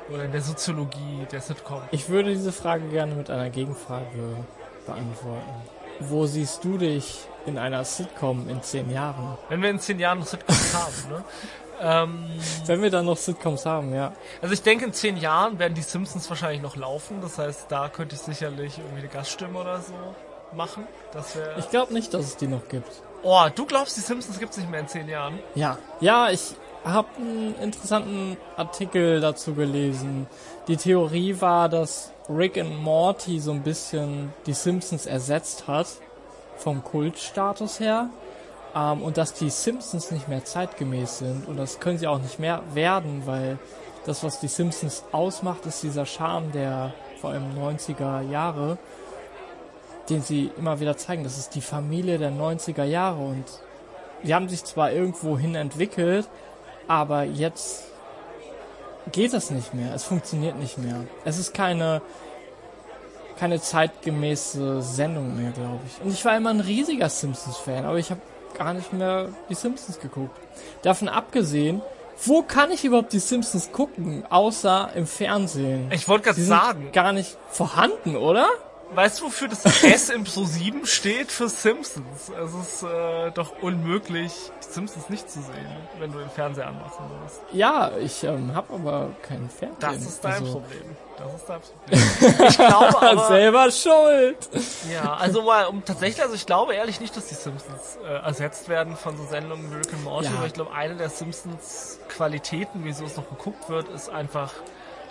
oder 0.09 0.25
in 0.25 0.33
der 0.33 0.43
Soziologie 0.43 1.27
der 1.31 1.41
Sitcom? 1.41 1.83
Ich 1.91 2.09
würde 2.09 2.31
diese 2.31 2.53
Frage 2.53 2.89
gerne 2.89 3.15
mit 3.15 3.31
einer 3.31 3.51
Gegenfrage 3.51 4.45
beantworten. 4.87 5.51
Wo 6.01 6.27
siehst 6.27 6.65
du 6.65 6.79
dich 6.79 7.27
in 7.47 7.59
einer 7.59 7.85
Sitcom 7.85 8.49
in 8.49 8.63
zehn 8.63 8.91
Jahren? 8.91 9.37
Wenn 9.49 9.63
wir 9.63 9.71
in 9.71 9.79
zehn 9.79 9.99
Jahren 9.99 10.21
noch 10.21 10.27
Sitcoms 10.27 10.75
haben, 10.75 11.11
ne? 11.11 11.25
Ähm, 11.83 12.25
Wenn 12.67 12.83
wir 12.83 12.91
dann 12.91 13.07
noch 13.07 13.17
Sitcoms 13.17 13.65
haben, 13.65 13.95
ja. 13.95 14.13
also 14.43 14.53
ich 14.53 14.61
denke, 14.63 14.85
in 14.85 14.93
zehn 14.93 15.17
Jahren 15.17 15.59
werden 15.59 15.73
die 15.73 15.83
Simpsons 15.83 16.29
wahrscheinlich 16.29 16.61
noch 16.61 16.77
laufen. 16.77 17.23
Das 17.23 17.39
heißt, 17.39 17.67
da 17.71 17.89
könnte 17.89 18.17
ich 18.17 18.21
sicherlich 18.21 18.77
irgendwie 18.77 18.99
eine 18.99 19.09
Gaststimme 19.09 19.59
oder 19.59 19.81
so 19.81 19.95
machen. 20.55 20.87
Das. 21.13 21.39
Ich 21.59 21.71
glaube 21.71 21.95
nicht, 21.95 22.13
dass 22.13 22.27
es 22.27 22.37
die 22.37 22.49
noch 22.49 22.69
gibt. 22.69 22.91
Oh, 23.23 23.47
du 23.55 23.65
glaubst, 23.67 23.97
die 23.97 24.01
Simpsons 24.01 24.39
gibt's 24.39 24.59
nicht 24.59 24.71
mehr 24.71 24.81
in 24.81 24.89
zehn 24.89 25.09
Jahren? 25.09 25.39
Ja. 25.55 25.79
Ja, 26.01 26.31
ich 26.31 26.55
habe 26.85 27.09
einen 27.17 27.55
interessanten 27.57 28.37
Artikel 28.57 29.21
dazu 29.21 29.55
gelesen. 29.55 30.27
Die 30.69 30.77
Theorie 30.77 31.41
war, 31.41 31.69
dass 31.69 32.13
Rick 32.29 32.59
and 32.59 32.83
Morty 32.83 33.39
so 33.41 33.53
ein 33.53 33.63
bisschen 33.63 34.33
die 34.47 34.55
Simpsons 34.55 35.07
ersetzt 35.07 35.69
hat 35.69 35.89
vom 36.57 36.83
Kultstatus 36.83 37.81
her. 37.81 38.11
Ähm, 38.75 39.03
und 39.03 39.17
dass 39.17 39.35
die 39.35 39.51
Simpsons 39.51 40.11
nicht 40.11 40.29
mehr 40.29 40.45
zeitgemäß 40.45 41.19
sind. 41.19 41.49
Und 41.49 41.57
das 41.57 41.81
können 41.81 41.99
sie 41.99 42.07
auch 42.07 42.21
nicht 42.21 42.39
mehr 42.39 42.63
werden, 42.73 43.23
weil 43.27 43.59
das, 44.07 44.23
was 44.23 44.41
die 44.41 44.49
Simpsons 44.49 45.05
ausmacht, 45.13 45.67
ist 45.67 45.83
dieser 45.83 46.07
Charme 46.07 46.53
der 46.53 46.95
vor 47.21 47.31
allem 47.31 47.59
90er 47.59 48.23
Jahre, 48.31 48.79
den 50.09 50.23
sie 50.23 50.51
immer 50.57 50.81
wieder 50.81 50.97
zeigen. 50.97 51.25
Das 51.25 51.37
ist 51.37 51.55
die 51.55 51.61
Familie 51.61 52.19
der 52.19 52.31
90er 52.31 52.85
Jahre. 52.85 53.21
Und 53.21 53.45
die 54.23 54.35
haben 54.35 54.49
sich 54.49 54.65
zwar 54.65 54.93
irgendwo 54.93 55.37
hin 55.37 55.55
entwickelt, 55.55 56.29
aber 56.91 57.23
jetzt 57.23 57.85
geht 59.13 59.33
es 59.33 59.53
nicht 59.53 59.75
mehr. 59.75 59.95
Es 59.95 60.03
funktioniert 60.03 60.59
nicht 60.59 60.77
mehr. 60.77 61.05
Es 61.25 61.39
ist 61.39 61.55
keine 61.55 62.03
keine 63.39 63.61
zeitgemäße 63.61 64.83
Sendung 64.83 65.41
mehr, 65.41 65.53
glaube 65.53 65.79
ich. 65.87 66.05
Und 66.05 66.13
ich 66.13 66.23
war 66.27 66.37
immer 66.37 66.51
ein 66.51 66.61
riesiger 66.61 67.09
Simpsons-Fan, 67.09 67.87
aber 67.87 67.97
ich 67.97 68.11
habe 68.11 68.21
gar 68.59 68.75
nicht 68.75 68.93
mehr 68.93 69.29
die 69.49 69.55
Simpsons 69.55 69.99
geguckt. 69.99 70.37
Davon 70.83 71.09
abgesehen, 71.09 71.81
wo 72.27 72.43
kann 72.43 72.71
ich 72.71 72.85
überhaupt 72.85 73.15
die 73.15 73.21
Simpsons 73.21 73.73
gucken, 73.73 74.25
außer 74.29 74.91
im 74.95 75.07
Fernsehen? 75.07 75.91
Ich 75.93 76.07
wollte 76.07 76.25
gerade 76.25 76.43
sagen, 76.43 76.91
gar 76.93 77.13
nicht 77.13 77.39
vorhanden, 77.51 78.17
oder? 78.17 78.47
Weißt 78.95 79.21
du, 79.21 79.25
wofür 79.27 79.49
das 79.49 79.65
S 79.83 80.09
im 80.11 80.25
Pro 80.25 80.45
7 80.45 80.87
steht? 80.87 81.31
Für 81.33 81.49
Simpsons. 81.49 82.29
Es 82.31 82.55
ist 82.55 82.83
äh, 82.83 83.31
doch 83.33 83.53
unmöglich, 83.63 84.33
die 84.67 84.73
Simpsons 84.73 85.09
nicht 85.09 85.31
zu 85.31 85.41
sehen, 85.41 85.77
wenn 85.99 86.13
du 86.13 86.19
den 86.19 86.31
Fernseher 86.31 86.67
anmachen 86.69 87.05
würdest. 87.11 87.41
Ja, 87.53 87.91
ich 87.99 88.23
ähm, 88.25 88.55
habe 88.55 88.75
aber 88.75 89.11
keinen 89.23 89.49
Fernsehen. 89.49 89.77
Das 89.81 89.97
ist 89.97 90.25
dein 90.25 90.33
Also, 90.35 90.53
Problem. 90.53 90.97
Das 91.19 91.35
ist 91.35 91.49
dein 91.49 91.61
Problem. 91.61 92.47
Ich 92.49 92.57
glaube 92.57 93.03
aber, 93.11 93.29
Selber 93.29 93.71
schuld. 93.71 94.49
ja, 94.93 95.15
also 95.15 95.43
mal, 95.43 95.67
um 95.67 95.85
tatsächlich, 95.85 96.23
also 96.23 96.35
ich 96.35 96.47
glaube 96.47 96.75
ehrlich 96.75 97.01
nicht, 97.01 97.17
dass 97.17 97.27
die 97.27 97.35
Simpsons 97.35 97.99
äh, 98.05 98.09
ersetzt 98.25 98.69
werden 98.69 98.97
von 98.97 99.17
so 99.17 99.25
Sendungen 99.27 99.71
wie 99.71 99.77
Rick 99.77 99.93
and 99.93 100.05
Morty, 100.05 100.27
Ja. 100.29 100.33
aber 100.39 100.47
ich 100.47 100.53
glaube, 100.55 100.73
eine 100.73 100.97
der 100.97 101.11
Simpsons 101.11 101.99
Qualitäten, 102.09 102.81
wieso 102.85 103.05
es 103.05 103.17
noch 103.17 103.29
geguckt 103.29 103.69
wird, 103.69 103.89
ist 103.89 104.09
einfach 104.09 104.53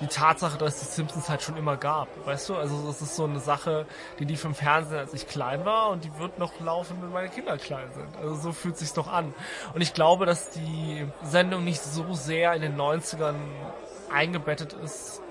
die 0.01 0.07
Tatsache, 0.07 0.57
dass 0.57 0.81
es 0.81 0.89
die 0.89 0.95
Simpsons 0.95 1.29
halt 1.29 1.41
schon 1.41 1.57
immer 1.57 1.77
gab, 1.77 2.07
weißt 2.25 2.49
du? 2.49 2.55
Also 2.55 2.87
das 2.87 3.01
ist 3.01 3.15
so 3.15 3.25
eine 3.25 3.39
Sache, 3.39 3.85
die 4.19 4.25
lief 4.25 4.43
im 4.45 4.55
Fernsehen, 4.55 4.99
als 4.99 5.13
ich 5.13 5.27
klein 5.27 5.65
war 5.65 5.89
und 5.89 6.03
die 6.03 6.17
wird 6.17 6.39
noch 6.39 6.59
laufen, 6.59 6.97
wenn 7.01 7.11
meine 7.11 7.29
Kinder 7.29 7.57
klein 7.57 7.89
sind. 7.93 8.17
Also 8.17 8.35
so 8.35 8.51
fühlt 8.51 8.77
sich's 8.77 8.93
doch 8.93 9.07
an. 9.07 9.33
Und 9.73 9.81
ich 9.81 9.93
glaube, 9.93 10.25
dass 10.25 10.51
die 10.51 11.07
Sendung 11.23 11.63
nicht 11.63 11.83
so 11.83 12.13
sehr 12.13 12.53
in 12.53 12.61
den 12.61 12.77
90ern 12.77 13.35
eingebettet 14.11 14.73
ist, 14.73 15.21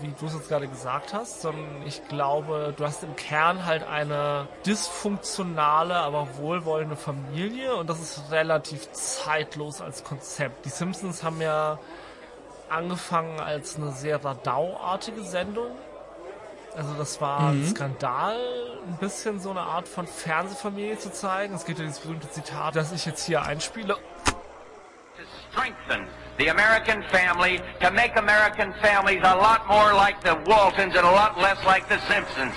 wie 0.00 0.12
du 0.18 0.26
es 0.26 0.34
jetzt 0.34 0.48
gerade 0.48 0.68
gesagt 0.68 1.14
hast, 1.14 1.40
sondern 1.40 1.82
ich 1.86 2.06
glaube, 2.08 2.74
du 2.76 2.84
hast 2.84 3.02
im 3.02 3.16
Kern 3.16 3.64
halt 3.64 3.86
eine 3.86 4.46
dysfunktionale, 4.66 5.94
aber 5.94 6.36
wohlwollende 6.36 6.96
Familie 6.96 7.74
und 7.76 7.88
das 7.88 8.00
ist 8.00 8.30
relativ 8.30 8.90
zeitlos 8.92 9.80
als 9.80 10.04
Konzept. 10.04 10.64
Die 10.64 10.70
Simpsons 10.70 11.22
haben 11.22 11.40
ja 11.40 11.78
angefangen 12.70 13.40
als 13.40 13.76
eine 13.76 13.92
sehr 13.92 14.24
Radau-artige 14.24 15.22
Sendung. 15.22 15.70
Also 16.76 16.92
das 16.94 17.20
war 17.20 17.50
ein 17.50 17.66
Skandal, 17.66 18.36
ein 18.86 18.98
bisschen 18.98 19.40
so 19.40 19.50
eine 19.50 19.62
Art 19.62 19.88
von 19.88 20.06
Fernsehfamilie 20.06 20.98
zu 20.98 21.10
zeigen. 21.10 21.54
Es 21.54 21.64
gibt 21.64 21.78
ja 21.78 21.86
dieses 21.86 22.00
berühmte 22.00 22.30
Zitat, 22.30 22.76
das 22.76 22.92
ich 22.92 23.06
jetzt 23.06 23.24
hier 23.24 23.42
einspiele. 23.42 23.96
to 25.16 25.22
strengthen 25.50 26.06
the 26.38 26.48
American 26.48 27.02
family 27.10 27.60
to 27.80 27.90
make 27.90 28.16
American 28.16 28.72
families 28.82 29.22
a 29.22 29.36
lot 29.36 29.66
more 29.66 29.94
like 29.94 30.22
the 30.22 30.36
Waltons 30.46 30.94
and 30.94 31.06
a 31.06 31.10
lot 31.10 31.38
less 31.38 31.58
like 31.64 31.88
the 31.88 31.98
Simpsons. 32.08 32.54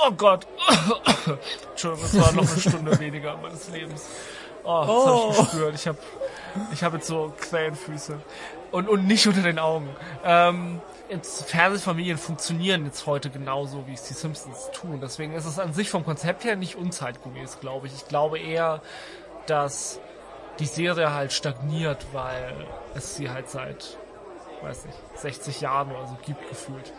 Oh 0.00 0.10
Gott. 0.10 0.46
Entschuldigung, 1.70 2.02
das 2.02 2.20
war 2.20 2.32
noch 2.32 2.50
eine 2.50 2.60
Stunde 2.60 2.98
weniger 3.00 3.36
meines 3.36 3.68
Lebens. 3.68 4.08
Oh, 4.64 4.80
das 4.80 4.90
oh. 4.90 5.18
habe 5.18 5.30
ich 5.30 5.38
gespürt. 5.38 5.74
Ich 5.74 5.88
habe 5.88 5.98
ich 6.72 6.84
hab 6.84 6.94
jetzt 6.94 7.06
so 7.06 7.32
Quellenfüße. 7.40 8.20
Und, 8.70 8.88
und 8.88 9.06
nicht 9.06 9.26
unter 9.26 9.42
den 9.42 9.58
Augen. 9.58 9.88
Ähm, 10.24 10.80
jetzt 11.08 11.48
Fernsehfamilien 11.50 12.18
funktionieren 12.18 12.84
jetzt 12.84 13.06
heute 13.06 13.30
genauso, 13.30 13.86
wie 13.86 13.94
es 13.94 14.02
die 14.04 14.14
Simpsons 14.14 14.70
tun. 14.72 15.00
Deswegen 15.00 15.34
ist 15.34 15.46
es 15.46 15.58
an 15.58 15.72
sich 15.72 15.90
vom 15.90 16.04
Konzept 16.04 16.44
her 16.44 16.56
nicht 16.56 16.76
unzeitgemäß, 16.76 17.60
glaube 17.60 17.86
ich. 17.86 17.94
Ich 17.94 18.08
glaube 18.08 18.38
eher, 18.38 18.82
dass 19.46 20.00
die 20.58 20.66
Serie 20.66 21.14
halt 21.14 21.32
stagniert, 21.32 22.06
weil 22.12 22.54
es 22.94 23.16
sie 23.16 23.30
halt 23.30 23.48
seit, 23.48 23.96
weiß 24.62 24.86
nicht, 24.86 24.98
60 25.16 25.60
Jahren 25.60 25.90
oder 25.92 26.06
so 26.06 26.16
gibt 26.24 26.48
gefühlt. 26.48 26.92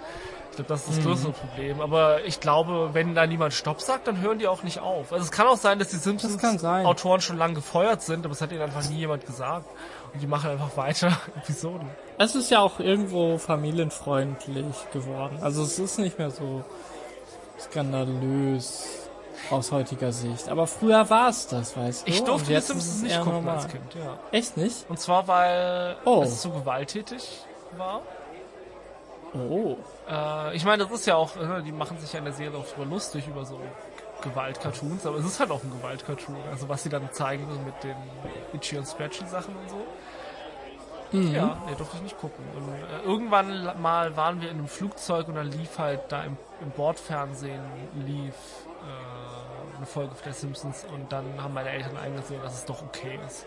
Ich 0.52 0.56
glaube, 0.56 0.70
das 0.70 0.82
ist 0.82 0.89
das 0.89 0.97
mhm. 0.97 1.04
größere 1.04 1.32
Problem. 1.32 1.82
Aber 1.82 2.26
ich 2.26 2.39
glaube, 2.39 2.89
wenn 2.93 3.16
da 3.16 3.26
niemand 3.26 3.54
Stopp 3.54 3.82
sagt, 3.82 4.08
dann 4.08 4.20
hören 4.20 4.39
die 4.39 4.47
auch 4.47 4.64
nicht 4.64 4.80
auf. 4.80 5.14
Also 5.14 5.24
es 5.24 5.32
kann 5.32 5.47
auch 5.47 5.58
sein, 5.58 5.80
dass 5.80 5.89
die 5.89 5.97
Simpsons-Autoren 5.97 7.22
schon 7.22 7.38
lange 7.38 7.54
gefeuert 7.54 8.02
sind, 8.02 8.26
aber 8.26 8.34
es 8.34 8.41
hat 8.41 8.52
ihnen 8.52 8.62
einfach 8.62 8.88
nie 8.89 8.97
jemand 8.97 9.26
gesagt. 9.26 9.66
Und 10.14 10.22
die 10.22 10.28
machen 10.28 10.50
einfach 10.50 10.76
weiter 10.76 11.18
Episoden. 11.38 11.89
Es 12.18 12.36
ist 12.36 12.50
ja 12.50 12.60
auch 12.60 12.80
irgendwo 12.80 13.38
familienfreundlich 13.38 14.76
geworden. 14.91 15.38
Also 15.41 15.64
es 15.64 15.80
ist 15.80 16.00
nicht 16.00 16.18
mehr 16.18 16.32
so 16.32 16.64
skandalös 17.60 19.10
aus 19.52 19.72
heutiger 19.72 20.12
Sicht. 20.12 20.50
Aber 20.50 20.68
früher 20.68 21.10
war 21.10 21.30
es 21.30 21.47
das, 21.47 21.76
weißt 21.78 22.08
du? 22.08 22.12
Ich 22.12 22.24
durfte 22.24 22.54
die 22.54 22.60
Simpsons 22.60 23.02
nicht 23.04 23.18
gucken 23.18 23.34
normal. 23.34 23.58
als 23.58 23.68
Kind, 23.68 23.95
ja. 23.95 24.20
Echt 24.32 24.58
nicht? 24.58 24.89
Und 24.89 25.00
zwar, 25.00 25.28
weil 25.28 25.95
oh. 26.06 26.22
es 26.24 26.41
zu 26.41 26.52
gewalttätig 26.52 27.45
war. 27.78 28.02
Oh. 29.34 29.78
Äh, 30.10 30.56
ich 30.56 30.66
meine, 30.66 30.84
das 30.84 30.92
ist 30.92 31.06
ja 31.06 31.16
auch, 31.16 31.36
ne, 31.36 31.62
die 31.64 31.72
machen 31.72 31.98
sich 32.00 32.12
ja 32.14 32.20
in 32.20 32.26
der 32.26 32.34
Serie 32.34 32.58
auch 32.58 32.68
drüber 32.68 32.86
lustig 32.86 33.28
über 33.28 33.46
so 33.46 33.60
Gewaltcartoons, 34.22 35.06
aber 35.06 35.18
es 35.18 35.26
ist 35.26 35.40
halt 35.40 35.52
auch 35.52 35.64
ein 35.64 35.72
Gewaltcartoon. 35.72 36.38
Also 36.52 36.68
was 36.68 36.84
sie 36.84 36.90
dann 36.90 37.12
zeigen 37.12 37.46
mit 37.66 37.84
den 37.84 37.96
Itchy 38.54 38.78
und 38.78 38.88
Scratchy 38.88 39.26
Sachen 39.28 39.56
und 39.56 39.70
so. 39.70 39.86
Mhm. 41.12 41.34
Ja, 41.34 41.62
nee, 41.66 41.76
durfte 41.76 41.98
ich 41.98 42.04
nicht 42.04 42.20
gucken. 42.20 42.44
Und, 42.56 42.70
äh, 42.70 43.04
irgendwann 43.04 43.82
mal 43.82 44.16
waren 44.16 44.42
wir 44.42 44.50
in 44.50 44.58
einem 44.58 44.68
Flugzeug 44.68 45.28
und 45.28 45.36
dann 45.36 45.52
lief 45.52 45.80
halt 45.80 46.02
da 46.10 46.24
im, 46.24 46.38
im 46.62 46.72
Bordfernsehen 46.72 47.62
lief 48.06 48.36
äh, 48.84 49.78
eine 49.78 49.86
Folge 49.86 50.14
der 50.24 50.34
Simpsons 50.34 50.86
und 50.94 51.12
dann 51.12 51.26
haben 51.42 51.54
meine 51.54 51.70
Eltern 51.70 51.98
eingesehen, 51.98 52.42
dass 52.44 52.56
es 52.56 52.66
doch 52.66 52.82
okay 52.84 53.20
ist. 53.26 53.46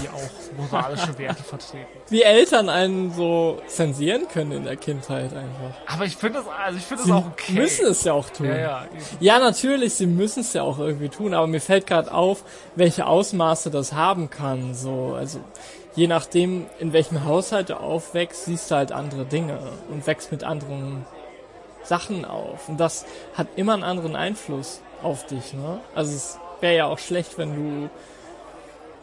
Die 0.00 0.08
auch 0.08 0.56
moralische 0.56 1.18
Werte 1.18 1.42
vertreten. 1.42 1.86
Wie 2.08 2.22
Eltern 2.22 2.68
einen 2.68 3.12
so 3.12 3.60
zensieren 3.66 4.28
können 4.28 4.52
in 4.52 4.64
der 4.64 4.76
Kindheit 4.76 5.34
einfach. 5.34 5.74
Aber 5.86 6.04
ich 6.04 6.16
finde 6.16 6.38
das, 6.38 6.46
also 6.48 6.78
ich 6.78 6.84
finde 6.84 7.02
das 7.02 7.12
auch 7.12 7.26
okay. 7.26 7.52
Sie 7.52 7.52
müssen 7.54 7.86
es 7.86 8.04
ja 8.04 8.12
auch 8.12 8.30
tun. 8.30 8.46
Ja, 8.46 8.58
ja, 8.58 8.86
ja 9.18 9.38
natürlich, 9.40 9.94
sie 9.94 10.06
müssen 10.06 10.40
es 10.40 10.52
ja 10.52 10.62
auch 10.62 10.78
irgendwie 10.78 11.08
tun, 11.08 11.34
aber 11.34 11.48
mir 11.48 11.60
fällt 11.60 11.88
gerade 11.88 12.12
auf, 12.12 12.44
welche 12.76 13.06
Ausmaße 13.06 13.70
das 13.70 13.92
haben 13.92 14.30
kann. 14.30 14.74
So, 14.74 15.14
also 15.18 15.40
je 15.96 16.06
nachdem, 16.06 16.66
in 16.78 16.92
welchem 16.92 17.24
Haushalt 17.24 17.70
du 17.70 17.80
aufwächst, 17.80 18.44
siehst 18.44 18.70
du 18.70 18.76
halt 18.76 18.92
andere 18.92 19.24
Dinge 19.24 19.58
und 19.90 20.06
wächst 20.06 20.30
mit 20.30 20.44
anderen 20.44 21.04
Sachen 21.82 22.24
auf. 22.24 22.68
Und 22.68 22.78
das 22.78 23.04
hat 23.34 23.48
immer 23.56 23.74
einen 23.74 23.84
anderen 23.84 24.14
Einfluss 24.14 24.80
auf 25.02 25.26
dich, 25.26 25.52
ne? 25.54 25.80
Also 25.94 26.12
es 26.12 26.38
wäre 26.60 26.76
ja 26.76 26.86
auch 26.86 26.98
schlecht, 27.00 27.38
wenn 27.38 27.54
du 27.56 27.90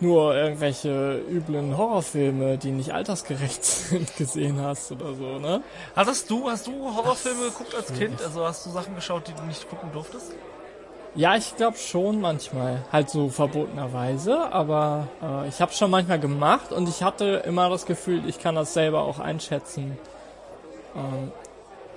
nur 0.01 0.35
irgendwelche 0.35 1.21
üblen 1.29 1.77
Horrorfilme, 1.77 2.57
die 2.57 2.71
nicht 2.71 2.93
altersgerecht 2.93 3.63
sind, 3.63 4.15
gesehen 4.17 4.61
hast 4.61 4.91
oder 4.91 5.13
so, 5.13 5.39
ne? 5.39 5.61
Hattest 5.95 6.29
du, 6.29 6.49
hast 6.49 6.67
du 6.67 6.73
Horrorfilme 6.95 7.45
das 7.45 7.57
geguckt 7.57 7.75
als 7.75 7.93
Kind? 7.93 8.21
Also 8.21 8.45
hast 8.45 8.65
du 8.65 8.69
Sachen 8.71 8.95
geschaut, 8.95 9.27
die 9.27 9.33
du 9.33 9.43
nicht 9.43 9.69
gucken 9.69 9.91
durftest? 9.91 10.33
Ja, 11.15 11.35
ich 11.35 11.55
glaube 11.55 11.77
schon 11.77 12.21
manchmal. 12.21 12.83
Halt 12.91 13.09
so 13.09 13.29
verbotenerweise, 13.29 14.51
aber 14.51 15.07
äh, 15.21 15.47
ich 15.49 15.59
habe 15.59 15.73
schon 15.73 15.89
manchmal 15.89 16.19
gemacht 16.19 16.71
und 16.71 16.87
ich 16.87 17.03
hatte 17.03 17.43
immer 17.45 17.69
das 17.69 17.85
Gefühl, 17.85 18.27
ich 18.27 18.39
kann 18.39 18.55
das 18.55 18.73
selber 18.73 19.01
auch 19.01 19.19
einschätzen. 19.19 19.97
Ähm, 20.95 21.31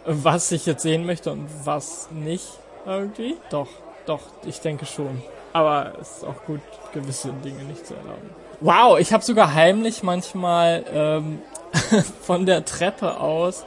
was 0.05 0.51
ich 0.51 0.67
jetzt 0.67 0.83
sehen 0.83 1.07
möchte 1.07 1.31
und 1.31 1.47
was 1.65 2.11
nicht 2.11 2.47
irgendwie. 2.87 3.37
Doch, 3.51 3.69
doch, 4.07 4.23
ich 4.45 4.61
denke 4.61 4.87
schon. 4.87 5.23
Aber 5.53 5.93
es 6.01 6.19
ist 6.19 6.25
auch 6.25 6.45
gut, 6.47 6.61
gewisse 6.93 7.33
Dinge 7.45 7.63
nicht 7.65 7.87
zu 7.87 7.95
erlauben. 7.95 8.31
Wow, 8.61 8.99
ich 8.99 9.13
habe 9.13 9.25
sogar 9.25 9.55
heimlich 9.55 10.03
manchmal 10.03 10.85
ähm, 10.93 11.43
von 12.23 12.47
der 12.47 12.65
Treppe 12.65 13.19
aus 13.19 13.65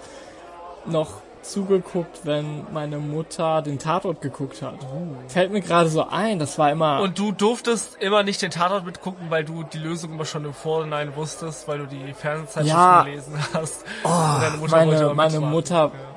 noch 0.85 1.21
zugeguckt, 1.41 2.21
wenn 2.23 2.65
meine 2.73 2.97
Mutter 2.97 3.61
den 3.61 3.77
Tatort 3.77 4.21
geguckt 4.21 4.63
hat. 4.63 4.81
Uh. 4.81 5.15
Fällt 5.27 5.51
mir 5.51 5.61
gerade 5.61 5.89
so 5.89 6.07
ein, 6.07 6.39
das 6.39 6.57
war 6.57 6.71
immer. 6.71 7.01
Und 7.01 7.19
du 7.19 7.31
durftest 7.31 7.97
immer 7.99 8.23
nicht 8.23 8.41
den 8.41 8.49
Tatort 8.49 8.83
mitgucken, 8.83 9.27
weil 9.29 9.43
du 9.43 9.61
die 9.61 9.77
Lösung 9.77 10.13
immer 10.13 10.25
schon 10.25 10.43
im 10.45 10.53
Vorhinein 10.53 11.15
wusstest, 11.15 11.67
weil 11.67 11.79
du 11.79 11.85
die 11.85 12.13
Fernsehzeitschriften 12.13 12.67
ja. 12.67 13.03
gelesen 13.03 13.33
hast. 13.53 13.85
Oh, 14.03 14.67
meine, 14.69 15.13
meine 15.13 15.39
Mutter 15.39 15.91
ja 15.93 16.15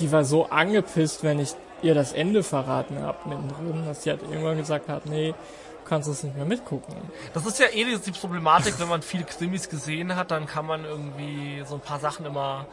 die 0.00 0.12
war 0.12 0.24
so 0.24 0.46
angepisst, 0.46 1.22
wenn 1.22 1.38
ich 1.38 1.54
ihr 1.82 1.94
das 1.94 2.12
Ende 2.12 2.42
verraten 2.42 3.00
habe 3.02 3.28
mittendrin, 3.28 3.86
dass 3.86 4.02
sie 4.02 4.10
halt 4.10 4.22
irgendwann 4.22 4.58
gesagt 4.58 4.88
hat, 4.88 5.06
nee, 5.06 5.30
du 5.32 5.88
kannst 5.88 6.08
es 6.08 6.22
nicht 6.22 6.36
mehr 6.36 6.44
mitgucken. 6.44 6.94
Das 7.34 7.46
ist 7.46 7.58
ja 7.58 7.66
eh 7.66 7.84
die 7.84 8.10
Problematik, 8.10 8.78
wenn 8.78 8.88
man 8.88 9.02
viele 9.02 9.24
Krimis 9.24 9.68
gesehen 9.68 10.16
hat, 10.16 10.30
dann 10.30 10.46
kann 10.46 10.66
man 10.66 10.84
irgendwie 10.84 11.62
so 11.66 11.76
ein 11.76 11.80
paar 11.80 12.00
Sachen 12.00 12.26
immer 12.26 12.66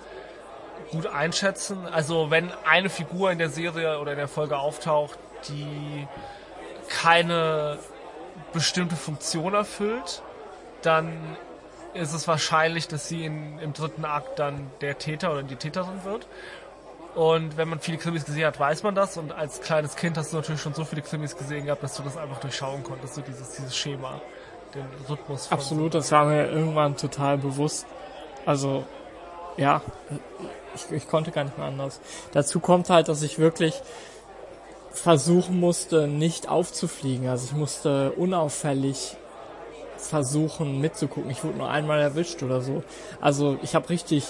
gut 0.92 1.08
einschätzen. 1.08 1.86
Also 1.92 2.32
wenn 2.32 2.52
eine 2.68 2.90
Figur 2.90 3.32
in 3.32 3.38
der 3.38 3.50
Serie 3.50 4.00
oder 4.00 4.12
in 4.12 4.18
der 4.18 4.28
Folge 4.28 4.58
auftaucht, 4.58 5.18
die 5.48 6.08
keine 6.90 7.78
bestimmte 8.54 8.96
Funktion 8.96 9.54
erfüllt, 9.54 10.22
dann 10.82 11.38
ist 11.94 12.14
es 12.14 12.28
wahrscheinlich, 12.28 12.88
dass 12.88 13.08
sie 13.08 13.26
in, 13.26 13.58
im 13.60 13.74
dritten 13.74 14.06
Akt 14.06 14.40
dann 14.40 14.70
der 14.82 14.98
Täter 14.98 15.32
oder 15.32 15.44
die 15.44 15.56
Täterin 15.56 16.04
wird. 16.04 16.28
Und 17.16 17.56
wenn 17.56 17.70
man 17.70 17.80
viele 17.80 17.98
Krimis 17.98 18.26
gesehen 18.26 18.46
hat, 18.46 18.60
weiß 18.60 18.84
man 18.84 18.94
das. 18.94 19.18
Und 19.18 19.32
als 19.32 19.62
kleines 19.62 19.96
Kind 19.96 20.18
hast 20.18 20.34
du 20.34 20.38
natürlich 20.38 20.62
schon 20.62 20.74
so 20.74 20.84
viele 20.84 21.02
Krimis 21.02 21.36
gesehen 21.38 21.66
gehabt, 21.66 21.82
dass 21.82 21.96
du 21.96 22.04
das 22.04 22.18
einfach 22.18 22.40
durchschauen 22.40 22.84
konntest, 22.84 23.16
so 23.16 23.22
dieses, 23.22 23.52
dieses 23.52 23.76
Schema, 23.76 24.22
den 24.74 24.86
Rhythmus. 25.10 25.50
Absolut, 25.52 25.94
so. 25.94 26.00
das 26.00 26.12
war 26.12 26.26
mir 26.26 26.50
irgendwann 26.50 26.98
total 26.98 27.38
bewusst. 27.38 27.86
Also, 28.46 28.84
ja, 29.56 29.82
ich, 30.76 30.92
ich 30.92 31.08
konnte 31.08 31.32
gar 31.32 31.46
nicht 31.46 31.58
mehr 31.58 31.68
anders. 31.68 32.02
Dazu 32.34 32.60
kommt 32.60 32.90
halt, 32.90 33.08
dass 33.08 33.22
ich 33.22 33.40
wirklich 33.40 33.82
versuchen 34.92 35.60
musste, 35.60 36.08
nicht 36.08 36.50
aufzufliegen. 36.50 37.28
Also 37.30 37.46
ich 37.46 37.54
musste 37.54 38.12
unauffällig 38.12 39.16
versuchen 39.98 40.82
mitzugucken. 40.82 41.30
Ich 41.32 41.44
wurde 41.44 41.58
nur 41.58 41.70
einmal 41.70 42.00
erwischt 42.00 42.44
oder 42.44 42.62
so. 42.62 42.84
Also 43.22 43.58
ich 43.62 43.76
habe 43.76 43.90
richtig 43.90 44.26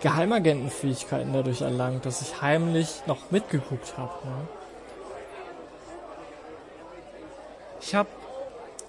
Geheimagentenfähigkeiten 0.00 1.32
dadurch 1.32 1.62
erlangt, 1.62 2.06
dass 2.06 2.22
ich 2.22 2.40
heimlich 2.40 3.02
noch 3.06 3.30
mitgeguckt 3.30 3.96
habe. 3.96 4.12
Ne? 4.26 4.48
Ich 7.80 7.94
habe 7.94 8.08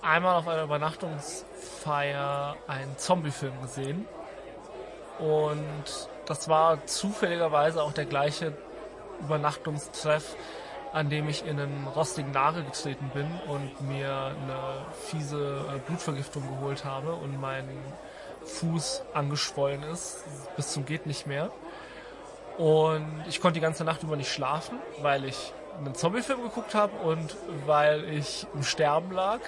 einmal 0.02 0.36
auf 0.36 0.48
einer 0.48 0.64
Übernachtungsfeier 0.64 2.56
einen 2.68 2.98
Zombiefilm 2.98 3.62
gesehen 3.62 4.08
und 5.20 6.10
das 6.26 6.48
war 6.48 6.86
zufälligerweise 6.86 7.82
auch 7.82 7.92
der 7.92 8.06
gleiche 8.06 8.54
Übernachtungstreff, 9.22 10.36
an 10.94 11.10
dem 11.10 11.28
ich 11.28 11.46
in 11.46 11.60
einen 11.60 11.88
rostigen 11.88 12.32
Nagel 12.32 12.64
getreten 12.64 13.12
bin 13.14 13.28
und 13.48 13.82
mir 13.82 14.12
eine 14.12 14.86
fiese 15.08 15.66
äh, 15.76 15.80
Blutvergiftung 15.80 16.44
geholt 16.48 16.86
habe 16.86 17.14
und 17.14 17.40
mein 17.40 17.68
Fuß 18.46 19.04
angeschwollen 19.14 19.84
ist, 19.84 20.24
bis 20.56 20.72
zum 20.72 20.86
geht 20.86 21.06
nicht 21.06 21.28
mehr. 21.28 21.52
Und 22.58 23.24
ich 23.28 23.40
konnte 23.40 23.56
die 23.56 23.62
ganze 23.62 23.84
Nacht 23.84 24.04
über 24.04 24.16
nicht 24.16 24.32
schlafen, 24.32 24.80
weil 25.02 25.26
ich 25.26 25.54
einen 25.78 25.96
Zombiefilm 25.96 26.44
geguckt 26.44 26.76
habe 26.76 26.92
und 27.04 27.38
weil 27.66 28.04
ich 28.10 28.46
im 28.54 28.64
Sterben 28.64 29.12
lag, 29.12 29.40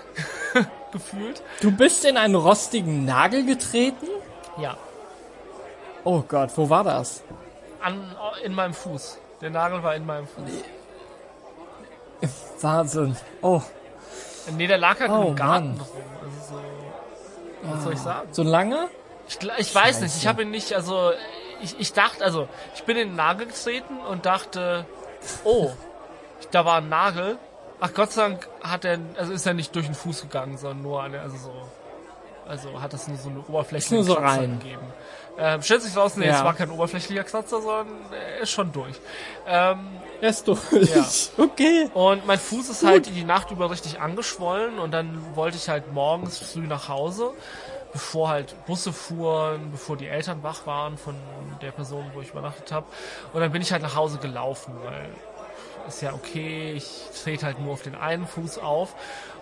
gefühlt. 0.92 1.44
Du 1.62 1.72
bist 1.72 2.06
in 2.06 2.18
einen 2.18 2.36
rostigen 2.36 3.04
Nagel 3.06 3.46
getreten? 3.46 4.08
Ja. 4.58 4.78
Oh 6.04 6.22
Gott, 6.28 6.52
wo 6.56 6.70
war 6.70 6.84
das? 6.84 7.24
An, 7.82 8.16
in 8.44 8.54
meinem 8.54 8.74
Fuß. 8.74 9.18
Der 9.42 9.50
Nagel 9.50 9.84
war 9.84 9.96
in 9.96 10.06
meinem 10.06 10.28
Fuß. 10.28 10.52
Wahnsinn. 12.62 13.18
Oh. 13.42 13.62
Nee, 14.56 14.68
der 14.68 14.78
lag 14.78 15.00
halt 15.00 15.12
oh, 15.12 15.30
im 15.30 15.36
Garten 15.36 15.78
Mann. 15.78 15.80
rum. 15.80 15.88
So 17.64 17.72
was 17.72 17.84
soll 17.84 17.94
ich 17.94 18.00
sagen? 18.00 18.28
So 18.32 18.44
lange? 18.44 18.90
Ich, 19.28 19.38
ich 19.58 19.74
weiß 19.76 20.02
nicht, 20.02 20.16
ich 20.18 20.28
habe 20.28 20.42
ihn 20.42 20.52
nicht, 20.52 20.74
also 20.74 21.12
ich, 21.62 21.80
ich 21.80 21.94
dachte, 21.94 22.24
also 22.24 22.48
ich 22.76 22.84
bin 22.84 22.98
in 22.98 23.10
den 23.10 23.16
Nagel 23.16 23.48
getreten 23.48 24.00
und 24.00 24.26
dachte, 24.26 24.86
oh, 25.44 25.72
da 26.52 26.66
war 26.66 26.78
ein 26.78 26.90
Nagel. 26.90 27.38
Ach 27.80 27.94
Gott 27.94 28.12
sei 28.12 28.30
Dank 28.30 28.48
hat 28.62 28.86
er, 28.86 29.00
also 29.18 29.32
ist 29.34 29.46
er 29.46 29.54
nicht 29.54 29.76
durch 29.76 29.86
den 29.86 29.96
Fuß 29.96 30.22
gegangen, 30.24 30.58
sondern 30.58 30.82
nur 30.82 31.04
eine, 31.04 31.22
also 31.22 31.38
so. 31.38 31.52
Also 32.48 32.82
hat 32.82 32.92
das 32.92 33.08
nur 33.08 33.18
so 33.18 33.30
eine 33.30 33.40
oberflächliche 33.48 33.96
Nur 33.96 34.04
so 34.04 34.14
rein. 34.14 34.60
gegeben. 34.60 34.82
Ähm, 35.38 35.62
stellt 35.64 35.82
sich 35.82 35.96
raus, 35.96 36.18
nee, 36.18 36.28
Ja. 36.28 36.38
es 36.40 36.44
war 36.44 36.54
kein 36.54 36.70
oberflächlicher 36.70 37.24
Kratzer, 37.24 37.62
sondern 37.62 37.88
er 38.12 38.40
ist 38.42 38.52
schon 38.52 38.72
durch. 38.72 38.96
Ähm, 39.48 39.80
Er 40.22 40.30
ist 40.30 40.48
durch. 40.48 40.60
Ja. 40.72 41.06
Okay. 41.38 41.90
und 41.94 42.26
mein 42.28 42.38
Fuß 42.38 42.70
ist 42.70 42.84
halt 42.86 43.08
die 43.08 43.24
Nacht 43.24 43.50
über 43.52 43.72
richtig 43.72 44.00
angeschwollen 44.00 44.78
und 44.78 44.92
dann 44.92 45.36
wollte 45.36 45.58
ich 45.58 45.68
halt 45.70 45.92
morgens 45.94 46.38
früh 46.38 46.68
nach 46.68 46.90
Hause, 46.90 47.32
bevor 47.94 48.30
halt 48.30 48.56
Busse 48.68 48.94
fuhren, 48.94 49.72
bevor 49.72 49.98
die 49.98 50.08
Eltern 50.08 50.44
wach 50.44 50.68
waren 50.68 50.98
von 50.98 51.16
der 51.62 51.72
Person, 51.72 52.12
wo 52.14 52.22
ich 52.22 52.30
übernachtet 52.30 52.72
habe. 52.72 52.86
Und 53.34 53.42
dann 53.42 53.52
bin 53.52 53.62
ich 53.62 53.72
halt 53.72 53.82
nach 53.82 53.96
Hause 53.96 54.18
gelaufen, 54.20 54.74
weil 54.84 55.10
ist 55.88 56.02
ja 56.04 56.14
okay, 56.14 56.74
ich 56.74 56.86
trete 57.24 57.48
halt 57.48 57.60
nur 57.60 57.74
auf 57.74 57.82
den 57.82 57.96
einen 57.96 58.28
Fuß 58.28 58.60
auf. 58.60 58.94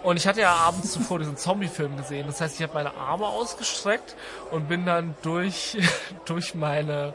Und 0.01 0.15
ich 0.17 0.25
hatte 0.27 0.39
ja 0.41 0.53
abends 0.53 0.93
zuvor 0.93 1.19
diesen 1.19 1.35
Zombie-Film 1.35 1.97
gesehen. 1.97 2.25
Das 2.27 2.39
heißt, 2.39 2.55
ich 2.55 2.63
habe 2.63 2.73
meine 2.73 2.93
Arme 2.95 3.25
ausgestreckt 3.27 4.15
und 4.51 4.69
bin 4.69 4.85
dann 4.85 5.13
durch, 5.23 5.77
durch 6.25 6.55
meine 6.55 7.13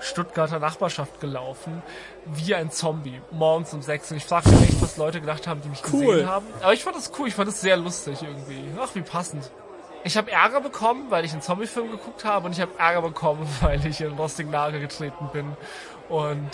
Stuttgarter 0.00 0.58
Nachbarschaft 0.58 1.20
gelaufen, 1.20 1.82
wie 2.26 2.54
ein 2.54 2.70
Zombie, 2.70 3.20
morgens 3.30 3.72
um 3.72 3.82
sechs. 3.82 4.10
Und 4.10 4.16
ich 4.16 4.24
fragte 4.24 4.50
mich 4.50 4.62
echt, 4.70 4.82
was 4.82 4.96
Leute 4.96 5.20
gedacht 5.20 5.46
haben, 5.46 5.62
die 5.62 5.68
mich 5.68 5.82
Cool. 5.92 6.06
gesehen 6.16 6.28
haben. 6.28 6.46
Aber 6.60 6.72
ich 6.72 6.82
fand 6.82 6.96
das 6.96 7.12
cool, 7.18 7.28
ich 7.28 7.34
fand 7.34 7.48
das 7.48 7.60
sehr 7.60 7.76
lustig 7.76 8.20
irgendwie. 8.22 8.64
Ach, 8.80 8.88
wie 8.94 9.02
passend. 9.02 9.50
Ich 10.02 10.16
habe 10.18 10.30
Ärger 10.30 10.60
bekommen, 10.60 11.06
weil 11.10 11.24
ich 11.24 11.32
einen 11.32 11.40
Zombie-Film 11.40 11.90
geguckt 11.92 12.24
habe 12.24 12.46
und 12.46 12.52
ich 12.52 12.60
habe 12.60 12.72
Ärger 12.78 13.00
bekommen, 13.02 13.48
weil 13.60 13.84
ich 13.86 14.00
in 14.00 14.12
rostigen 14.12 14.50
Nagel 14.50 14.80
getreten 14.80 15.30
bin 15.32 15.56
und 16.08 16.50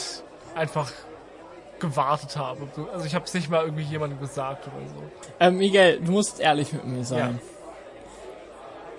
einfach 0.55 0.93
gewartet 1.81 2.37
habe. 2.37 2.69
Also 2.93 3.07
ich 3.07 3.15
habe 3.15 3.25
es 3.25 3.35
nicht 3.35 3.51
mal 3.51 3.65
irgendwie 3.65 3.85
jemandem 3.85 4.21
gesagt 4.21 4.67
oder 4.67 4.87
so. 4.89 5.03
Ähm, 5.41 5.59
Miguel, 5.59 6.01
du 6.01 6.13
musst 6.13 6.41
ehrlich 6.41 6.73
mit 6.73 6.85
mir 6.85 7.05
sein. 7.05 7.41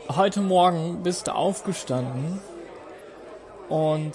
Heute 0.10 0.42
Morgen 0.42 1.04
bist 1.04 1.28
du 1.28 1.36
aufgestanden 1.36 2.42
und 3.70 4.14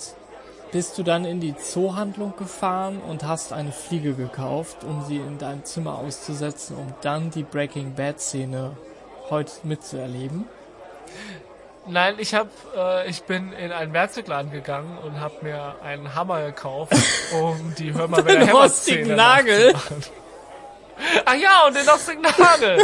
bist 0.73 0.99
du 0.99 1.03
dann 1.03 1.25
in 1.25 1.41
die 1.41 1.57
Zoohandlung 1.57 2.35
gefahren 2.37 3.01
und 3.01 3.25
hast 3.25 3.53
eine 3.53 3.73
Fliege 3.73 4.13
gekauft, 4.15 4.85
um 4.85 5.03
sie 5.05 5.17
in 5.17 5.39
dein 5.39 5.65
Zimmer 5.65 5.99
auszusetzen, 5.99 6.77
um 6.77 6.93
dann 7.01 7.31
die 7.31 7.45
Breaking 7.45 7.95
Bad 7.95 8.21
Szene 8.21 8.77
heute 9.31 9.53
mitzuerleben. 9.63 10.45
Nein, 11.89 12.17
ich 12.19 12.35
habe, 12.35 12.51
äh, 12.77 13.09
ich 13.09 13.23
bin 13.23 13.53
in 13.53 13.71
einen 13.71 13.93
Werkzeugladen 13.93 14.51
gegangen 14.51 14.99
und 15.05 15.21
habe 15.21 15.35
mir 15.43 15.77
einen 15.85 16.15
Hammer 16.15 16.47
gekauft, 16.47 16.93
um 17.33 17.75
die 17.79 17.95
Hör 17.95 18.09
mal 18.09 18.23
Den 18.23 18.41
wer 18.47 18.53
rostigen 18.53 19.15
Nagel. 19.15 19.75
Ach 21.25 21.35
ja, 21.35 21.67
und 21.67 21.77
den 21.77 21.89
rostigen 21.89 22.23
Nagel. 22.23 22.79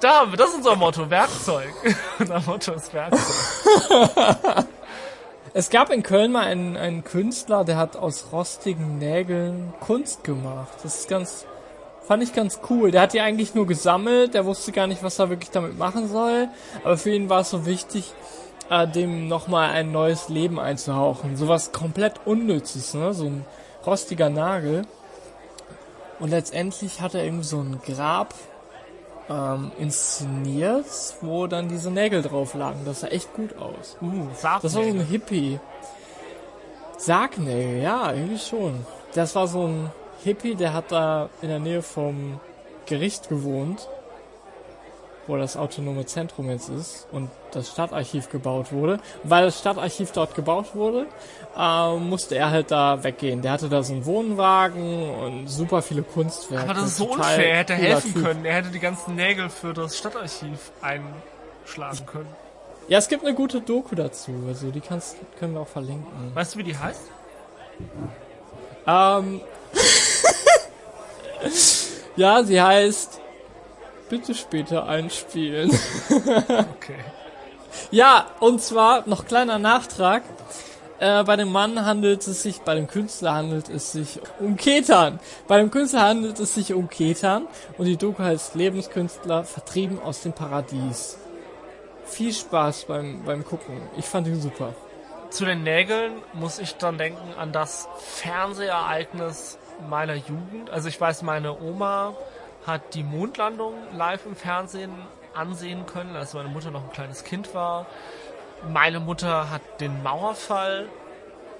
Da 0.00 0.20
haben 0.20 0.32
wir, 0.32 0.36
das 0.36 0.50
ist 0.50 0.56
unser 0.56 0.76
Motto, 0.76 1.08
Werkzeug. 1.08 1.72
unser 2.18 2.40
Motto 2.40 2.72
ist 2.72 2.92
Werkzeug. 2.92 4.66
Es 5.52 5.70
gab 5.70 5.90
in 5.90 6.02
Köln 6.02 6.30
mal 6.30 6.44
einen, 6.44 6.76
einen 6.76 7.02
Künstler, 7.02 7.64
der 7.64 7.76
hat 7.76 7.96
aus 7.96 8.26
rostigen 8.32 8.98
Nägeln 8.98 9.72
Kunst 9.80 10.22
gemacht. 10.24 10.72
Das 10.82 11.00
ist 11.00 11.08
ganz, 11.08 11.44
fand 12.10 12.24
ich 12.24 12.32
ganz 12.32 12.58
cool. 12.68 12.90
Der 12.90 13.02
hat 13.02 13.12
die 13.12 13.20
eigentlich 13.20 13.54
nur 13.54 13.68
gesammelt, 13.68 14.34
der 14.34 14.44
wusste 14.44 14.72
gar 14.72 14.88
nicht, 14.88 15.04
was 15.04 15.20
er 15.20 15.30
wirklich 15.30 15.52
damit 15.52 15.78
machen 15.78 16.08
soll. 16.08 16.48
Aber 16.82 16.96
für 16.96 17.10
ihn 17.10 17.28
war 17.28 17.42
es 17.42 17.50
so 17.50 17.66
wichtig, 17.66 18.12
äh, 18.68 18.88
dem 18.88 19.28
nochmal 19.28 19.70
ein 19.70 19.92
neues 19.92 20.28
Leben 20.28 20.58
einzuhauchen. 20.58 21.36
Sowas 21.36 21.70
komplett 21.70 22.14
Unnützes, 22.24 22.94
ne? 22.94 23.14
So 23.14 23.26
ein 23.26 23.44
rostiger 23.86 24.28
Nagel. 24.28 24.82
Und 26.18 26.30
letztendlich 26.30 27.00
hat 27.00 27.14
er 27.14 27.22
irgendwie 27.22 27.44
so 27.44 27.60
ein 27.60 27.80
Grab 27.86 28.34
ähm, 29.28 29.70
inszeniert, 29.78 30.86
wo 31.20 31.46
dann 31.46 31.68
diese 31.68 31.92
Nägel 31.92 32.22
drauf 32.22 32.54
lagen. 32.54 32.80
Das 32.86 33.02
sah 33.02 33.06
echt 33.06 33.32
gut 33.34 33.56
aus. 33.56 33.96
Uh, 34.02 34.26
Das 34.42 34.64
war 34.64 34.68
so 34.68 34.80
ein 34.80 35.06
Hippie. 35.06 35.60
Sargnägel, 36.98 37.80
ja, 37.80 38.12
irgendwie 38.12 38.40
schon. 38.40 38.84
Das 39.14 39.36
war 39.36 39.46
so 39.46 39.68
ein 39.68 39.90
Hippie, 40.22 40.54
der 40.54 40.72
hat 40.72 40.92
da 40.92 41.30
in 41.42 41.48
der 41.48 41.58
Nähe 41.58 41.82
vom 41.82 42.40
Gericht 42.86 43.28
gewohnt, 43.28 43.88
wo 45.26 45.36
das 45.36 45.56
autonome 45.56 46.04
Zentrum 46.06 46.50
jetzt 46.50 46.68
ist 46.68 47.06
und 47.12 47.30
das 47.52 47.70
Stadtarchiv 47.70 48.30
gebaut 48.30 48.72
wurde. 48.72 48.98
Weil 49.22 49.44
das 49.44 49.60
Stadtarchiv 49.60 50.10
dort 50.12 50.34
gebaut 50.34 50.74
wurde, 50.74 51.06
äh, 51.56 51.96
musste 51.96 52.36
er 52.36 52.50
halt 52.50 52.70
da 52.70 53.02
weggehen. 53.04 53.40
Der 53.40 53.52
hatte 53.52 53.68
da 53.68 53.82
so 53.82 53.92
einen 53.92 54.04
Wohnwagen 54.06 55.10
und 55.10 55.48
super 55.48 55.82
viele 55.82 56.02
Kunstwerke. 56.02 56.64
Aber 56.64 56.74
das 56.74 56.88
ist 56.88 56.96
so 56.96 57.12
unfair. 57.12 57.52
Er 57.52 57.58
hätte 57.58 57.74
helfen 57.74 58.12
Typ. 58.12 58.24
können. 58.24 58.44
Er 58.44 58.54
hätte 58.54 58.70
die 58.70 58.80
ganzen 58.80 59.14
Nägel 59.14 59.48
für 59.48 59.72
das 59.72 59.96
Stadtarchiv 59.96 60.72
einschlagen 60.82 62.06
können. 62.06 62.28
Ja, 62.88 62.98
es 62.98 63.08
gibt 63.08 63.24
eine 63.24 63.34
gute 63.34 63.60
Doku 63.60 63.94
dazu, 63.94 64.32
also 64.48 64.72
die 64.72 64.80
kannst, 64.80 65.16
können 65.38 65.54
wir 65.54 65.60
auch 65.60 65.68
verlinken. 65.68 66.34
Weißt 66.34 66.54
du, 66.54 66.58
wie 66.58 66.64
die 66.64 66.76
heißt? 66.76 67.02
Ähm. 68.86 69.40
ja, 72.16 72.42
sie 72.42 72.60
heißt. 72.60 73.20
Bitte 74.08 74.34
später 74.34 74.86
einspielen. 74.86 75.70
Okay. 76.10 76.98
ja, 77.92 78.26
und 78.40 78.60
zwar 78.60 79.06
noch 79.06 79.26
kleiner 79.26 79.58
Nachtrag. 79.58 80.22
Äh, 80.98 81.24
bei 81.24 81.36
dem 81.36 81.50
Mann 81.50 81.86
handelt 81.86 82.26
es 82.26 82.42
sich, 82.42 82.60
bei 82.60 82.74
dem 82.74 82.86
Künstler 82.86 83.34
handelt 83.34 83.70
es 83.70 83.92
sich 83.92 84.20
um 84.38 84.56
Ketan. 84.56 85.18
Bei 85.48 85.58
dem 85.58 85.70
Künstler 85.70 86.02
handelt 86.02 86.38
es 86.40 86.54
sich 86.54 86.74
um 86.74 86.90
Ketan 86.90 87.46
und 87.78 87.86
die 87.86 87.96
Doku 87.96 88.22
heißt 88.22 88.54
Lebenskünstler 88.54 89.44
vertrieben 89.44 89.98
aus 90.02 90.22
dem 90.22 90.32
Paradies. 90.34 91.16
Viel 92.04 92.34
Spaß 92.34 92.84
beim, 92.84 93.22
beim 93.24 93.44
Gucken. 93.44 93.80
Ich 93.96 94.04
fand 94.04 94.26
ihn 94.26 94.40
super. 94.42 94.74
Zu 95.30 95.46
den 95.46 95.62
Nägeln 95.62 96.12
muss 96.34 96.58
ich 96.58 96.74
dann 96.74 96.98
denken 96.98 97.34
an 97.38 97.52
das 97.52 97.88
Fernsehereignis 97.98 99.56
meiner 99.88 100.14
Jugend. 100.14 100.70
Also 100.70 100.88
ich 100.88 101.00
weiß, 101.00 101.22
meine 101.22 101.58
Oma 101.60 102.14
hat 102.66 102.94
die 102.94 103.02
Mondlandung 103.02 103.74
live 103.96 104.26
im 104.26 104.36
Fernsehen 104.36 104.92
ansehen 105.34 105.86
können, 105.86 106.16
als 106.16 106.34
meine 106.34 106.48
Mutter 106.48 106.70
noch 106.70 106.82
ein 106.84 106.90
kleines 106.92 107.24
Kind 107.24 107.54
war. 107.54 107.86
Meine 108.68 109.00
Mutter 109.00 109.50
hat 109.50 109.62
den 109.80 110.02
Mauerfall 110.02 110.88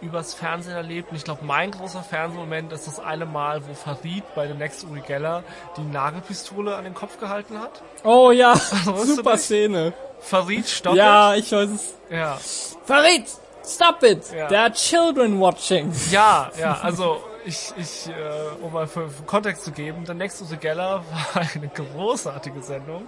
übers 0.02 0.34
Fernsehen 0.34 0.74
erlebt. 0.74 1.10
Und 1.10 1.16
ich 1.16 1.24
glaube, 1.24 1.44
mein 1.44 1.70
großer 1.70 2.02
Fernsehmoment 2.02 2.72
ist 2.72 2.86
das 2.86 3.00
eine 3.00 3.26
Mal, 3.26 3.62
wo 3.68 3.74
Farid 3.74 4.24
bei 4.34 4.46
dem 4.46 4.58
Next 4.58 4.84
Uri 4.84 5.00
Geller 5.00 5.42
die 5.76 5.82
Nagelpistole 5.82 6.74
an 6.74 6.84
den 6.84 6.94
Kopf 6.94 7.18
gehalten 7.18 7.58
hat. 7.60 7.82
Oh 8.04 8.30
ja, 8.30 8.54
super? 9.04 9.36
Szene. 9.36 9.92
Farid 10.20 10.68
stoppt. 10.68 10.96
Ja, 10.96 11.34
ich 11.34 11.50
weiß 11.52 11.70
es. 11.70 11.94
ja. 12.10 12.38
Farid, 12.84 13.24
stop 13.64 14.02
it! 14.02 14.22
Ja. 14.34 14.48
There 14.48 14.60
are 14.60 14.72
children 14.72 15.40
watching. 15.40 15.92
Ja, 16.10 16.50
ja, 16.58 16.78
also 16.82 17.22
ich, 17.44 17.72
ich 17.76 18.08
äh, 18.08 18.62
um 18.62 18.72
mal 18.72 18.86
für, 18.86 19.08
für 19.08 19.22
Kontext 19.24 19.64
zu 19.64 19.72
geben, 19.72 20.04
The 20.06 20.14
Next 20.14 20.42
Uri 20.42 20.56
Geller 20.56 21.04
war 21.34 21.42
eine 21.54 21.68
großartige 21.68 22.62
Sendung, 22.62 23.06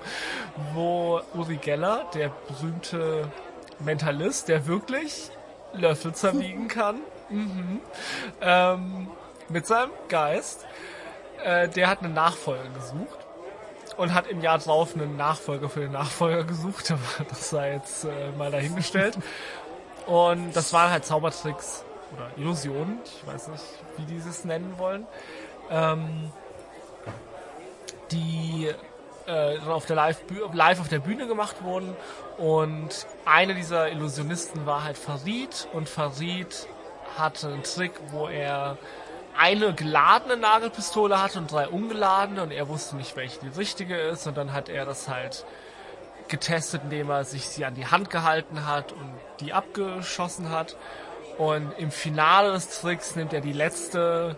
wo 0.75 1.21
Uri 1.35 1.57
Geller, 1.57 2.07
der 2.15 2.31
berühmte 2.49 3.31
Mentalist, 3.79 4.49
der 4.49 4.67
wirklich 4.67 5.31
Löffel 5.73 6.15
zerbiegen 6.15 6.69
kann, 6.69 7.01
mhm. 7.31 7.81
ähm, 8.41 9.09
mit 9.49 9.67
seinem 9.67 9.93
Geist, 10.09 10.67
äh, 11.45 11.69
der 11.69 11.89
hat 11.89 12.03
einen 12.03 12.15
Nachfolger 12.15 12.69
gesucht 12.71 13.19
und 13.97 14.15
hat 14.15 14.27
im 14.27 14.41
Jahr 14.41 14.59
drauf 14.59 14.95
einen 14.95 15.17
Nachfolger 15.17 15.69
für 15.69 15.81
den 15.81 15.93
Nachfolger 15.93 16.45
gesucht, 16.45 16.91
aber 16.91 17.25
das 17.29 17.51
sei 17.51 17.75
jetzt 17.75 18.05
äh, 18.05 18.31
mal 18.37 18.51
dahingestellt. 18.51 19.19
Und 20.07 20.57
das 20.57 20.73
waren 20.73 20.91
halt 20.91 21.05
Zaubertricks 21.05 21.85
oder 22.15 22.31
Illusionen, 22.37 23.01
ich 23.05 23.27
weiß 23.27 23.49
nicht, 23.49 23.65
wie 23.97 24.05
die 24.05 24.17
es 24.17 24.45
nennen 24.45 24.75
wollen, 24.79 25.07
ähm, 25.71 26.31
die 28.11 28.71
äh, 29.27 29.59
auf 29.61 29.87
der 29.87 29.97
live, 29.97 30.21
live 30.53 30.81
auf 30.81 30.89
der 30.89 30.99
Bühne 30.99 31.27
gemacht 31.27 31.63
wurden. 31.63 31.97
Und 32.39 33.07
eine 33.25 33.55
dieser 33.55 33.91
Illusionisten 33.91 34.67
war 34.67 34.85
halt 34.85 34.99
Farid 34.99 35.69
und 35.73 35.89
Farid 35.89 36.67
hatte 37.17 37.49
einen 37.49 37.63
Trick, 37.63 37.93
wo 38.11 38.27
er 38.27 38.79
eine 39.37 39.73
geladene 39.75 40.37
Nagelpistole 40.37 41.23
hatte 41.23 41.39
und 41.39 41.51
drei 41.51 41.69
ungeladene 41.69 42.43
und 42.43 42.51
er 42.51 42.69
wusste 42.69 42.97
nicht, 42.97 43.17
welche 43.17 43.41
die 43.41 43.49
richtige 43.59 43.97
ist 43.97 44.27
und 44.27 44.37
dann 44.37 44.53
hat 44.53 44.69
er 44.69 44.85
das 44.85 45.09
halt 45.09 45.45
getestet, 46.29 46.83
indem 46.85 47.11
er 47.11 47.25
sich 47.25 47.49
sie 47.49 47.65
an 47.65 47.75
die 47.75 47.87
Hand 47.87 48.11
gehalten 48.11 48.67
hat 48.67 48.93
und 48.93 49.11
die 49.41 49.53
abgeschossen 49.53 50.51
hat. 50.51 50.77
Und 51.39 51.73
im 51.79 51.91
Finale 51.91 52.53
des 52.53 52.81
Tricks 52.81 53.17
nimmt 53.17 53.33
er 53.33 53.41
die 53.41 53.53
letzte 53.53 54.37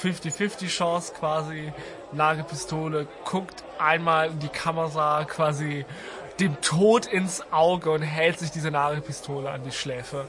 50-50 0.00 0.68
Chance 0.68 1.12
quasi, 1.18 1.72
Nagelpistole, 2.12 3.06
guckt 3.24 3.62
einmal 3.78 4.28
in 4.28 4.38
die 4.38 4.48
Kamera 4.48 5.24
quasi 5.24 5.84
dem 6.40 6.60
Tod 6.60 7.06
ins 7.06 7.42
Auge 7.52 7.90
und 7.90 8.02
hält 8.02 8.38
sich 8.38 8.50
diese 8.50 8.70
Nagelpistole 8.70 9.50
an 9.50 9.62
die 9.64 9.72
Schläfe. 9.72 10.26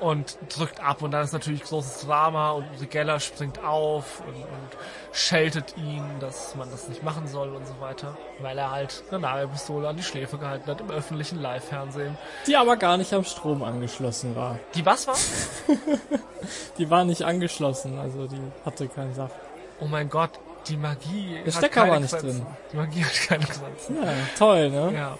Und 0.00 0.38
drückt 0.48 0.80
ab 0.80 1.02
und 1.02 1.10
dann 1.10 1.22
ist 1.24 1.32
natürlich 1.32 1.62
großes 1.62 2.06
Drama 2.06 2.52
und 2.52 2.64
Uri 2.76 2.86
Geller 2.86 3.20
springt 3.20 3.62
auf 3.62 4.20
und, 4.26 4.34
und 4.34 4.68
scheltet 5.12 5.76
ihn, 5.76 6.02
dass 6.20 6.54
man 6.56 6.70
das 6.70 6.88
nicht 6.88 7.02
machen 7.02 7.26
soll 7.28 7.54
und 7.54 7.66
so 7.66 7.74
weiter, 7.80 8.16
weil 8.40 8.56
er 8.58 8.70
halt 8.70 9.04
eine 9.10 9.20
Nagelpistole 9.20 9.88
an 9.88 9.96
die 9.96 10.02
Schläfe 10.02 10.38
gehalten 10.38 10.70
hat 10.70 10.80
im 10.80 10.90
öffentlichen 10.90 11.40
Live-Fernsehen. 11.40 12.16
Die 12.46 12.56
aber 12.56 12.76
gar 12.76 12.96
nicht 12.96 13.12
am 13.12 13.24
Strom 13.24 13.62
angeschlossen 13.62 14.34
war. 14.36 14.58
Die 14.74 14.84
was 14.86 15.06
war? 15.06 15.16
Die 16.78 16.88
war 16.90 17.04
nicht 17.04 17.22
angeschlossen, 17.22 17.98
also 17.98 18.26
die 18.26 18.40
hatte 18.64 18.88
keinen 18.88 19.14
Saft. 19.14 19.36
Oh 19.80 19.84
mein 19.86 20.08
Gott, 20.08 20.30
die 20.68 20.76
Magie 20.76 21.40
Der 21.44 21.52
Stecker 21.52 21.88
war 21.88 22.00
nicht 22.00 22.10
Grenzen. 22.10 22.38
drin. 22.40 22.46
Die 22.72 22.76
Magie 22.76 23.04
hat 23.04 23.12
keine 23.28 23.44
Grenzen. 23.44 24.02
Ja, 24.02 24.12
toll, 24.38 24.70
ne? 24.70 24.92
Ja. 24.94 25.18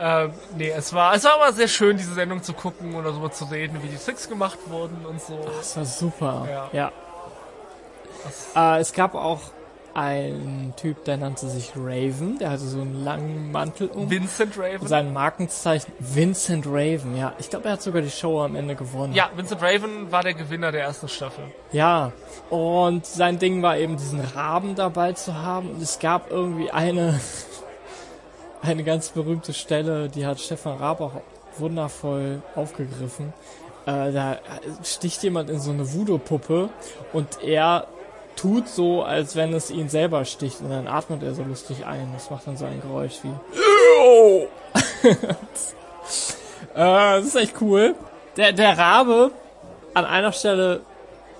Ähm, 0.00 0.32
nee, 0.56 0.70
es 0.70 0.92
war, 0.92 1.14
es 1.14 1.24
war 1.24 1.34
aber 1.34 1.52
sehr 1.52 1.68
schön, 1.68 1.96
diese 1.96 2.14
Sendung 2.14 2.42
zu 2.42 2.52
gucken 2.52 2.94
und 2.94 3.04
darüber 3.04 3.30
zu 3.32 3.46
reden, 3.46 3.82
wie 3.82 3.88
die 3.88 3.96
Tricks 3.96 4.28
gemacht 4.28 4.58
wurden 4.66 5.04
und 5.04 5.20
so. 5.20 5.38
Das 5.56 5.76
war 5.76 5.84
super. 5.84 6.46
Ja. 6.72 6.92
ja. 8.54 8.76
Äh, 8.76 8.80
es 8.80 8.92
gab 8.92 9.14
auch 9.14 9.40
einen 9.94 10.74
Typ, 10.76 11.04
der 11.04 11.16
nannte 11.16 11.48
sich 11.48 11.72
Raven, 11.74 12.38
der 12.38 12.50
hatte 12.50 12.62
so 12.62 12.80
einen 12.80 13.02
langen 13.02 13.50
Mantel 13.50 13.88
um. 13.88 14.08
Vincent 14.08 14.56
Raven. 14.56 14.86
Sein 14.86 15.12
Markenzeichen 15.12 15.92
Vincent 15.98 16.66
Raven, 16.66 17.16
ja. 17.16 17.34
Ich 17.38 17.50
glaube, 17.50 17.66
er 17.66 17.72
hat 17.72 17.82
sogar 17.82 18.00
die 18.00 18.10
Show 18.10 18.40
am 18.40 18.54
Ende 18.54 18.76
gewonnen. 18.76 19.12
ja, 19.14 19.30
Vincent 19.34 19.60
Raven 19.60 20.12
war 20.12 20.22
der 20.22 20.34
Gewinner 20.34 20.70
der 20.70 20.82
ersten 20.82 21.08
Staffel. 21.08 21.44
Ja. 21.72 22.12
Und 22.48 23.06
sein 23.06 23.40
Ding 23.40 23.62
war 23.62 23.76
eben, 23.76 23.96
diesen 23.96 24.20
Raben 24.20 24.76
dabei 24.76 25.14
zu 25.14 25.34
haben. 25.34 25.70
Und 25.70 25.82
es 25.82 25.98
gab 25.98 26.30
irgendwie 26.30 26.70
eine, 26.70 27.18
eine 28.62 28.84
ganz 28.84 29.10
berühmte 29.10 29.52
Stelle, 29.52 30.08
die 30.08 30.26
hat 30.26 30.40
Stefan 30.40 30.78
Raab 30.78 31.00
auch 31.00 31.12
wundervoll 31.58 32.42
aufgegriffen. 32.54 33.32
Äh, 33.86 34.12
da 34.12 34.38
sticht 34.82 35.22
jemand 35.22 35.50
in 35.50 35.60
so 35.60 35.70
eine 35.70 35.92
Voodoo-Puppe 35.92 36.68
und 37.12 37.42
er 37.42 37.86
tut 38.36 38.68
so, 38.68 39.02
als 39.02 39.34
wenn 39.34 39.52
es 39.52 39.70
ihn 39.70 39.88
selber 39.88 40.24
sticht 40.24 40.60
und 40.60 40.70
dann 40.70 40.86
atmet 40.86 41.22
er 41.22 41.34
so 41.34 41.42
lustig 41.42 41.84
ein. 41.86 42.10
Das 42.14 42.30
macht 42.30 42.46
dann 42.46 42.56
so 42.56 42.64
ein 42.64 42.80
Geräusch 42.80 43.18
wie 43.22 43.28
äh, 45.08 45.16
das 46.74 47.24
ist 47.24 47.36
echt 47.36 47.60
cool. 47.60 47.94
Der, 48.36 48.52
der 48.52 48.78
Rabe 48.78 49.32
an 49.94 50.04
einer 50.04 50.32
Stelle 50.32 50.82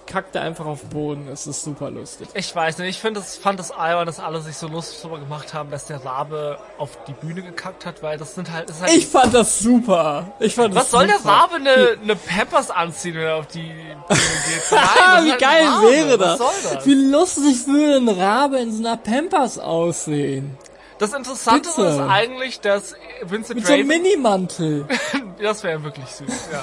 kackt 0.08 0.34
er 0.34 0.42
einfach 0.42 0.66
auf 0.66 0.80
den 0.80 0.88
Boden. 0.88 1.28
Es 1.28 1.46
ist 1.46 1.62
super 1.62 1.90
lustig. 1.90 2.28
Ich 2.34 2.54
weiß 2.54 2.78
nicht, 2.78 2.88
ich 2.88 2.98
finde 2.98 3.20
es, 3.20 3.36
fand 3.36 3.60
es 3.60 3.70
albern, 3.70 4.06
dass 4.06 4.18
alle 4.18 4.40
sich 4.40 4.56
so 4.56 4.66
lustig 4.66 4.98
darüber 5.02 5.20
gemacht 5.20 5.54
haben, 5.54 5.70
dass 5.70 5.86
der 5.86 6.04
Rabe 6.04 6.58
auf 6.78 6.98
die 7.06 7.12
Bühne 7.12 7.42
gekackt 7.42 7.86
hat, 7.86 8.02
weil 8.02 8.18
das 8.18 8.34
sind 8.34 8.50
halt, 8.52 8.68
das 8.68 8.76
ist 8.76 8.82
halt 8.82 8.92
Ich 8.96 9.06
fand 9.06 9.34
das 9.34 9.58
super. 9.60 10.32
Ich 10.40 10.54
fand 10.54 10.74
was 10.74 10.84
das 10.84 10.90
soll 10.90 11.06
der 11.06 11.18
super. 11.18 11.28
Rabe 11.30 11.54
eine, 11.56 11.98
eine 12.02 12.16
Peppers 12.16 12.70
anziehen, 12.70 13.14
wenn 13.14 13.22
er 13.22 13.36
auf 13.36 13.46
die 13.46 13.60
Bühne 13.60 13.96
geht? 14.08 14.62
Nein, 14.70 14.80
Ah, 14.80 15.14
das 15.16 15.20
ist 15.20 15.26
wie 15.26 15.30
halt 15.30 15.40
geil 15.40 15.66
wäre 15.90 16.18
das? 16.18 16.38
Das? 16.38 16.86
Wie 16.86 16.94
lustig 16.94 17.66
würde 17.66 17.96
ein 17.96 18.08
Rabe 18.20 18.58
in 18.58 18.72
so 18.72 18.78
einer 18.86 18.96
Pampers 18.96 19.58
aussehen? 19.58 20.56
Das 20.98 21.12
Interessante 21.12 21.68
Bitte. 21.68 21.88
ist 21.88 22.00
eigentlich, 22.00 22.60
dass 22.60 22.94
Vincent 23.22 23.60
Mit 23.60 23.66
so 23.66 23.72
einem 23.72 23.86
Minimantel. 23.86 24.86
das 25.40 25.62
wäre 25.62 25.82
wirklich 25.84 26.06
süß, 26.06 26.48
ja. 26.52 26.62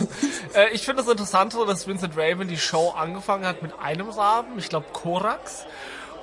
äh, 0.54 0.70
ich 0.74 0.84
finde 0.84 1.04
das 1.04 1.12
Interessante, 1.12 1.58
dass 1.66 1.88
Vincent 1.88 2.18
Raven 2.18 2.48
die 2.48 2.58
Show 2.58 2.94
angefangen 2.98 3.46
hat 3.46 3.62
mit 3.62 3.72
einem 3.80 4.10
Raben, 4.10 4.58
ich 4.58 4.70
glaube 4.70 4.88
Korax. 4.92 5.66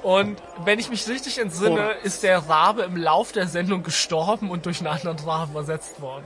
Und 0.03 0.43
wenn 0.65 0.79
ich 0.79 0.91
mich 0.91 1.09
richtig 1.09 1.39
entsinne, 1.39 1.77
Korax. 1.77 2.05
ist 2.05 2.23
der 2.23 2.39
Rabe 2.39 2.83
im 2.83 2.97
Lauf 2.97 3.33
der 3.33 3.47
Sendung 3.47 3.83
gestorben 3.83 4.51
und 4.51 4.67
durch 4.67 4.81
einen 4.81 4.89
anderen 4.89 5.19
Raben 5.21 5.55
ersetzt 5.55 6.01
worden. 6.01 6.25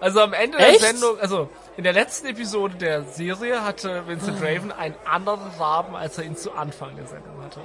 Also 0.00 0.20
am 0.20 0.32
Ende 0.32 0.58
Echt? 0.58 0.82
der 0.82 0.90
Sendung, 0.90 1.18
also 1.20 1.48
in 1.76 1.84
der 1.84 1.92
letzten 1.92 2.28
Episode 2.28 2.74
der 2.76 3.04
Serie 3.04 3.64
hatte 3.64 4.06
Vincent 4.06 4.40
Raven 4.42 4.72
einen 4.72 4.94
anderen 5.04 5.50
Raben, 5.58 5.96
als 5.96 6.18
er 6.18 6.24
ihn 6.24 6.36
zu 6.36 6.52
Anfang 6.52 6.96
der 6.96 7.06
Sendung 7.06 7.42
hatte. 7.42 7.60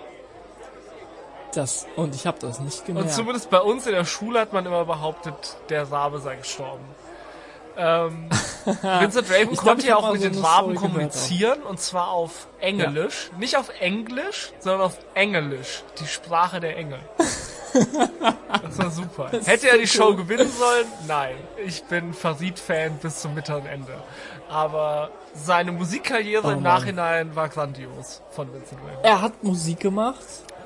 Das, 1.54 1.86
und 1.96 2.16
ich 2.16 2.26
habe 2.28 2.40
das 2.40 2.60
nicht 2.60 2.80
Und 2.82 2.86
gemerkt. 2.88 3.12
zumindest 3.12 3.50
bei 3.50 3.60
uns 3.60 3.86
in 3.86 3.94
der 3.94 4.06
Schule 4.06 4.40
hat 4.40 4.54
man 4.54 4.66
immer 4.66 4.86
behauptet, 4.86 5.58
der 5.70 5.92
Rabe 5.92 6.20
sei 6.20 6.36
gestorben. 6.38 6.84
Ähm, 7.78 8.30
Vincent 8.82 9.30
Raven 9.32 9.56
konnte 9.56 9.88
ja 9.88 9.96
auch 9.96 10.12
mit 10.12 10.22
so 10.22 10.30
den 10.30 10.44
Raben 10.44 10.76
kommunizieren 10.76 11.62
und 11.64 11.80
zwar 11.80 12.10
auf 12.10 12.48
Englisch. 12.60 13.32
Nicht 13.40 13.56
auf 13.58 13.70
Englisch, 13.80 14.52
sondern 14.60 14.82
auf 14.82 14.98
Englisch. 15.14 15.84
Die 16.00 16.08
Sprache 16.08 16.60
der 16.60 16.78
Engel. 16.78 17.00
Das 17.74 18.78
war 18.80 18.92
super. 18.92 19.32
Hätte 19.46 19.70
er 19.70 19.78
die 19.78 19.88
Show 19.88 20.14
gewinnen 20.14 20.52
sollen? 20.52 20.86
Nein. 21.08 21.36
Ich 21.66 21.82
bin 21.86 22.14
Farid-Fan 22.14 22.98
bis 22.98 23.22
zum 23.22 23.34
mittleren 23.34 23.66
Ende. 23.66 23.94
Aber 24.50 25.10
seine 25.34 25.72
Musikkarriere 25.72 26.46
Oh 26.46 26.52
im. 26.52 26.62
Nachhinein 26.64 27.34
war 27.34 27.48
grandios 27.48 28.22
von 28.32 28.52
Vincent 28.54 28.82
Raven. 28.82 29.04
er 29.04 29.22
hat 29.22 29.42
Musik 29.42 29.80
gemacht. 29.80 30.18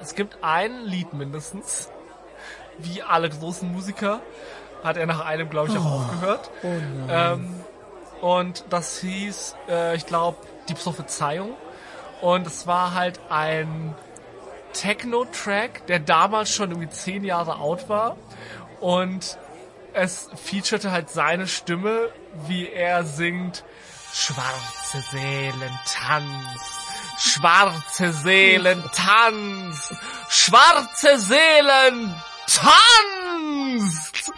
Es 0.01 0.15
gibt 0.15 0.37
ein 0.41 0.85
Lied 0.85 1.13
mindestens, 1.13 1.89
wie 2.77 3.01
alle 3.01 3.29
großen 3.29 3.71
Musiker, 3.71 4.21
hat 4.83 4.97
er 4.97 5.05
nach 5.05 5.25
einem, 5.25 5.49
glaube 5.49 5.69
ich, 5.71 5.77
auch 5.77 5.85
aufgehört. 5.85 6.51
Oh. 6.63 6.73
Ähm, 7.09 7.55
und 8.21 8.65
das 8.69 8.99
hieß, 8.99 9.55
äh, 9.67 9.95
ich 9.95 10.05
glaube, 10.05 10.37
die 10.69 10.73
Prophezeiung. 10.73 11.51
Und 12.21 12.47
es 12.47 12.67
war 12.67 12.93
halt 12.93 13.19
ein 13.29 13.95
Techno-Track, 14.73 15.87
der 15.87 15.99
damals 15.99 16.49
schon 16.49 16.71
irgendwie 16.71 16.89
zehn 16.89 17.23
Jahre 17.23 17.59
alt 17.59 17.89
war. 17.89 18.17
Und 18.79 19.37
es 19.93 20.29
featurete 20.35 20.91
halt 20.91 21.09
seine 21.09 21.47
Stimme, 21.47 22.09
wie 22.47 22.69
er 22.69 23.03
singt, 23.03 23.63
Schwarze 24.13 25.01
Seelen 25.11 25.79
tanzt, 25.85 26.84
schwarze 27.17 28.13
Seelen 28.13 28.83
tanzt, 28.93 29.95
schwarze 30.29 31.17
Seelen 31.19 32.13
tanzt. 32.47 34.31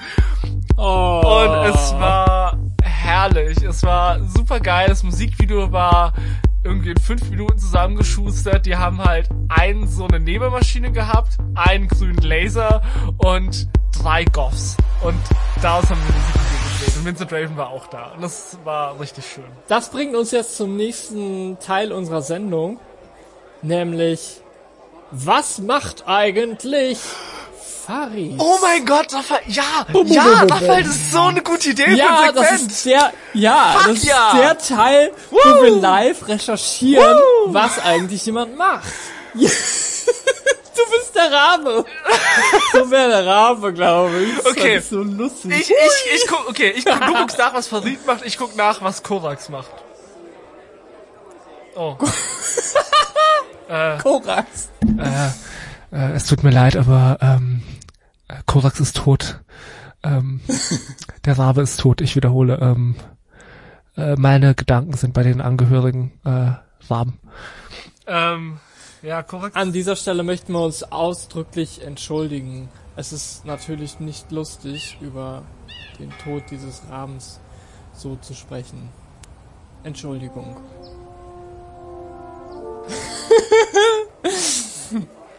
oh. 0.77 1.21
Und 1.23 1.73
es 1.73 1.93
war 1.93 2.57
herrlich. 3.07 3.57
Es 3.63 3.83
war 3.83 4.23
super 4.23 4.59
geil. 4.59 4.87
Das 4.89 5.03
Musikvideo 5.03 5.71
war 5.71 6.13
irgendwie 6.63 6.91
in 6.91 6.97
fünf 6.97 7.29
Minuten 7.29 7.57
zusammengeschustert. 7.57 8.65
Die 8.65 8.75
haben 8.75 9.03
halt 9.03 9.29
einen 9.49 9.87
so 9.87 10.07
eine 10.07 10.19
Nebelmaschine 10.19 10.91
gehabt, 10.91 11.37
einen 11.55 11.87
grünen 11.87 12.17
Laser 12.17 12.81
und 13.17 13.69
drei 13.97 14.25
Goffs. 14.25 14.75
Und 15.01 15.19
daraus 15.61 15.89
haben 15.89 16.01
wir 16.05 16.15
Musikvideo 16.15 16.56
gedreht. 16.79 16.97
Und 16.97 17.05
Vincent 17.05 17.31
Raven 17.31 17.57
war 17.57 17.69
auch 17.69 17.87
da. 17.87 18.11
Und 18.15 18.21
das 18.21 18.57
war 18.63 18.99
richtig 18.99 19.25
schön. 19.25 19.45
Das 19.67 19.89
bringt 19.89 20.15
uns 20.15 20.31
jetzt 20.31 20.57
zum 20.57 20.75
nächsten 20.75 21.57
Teil 21.59 21.91
unserer 21.91 22.21
Sendung, 22.21 22.79
nämlich 23.61 24.41
was 25.11 25.59
macht 25.59 26.07
eigentlich 26.07 26.99
Farid? 27.85 28.35
Oh 28.37 28.57
mein 28.61 28.85
Gott, 28.85 29.13
Raphael, 29.13 29.41
ja, 29.47 29.63
bum, 29.93 30.05
ja, 30.07 30.43
bum, 30.45 30.59
bum, 30.59 30.67
das 30.67 30.87
ist 30.87 31.11
so 31.13 31.21
eine 31.21 31.41
gute 31.41 31.69
Idee 31.69 31.85
für 31.85 31.91
ja, 31.91 32.19
ein 32.19 32.35
das 32.35 32.61
ist 32.61 32.85
der, 32.85 33.13
ja, 33.33 33.77
Fuck 33.77 33.93
das 33.93 34.03
ja. 34.03 34.31
ist 34.31 34.37
der 34.69 34.77
Teil, 34.77 35.11
wo 35.31 35.37
Woo. 35.37 35.63
wir 35.63 35.71
live 35.79 36.27
recherchieren, 36.27 37.15
Woo. 37.15 37.53
was 37.53 37.79
eigentlich 37.79 38.25
jemand 38.25 38.57
macht. 38.57 38.83
Du 40.87 40.97
bist 40.97 41.15
der 41.15 41.31
Rabe. 41.31 41.85
So 42.71 42.91
wäre 42.91 43.09
der 43.09 43.25
Rabe, 43.25 43.73
glaube 43.73 44.19
ich. 44.19 44.37
Das 44.37 44.45
Okay. 44.47 44.79
So 44.79 45.01
lustig. 45.01 45.51
Ich, 45.51 45.69
ich, 45.69 46.15
ich 46.15 46.27
guck, 46.27 46.49
okay, 46.49 46.73
ich 46.75 46.85
guck, 46.85 46.99
du 46.99 47.13
guckst 47.13 47.37
nach, 47.37 47.53
was 47.53 47.67
Farid 47.67 48.05
macht, 48.05 48.25
ich 48.25 48.37
guck 48.37 48.55
nach, 48.55 48.81
was 48.81 49.03
Korax 49.03 49.49
macht. 49.49 49.71
Oh. 51.75 51.97
Korax. 54.01 54.69
Äh, 55.91 56.11
es 56.13 56.25
tut 56.25 56.43
mir 56.43 56.51
leid, 56.51 56.75
aber 56.75 57.17
ähm, 57.21 57.63
äh, 58.27 58.35
Korax 58.45 58.79
ist 58.79 58.97
tot. 58.97 59.39
Ähm, 60.03 60.41
der 61.25 61.37
Rabe 61.37 61.61
ist 61.61 61.79
tot. 61.79 62.01
Ich 62.01 62.15
wiederhole. 62.15 62.59
Ähm, 62.61 62.95
äh, 63.95 64.15
meine 64.15 64.55
Gedanken 64.55 64.93
sind 64.93 65.13
bei 65.13 65.23
den 65.23 65.41
Angehörigen 65.41 66.19
äh, 66.23 66.51
Raben. 66.91 67.19
Ähm, 68.05 68.59
ja, 69.01 69.23
Korax. 69.23 69.55
An 69.55 69.71
dieser 69.71 69.95
Stelle 69.95 70.23
möchten 70.23 70.53
wir 70.53 70.61
uns 70.61 70.83
ausdrücklich 70.83 71.83
entschuldigen. 71.83 72.69
Es 72.95 73.13
ist 73.13 73.45
natürlich 73.45 73.99
nicht 73.99 74.31
lustig, 74.31 74.97
über 75.01 75.43
den 75.99 76.11
Tod 76.23 76.43
dieses 76.49 76.81
Rabens 76.89 77.39
so 77.93 78.15
zu 78.15 78.33
sprechen. 78.33 78.89
Entschuldigung. 79.83 80.57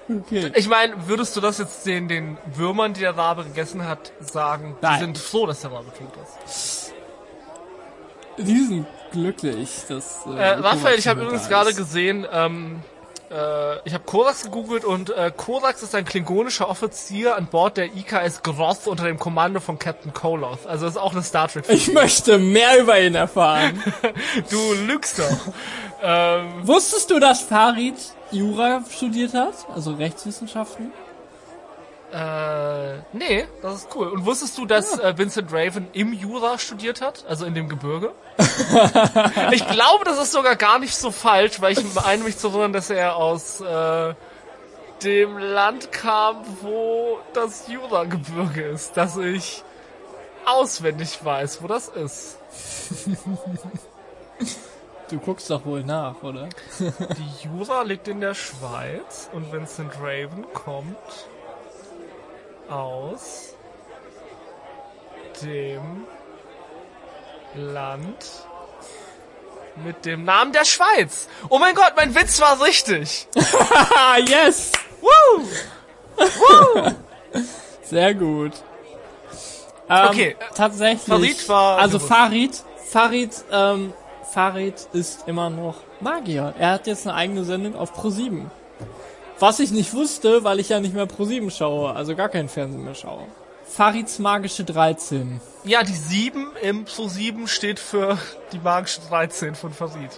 okay. 0.09 0.53
Ich 0.55 0.69
meine, 0.69 1.09
würdest 1.09 1.37
du 1.37 1.41
das 1.41 1.59
jetzt 1.59 1.85
den, 1.87 2.09
den 2.09 2.39
Würmern, 2.55 2.95
die 2.95 3.01
der 3.01 3.17
Rabe 3.17 3.45
gegessen 3.45 3.87
hat, 3.87 4.13
sagen? 4.21 4.77
Die 4.81 4.87
Nein. 4.87 5.01
sind 5.01 5.19
froh, 5.19 5.47
dass 5.47 5.61
der 5.61 5.73
Rabe 5.73 5.93
tot 5.97 6.13
ist. 6.45 6.93
Die 8.39 8.65
sind 8.65 8.87
glücklich, 9.11 9.85
dass. 9.89 10.25
Äh, 10.27 10.31
Raphael, 10.31 10.99
ich 10.99 11.09
habe 11.09 11.23
übrigens 11.23 11.49
gerade 11.49 11.75
gesehen, 11.75 12.27
ähm, 12.31 12.83
äh, 13.31 13.79
ich 13.87 13.95
habe 13.95 14.05
Korax 14.05 14.45
gegoogelt 14.45 14.85
und 14.85 15.11
äh, 15.11 15.31
Korax 15.37 15.83
ist 15.83 15.95
ein 15.95 16.05
klingonischer 16.05 16.69
Offizier 16.69 17.37
an 17.37 17.47
Bord 17.47 17.77
der 17.77 17.87
IKS 17.95 18.43
Groth 18.43 18.87
unter 18.87 19.05
dem 19.05 19.19
Kommando 19.19 19.61
von 19.61 19.79
Captain 19.79 20.13
Koloth. 20.13 20.67
Also 20.67 20.87
ist 20.87 20.97
auch 20.97 21.13
eine 21.13 21.23
Star 21.23 21.49
Trek. 21.49 21.65
Ich 21.69 21.93
möchte 21.93 22.39
mehr 22.39 22.81
über 22.81 23.01
ihn 23.01 23.15
erfahren. 23.15 23.83
Du 24.51 24.73
lügst 24.87 25.19
doch. 25.19 25.53
ähm, 26.03 26.67
Wusstest 26.67 27.11
du, 27.11 27.19
dass 27.19 27.43
Farid 27.43 27.95
Jura 28.31 28.83
studiert 28.91 29.35
hat? 29.35 29.55
Also 29.75 29.93
Rechtswissenschaften? 29.95 30.93
Äh, 32.13 32.99
nee, 33.13 33.47
das 33.61 33.83
ist 33.83 33.89
cool. 33.95 34.09
Und 34.09 34.25
wusstest 34.25 34.57
du, 34.57 34.65
dass 34.65 34.99
äh, 34.99 35.19
Vincent 35.19 35.53
Raven 35.53 35.89
im 35.93 36.15
Jura 36.15 36.59
studiert 36.59 37.03
hat? 37.03 37.25
Also 37.29 37.45
in 37.45 37.55
dem 37.55 37.69
Gebirge? 37.69 38.13
ich 39.53 39.67
glaube, 39.69 40.05
das 40.05 40.19
ist 40.19 40.33
sogar 40.33 40.57
gar 40.57 40.79
nicht 40.79 40.97
so 40.97 41.11
falsch, 41.11 41.61
weil 41.61 41.73
ich 41.73 41.95
meine 41.95 42.25
mich 42.25 42.39
zu 42.39 42.49
erinnern, 42.49 42.73
dass 42.73 42.89
er 42.89 43.17
aus 43.17 43.61
äh, 43.61 44.15
dem 45.03 45.37
Land 45.37 45.93
kam, 45.93 46.45
wo 46.63 47.19
das 47.35 47.69
Jura-Gebirge 47.69 48.63
ist. 48.63 48.97
Dass 48.97 49.19
ich 49.19 49.63
auswendig 50.47 51.23
weiß, 51.23 51.63
wo 51.63 51.67
das 51.67 51.89
ist. 51.89 52.39
Du 55.11 55.19
guckst 55.19 55.51
doch 55.51 55.65
wohl 55.67 55.85
nach, 55.85 56.23
oder? 56.23 56.49
Die 56.79 57.47
Jura 57.47 57.83
liegt 57.83 58.09
in 58.09 58.21
der 58.21 58.35
Schweiz 58.35 59.29
und 59.33 59.53
Vincent 59.53 59.93
Raven 60.01 60.47
kommt 60.55 60.97
aus 62.71 63.55
dem 65.43 66.05
Land 67.55 68.25
mit 69.85 70.05
dem 70.05 70.25
Namen 70.25 70.53
der 70.53 70.65
Schweiz. 70.65 71.29
Oh 71.49 71.59
mein 71.59 71.75
Gott, 71.75 71.93
mein 71.97 72.15
Witz 72.15 72.41
war 72.41 72.61
richtig. 72.63 73.29
Yes! 74.27 74.73
Woo! 75.01 75.45
Sehr 77.85 78.15
gut. 78.15 78.53
Ähm, 79.89 80.09
Okay, 80.11 80.37
tatsächlich. 80.55 81.03
Farid 81.05 81.49
war 81.49 81.79
Also. 81.79 81.99
Farid, 81.99 82.63
Farid, 82.91 83.31
ähm, 83.53 83.93
Farid 84.33 84.75
ist 84.93 85.27
immer 85.29 85.49
noch 85.49 85.77
Magier. 86.01 86.55
Er 86.59 86.73
hat 86.73 86.87
jetzt 86.87 87.07
eine 87.07 87.17
eigene 87.17 87.45
Sendung 87.45 87.77
auf 87.77 87.93
Pro7. 87.99 88.47
Was 89.41 89.61
ich 89.61 89.71
nicht 89.71 89.95
wusste, 89.95 90.43
weil 90.43 90.59
ich 90.59 90.69
ja 90.71 90.81
nicht 90.81 90.95
mehr 90.95 91.07
Pro7 91.07 91.53
schaue, 91.53 91.95
also 91.95 92.17
gar 92.17 92.29
kein 92.29 92.49
Fernsehen 92.49 92.83
mehr 92.83 92.97
schaue. 92.97 93.25
Farids 93.65 94.19
magische 94.19 94.65
13. 94.65 95.41
Ja, 95.63 95.85
die 95.85 95.95
7 95.95 96.57
im 96.61 96.85
Pro 96.85 97.07
7 97.07 97.47
steht 97.47 97.79
für 97.79 98.19
die 98.53 98.59
magische 98.59 99.01
13 99.03 99.55
von 99.55 99.73
Farid. 99.73 100.11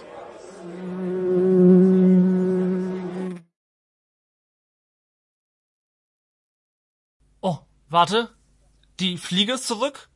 Oh, 7.41 7.59
warte. 7.89 8.29
Die 8.99 9.19
Fliege 9.19 9.53
ist 9.53 9.67
zurück. 9.67 10.10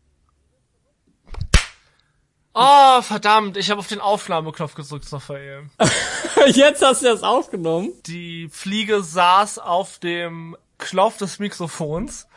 Oh, 2.57 3.01
verdammt, 3.01 3.57
ich 3.57 3.69
habe 3.69 3.79
auf 3.79 3.87
den 3.87 3.99
Aufnahmeknopf 3.99 4.75
gedrückt, 4.75 5.11
Raphael. 5.11 5.69
Jetzt 6.47 6.81
hast 6.81 7.01
du 7.01 7.07
das 7.07 7.21
aufgenommen. 7.21 7.91
Die 8.05 8.47
Fliege 8.49 9.03
saß 9.03 9.59
auf 9.59 9.99
dem 9.99 10.55
Knopf 10.77 11.17
des 11.17 11.39
Mikrofons 11.39 12.27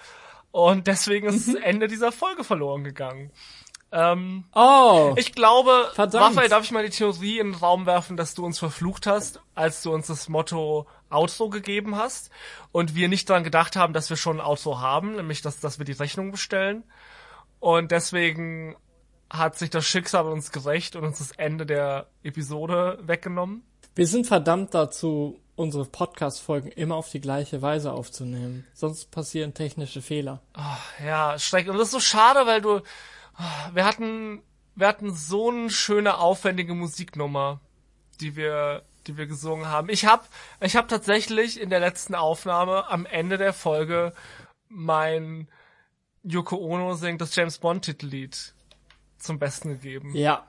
und 0.51 0.89
deswegen 0.89 1.29
ist 1.29 1.47
das 1.47 1.55
Ende 1.55 1.87
dieser 1.87 2.11
Folge 2.11 2.43
verloren 2.43 2.83
gegangen. 2.83 3.31
Ähm, 3.93 4.45
Oh. 4.55 5.15
ich 5.17 5.33
glaube, 5.33 5.91
Verdammt. 5.95 6.37
Raphael, 6.37 6.49
darf 6.49 6.65
ich 6.65 6.73
mal 6.73 6.85
die 6.85 6.91
Theorie 6.91 7.39
in 7.39 7.53
den 7.53 7.55
Raum 7.55 7.87
werfen, 7.87 8.17
dass 8.17 8.35
du 8.35 8.45
uns 8.45 8.59
verflucht 8.59 9.07
hast, 9.07 9.41
als 9.55 9.83
du 9.83 9.93
uns 9.95 10.09
das 10.09 10.29
Motto 10.29 10.87
Outro 11.11 11.49
gegeben 11.49 11.97
hast 11.97 12.31
und 12.73 12.95
wir 12.97 13.09
nicht 13.09 13.31
daran 13.31 13.45
gedacht 13.45 13.77
haben, 13.77 13.93
dass 13.95 14.11
wir 14.11 14.17
schon 14.17 14.41
ein 14.41 14.47
Outro 14.47 14.81
haben, 14.81 15.15
nämlich 15.15 15.43
dass, 15.43 15.61
dass 15.61 15.79
wir 15.79 15.87
die 15.87 15.93
Rechnung 15.93 16.33
bestellen. 16.33 16.83
Und 17.61 17.91
deswegen 17.93 18.77
hat 19.31 19.59
sich 19.59 19.71
das 19.71 19.85
Schicksal 19.85 20.27
an 20.27 20.33
uns 20.33 20.53
gerecht 20.53 20.97
und 20.97 21.05
uns 21.05 21.19
das 21.19 21.33
Ende 21.33 21.67
der 21.67 22.07
Episode 22.23 22.99
weggenommen. 23.03 23.63
Wir 23.95 24.07
sind 24.07 24.27
verdammt 24.27 24.75
dazu, 24.75 25.41
unsere 25.57 25.85
Podcast-Folgen 25.85 26.69
immer 26.69 26.95
auf 26.95 27.11
die 27.11 27.21
gleiche 27.21 27.61
Weise 27.63 27.93
aufzunehmen. 27.93 28.67
Sonst 28.75 29.11
passieren 29.11 29.55
technische 29.55 30.01
Fehler. 30.01 30.41
Ja, 31.05 31.39
schrecklich. 31.39 31.71
Und 31.71 31.79
das 31.79 31.89
ist 31.89 31.93
so 31.93 32.01
schade, 32.01 32.47
weil 32.47 32.61
du, 32.61 32.81
wir 33.73 33.85
hatten, 33.85 34.43
wir 34.77 34.87
hatten 34.87 35.13
so 35.15 35.51
eine 35.51 35.71
schöne, 35.71 36.19
aufwendige 36.19 36.75
Musiknummer, 36.75 37.61
die 38.21 38.37
wir, 38.37 38.85
die 39.09 39.17
wir 39.17 39.27
gesungen 39.27 39.67
haben. 39.67 39.89
Ich 39.89 40.07
hab, 40.07 40.29
ich 40.61 40.77
hab 40.77 40.89
tatsächlich 40.89 41.61
in 41.61 41.71
der 41.71 41.81
letzten 41.81 42.15
Aufnahme 42.15 42.89
am 42.89 43.05
Ende 43.05 43.37
der 43.37 43.53
Folge 43.53 44.13
mein 44.69 45.49
Yoko 46.23 46.57
Ono 46.57 46.95
singt 46.95 47.21
das 47.21 47.35
James 47.35 47.59
Bond 47.59 47.85
Titellied 47.85 48.55
zum 49.19 49.39
Besten 49.39 49.71
gegeben. 49.71 50.15
Ja. 50.15 50.49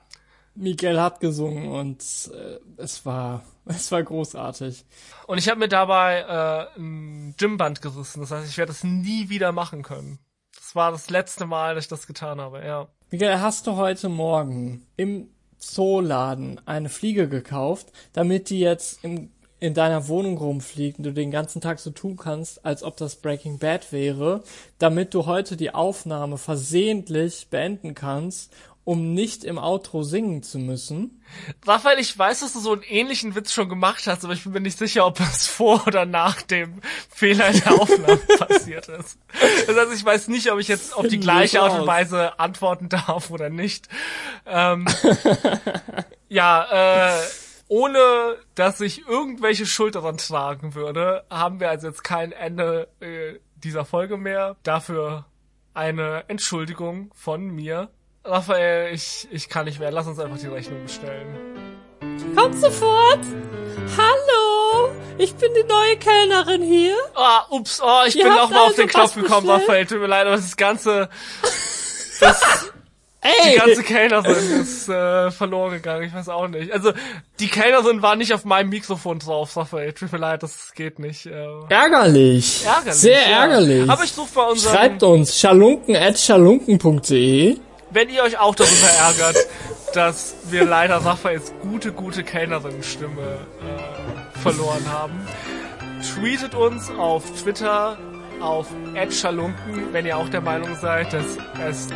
Miguel 0.54 1.00
hat 1.00 1.20
gesungen 1.20 1.68
und 1.68 2.00
äh, 2.34 2.58
es 2.76 3.06
war 3.06 3.44
es 3.64 3.92
war 3.92 4.02
großartig. 4.02 4.84
Und 5.26 5.38
ich 5.38 5.48
habe 5.48 5.60
mir 5.60 5.68
dabei 5.68 6.20
äh, 6.20 6.78
ein 6.78 7.34
Gymband 7.36 7.82
gerissen. 7.82 8.20
Das 8.20 8.30
heißt, 8.30 8.48
ich 8.48 8.58
werde 8.58 8.72
das 8.72 8.84
nie 8.84 9.28
wieder 9.28 9.52
machen 9.52 9.82
können. 9.82 10.18
Das 10.54 10.74
war 10.74 10.90
das 10.92 11.10
letzte 11.10 11.46
Mal, 11.46 11.74
dass 11.74 11.84
ich 11.84 11.88
das 11.88 12.06
getan 12.06 12.40
habe, 12.40 12.64
ja. 12.64 12.88
Miguel, 13.10 13.40
hast 13.40 13.66
du 13.66 13.76
heute 13.76 14.08
Morgen 14.08 14.86
im 14.96 15.30
Zooladen 15.58 16.60
eine 16.66 16.88
Fliege 16.88 17.28
gekauft, 17.28 17.92
damit 18.12 18.50
die 18.50 18.60
jetzt 18.60 19.04
im, 19.04 19.30
in 19.60 19.74
deiner 19.74 20.08
Wohnung 20.08 20.38
rumfliegt 20.38 20.98
und 20.98 21.04
du 21.04 21.12
den 21.12 21.30
ganzen 21.30 21.60
Tag 21.60 21.78
so 21.78 21.90
tun 21.90 22.16
kannst, 22.16 22.64
als 22.64 22.82
ob 22.82 22.96
das 22.96 23.16
Breaking 23.16 23.58
Bad 23.58 23.92
wäre, 23.92 24.42
damit 24.78 25.12
du 25.12 25.26
heute 25.26 25.56
die 25.56 25.74
Aufnahme 25.74 26.38
versehentlich 26.38 27.48
beenden 27.50 27.94
kannst, 27.94 28.52
um 28.84 29.12
nicht 29.12 29.44
im 29.44 29.58
Outro 29.58 30.02
singen 30.02 30.42
zu 30.42 30.58
müssen? 30.58 31.22
Raphael, 31.66 31.98
ich 31.98 32.18
weiß, 32.18 32.40
dass 32.40 32.54
du 32.54 32.60
so 32.60 32.72
einen 32.72 32.82
ähnlichen 32.82 33.34
Witz 33.34 33.52
schon 33.52 33.68
gemacht 33.68 34.06
hast, 34.06 34.24
aber 34.24 34.32
ich 34.32 34.42
bin 34.42 34.52
mir 34.52 34.60
nicht 34.60 34.78
sicher, 34.78 35.06
ob 35.06 35.20
es 35.20 35.46
vor 35.46 35.86
oder 35.86 36.06
nach 36.06 36.40
dem 36.42 36.80
Fehler 37.10 37.50
in 37.50 37.60
der 37.60 37.80
Aufnahme 37.80 38.16
passiert 38.38 38.88
ist. 38.88 39.18
Das 39.66 39.76
heißt, 39.76 39.92
ich 39.94 40.04
weiß 40.04 40.28
nicht, 40.28 40.50
ob 40.50 40.58
ich 40.58 40.68
jetzt 40.68 40.96
auf 40.96 41.06
die 41.06 41.20
gleiche 41.20 41.60
Art 41.60 41.78
und. 41.78 41.86
Weise 41.86 42.40
antworten 42.40 42.88
darf 42.88 43.30
oder 43.30 43.50
nicht. 43.50 43.88
Ähm, 44.46 44.86
ja, 46.28 47.12
äh, 47.12 47.20
ohne 47.70 48.36
dass 48.56 48.80
ich 48.80 49.06
irgendwelche 49.06 49.64
Schuld 49.64 49.94
daran 49.94 50.16
tragen 50.16 50.74
würde, 50.74 51.24
haben 51.30 51.60
wir 51.60 51.70
also 51.70 51.86
jetzt 51.86 52.02
kein 52.02 52.32
Ende 52.32 52.88
äh, 52.98 53.38
dieser 53.54 53.84
Folge 53.84 54.16
mehr. 54.16 54.56
Dafür 54.64 55.26
eine 55.72 56.24
Entschuldigung 56.26 57.12
von 57.14 57.46
mir. 57.46 57.88
Raphael, 58.24 58.92
ich, 58.92 59.28
ich 59.30 59.48
kann 59.48 59.66
nicht 59.66 59.78
mehr. 59.78 59.92
Lass 59.92 60.08
uns 60.08 60.18
einfach 60.18 60.38
die 60.38 60.48
Rechnung 60.48 60.82
bestellen. 60.82 61.28
Kommt 62.34 62.56
sofort! 62.56 63.20
Hallo! 63.96 64.92
Ich 65.18 65.32
bin 65.36 65.52
die 65.54 65.62
neue 65.62 65.96
Kellnerin 65.96 66.62
hier. 66.62 66.96
Ah, 67.14 67.46
ups, 67.50 67.80
oh, 67.80 68.02
ich 68.04 68.16
Ihr 68.16 68.24
bin 68.24 68.32
habt 68.32 68.42
noch 68.42 68.50
mal 68.50 68.60
auf 68.62 68.66
also 68.70 68.82
den 68.82 68.88
Knopf 68.88 69.14
gekommen? 69.14 69.48
Raphael. 69.48 69.86
Tut 69.86 70.00
mir 70.00 70.08
leid, 70.08 70.26
aber 70.26 70.36
das 70.36 70.56
ganze, 70.56 71.08
das, 72.18 72.42
die 73.22 73.48
Ey! 73.48 73.56
ganze 73.56 73.82
Kellnerin 73.82 74.60
ist 74.60 74.88
äh, 74.88 75.30
verloren 75.30 75.72
gegangen. 75.72 76.04
Ich 76.04 76.14
weiß 76.14 76.28
auch 76.30 76.48
nicht. 76.48 76.72
Also, 76.72 76.92
die 77.38 77.48
Kellnerin 77.48 78.00
war 78.02 78.16
nicht 78.16 78.32
auf 78.32 78.44
meinem 78.44 78.70
Mikrofon 78.70 79.18
drauf, 79.18 79.56
Raphael. 79.56 79.92
Tut 79.92 80.12
mir 80.12 80.18
leid, 80.18 80.42
das 80.42 80.72
geht 80.74 80.98
nicht. 80.98 81.26
Äh, 81.26 81.46
Ärgerlich. 81.68 82.64
ärgerlich. 82.64 82.94
Sehr 82.94 83.28
ja. 83.28 83.42
ärgerlich. 83.42 83.90
Aber 83.90 84.04
ich 84.04 84.12
suche 84.12 84.30
bei 84.34 84.42
unserem, 84.42 84.74
Schreibt 84.74 85.02
uns 85.02 85.38
schalunken.schalunken.de 85.38 87.58
wenn 87.90 88.08
ihr 88.08 88.22
euch 88.22 88.38
auch 88.38 88.54
darüber 88.54 88.86
ärgert, 88.86 89.36
dass 89.94 90.36
wir 90.48 90.64
leider 90.64 90.98
Raphaels 90.98 91.52
gute, 91.60 91.92
gute 91.92 92.22
Kellnerin-Stimme 92.22 93.20
äh, 93.20 94.38
verloren 94.38 94.84
haben, 94.88 95.26
tweetet 96.14 96.54
uns 96.54 96.88
auf 96.90 97.24
Twitter 97.42 97.98
auf 98.40 98.68
@schalunken, 99.10 99.92
wenn 99.92 100.06
ihr 100.06 100.16
auch 100.16 100.28
der 100.28 100.40
Meinung 100.40 100.74
seid, 100.76 101.12
dass 101.12 101.36
es 101.66 101.88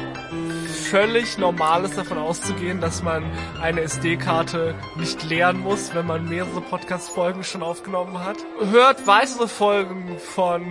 völlig 0.91 1.39
normal 1.39 1.85
ist, 1.85 1.97
davon 1.97 2.19
auszugehen, 2.19 2.81
dass 2.81 3.03
man 3.03 3.25
eine 3.61 3.81
SD-Karte 3.83 4.75
nicht 4.97 5.23
leeren 5.25 5.61
muss, 5.61 5.95
wenn 5.95 6.07
man 6.07 6.29
mehrere 6.29 6.61
Podcast-Folgen 6.61 7.45
schon 7.45 7.63
aufgenommen 7.63 8.19
hat. 8.25 8.37
Hört 8.71 9.07
weitere 9.07 9.49
Folgen 9.49 10.19
von 10.19 10.63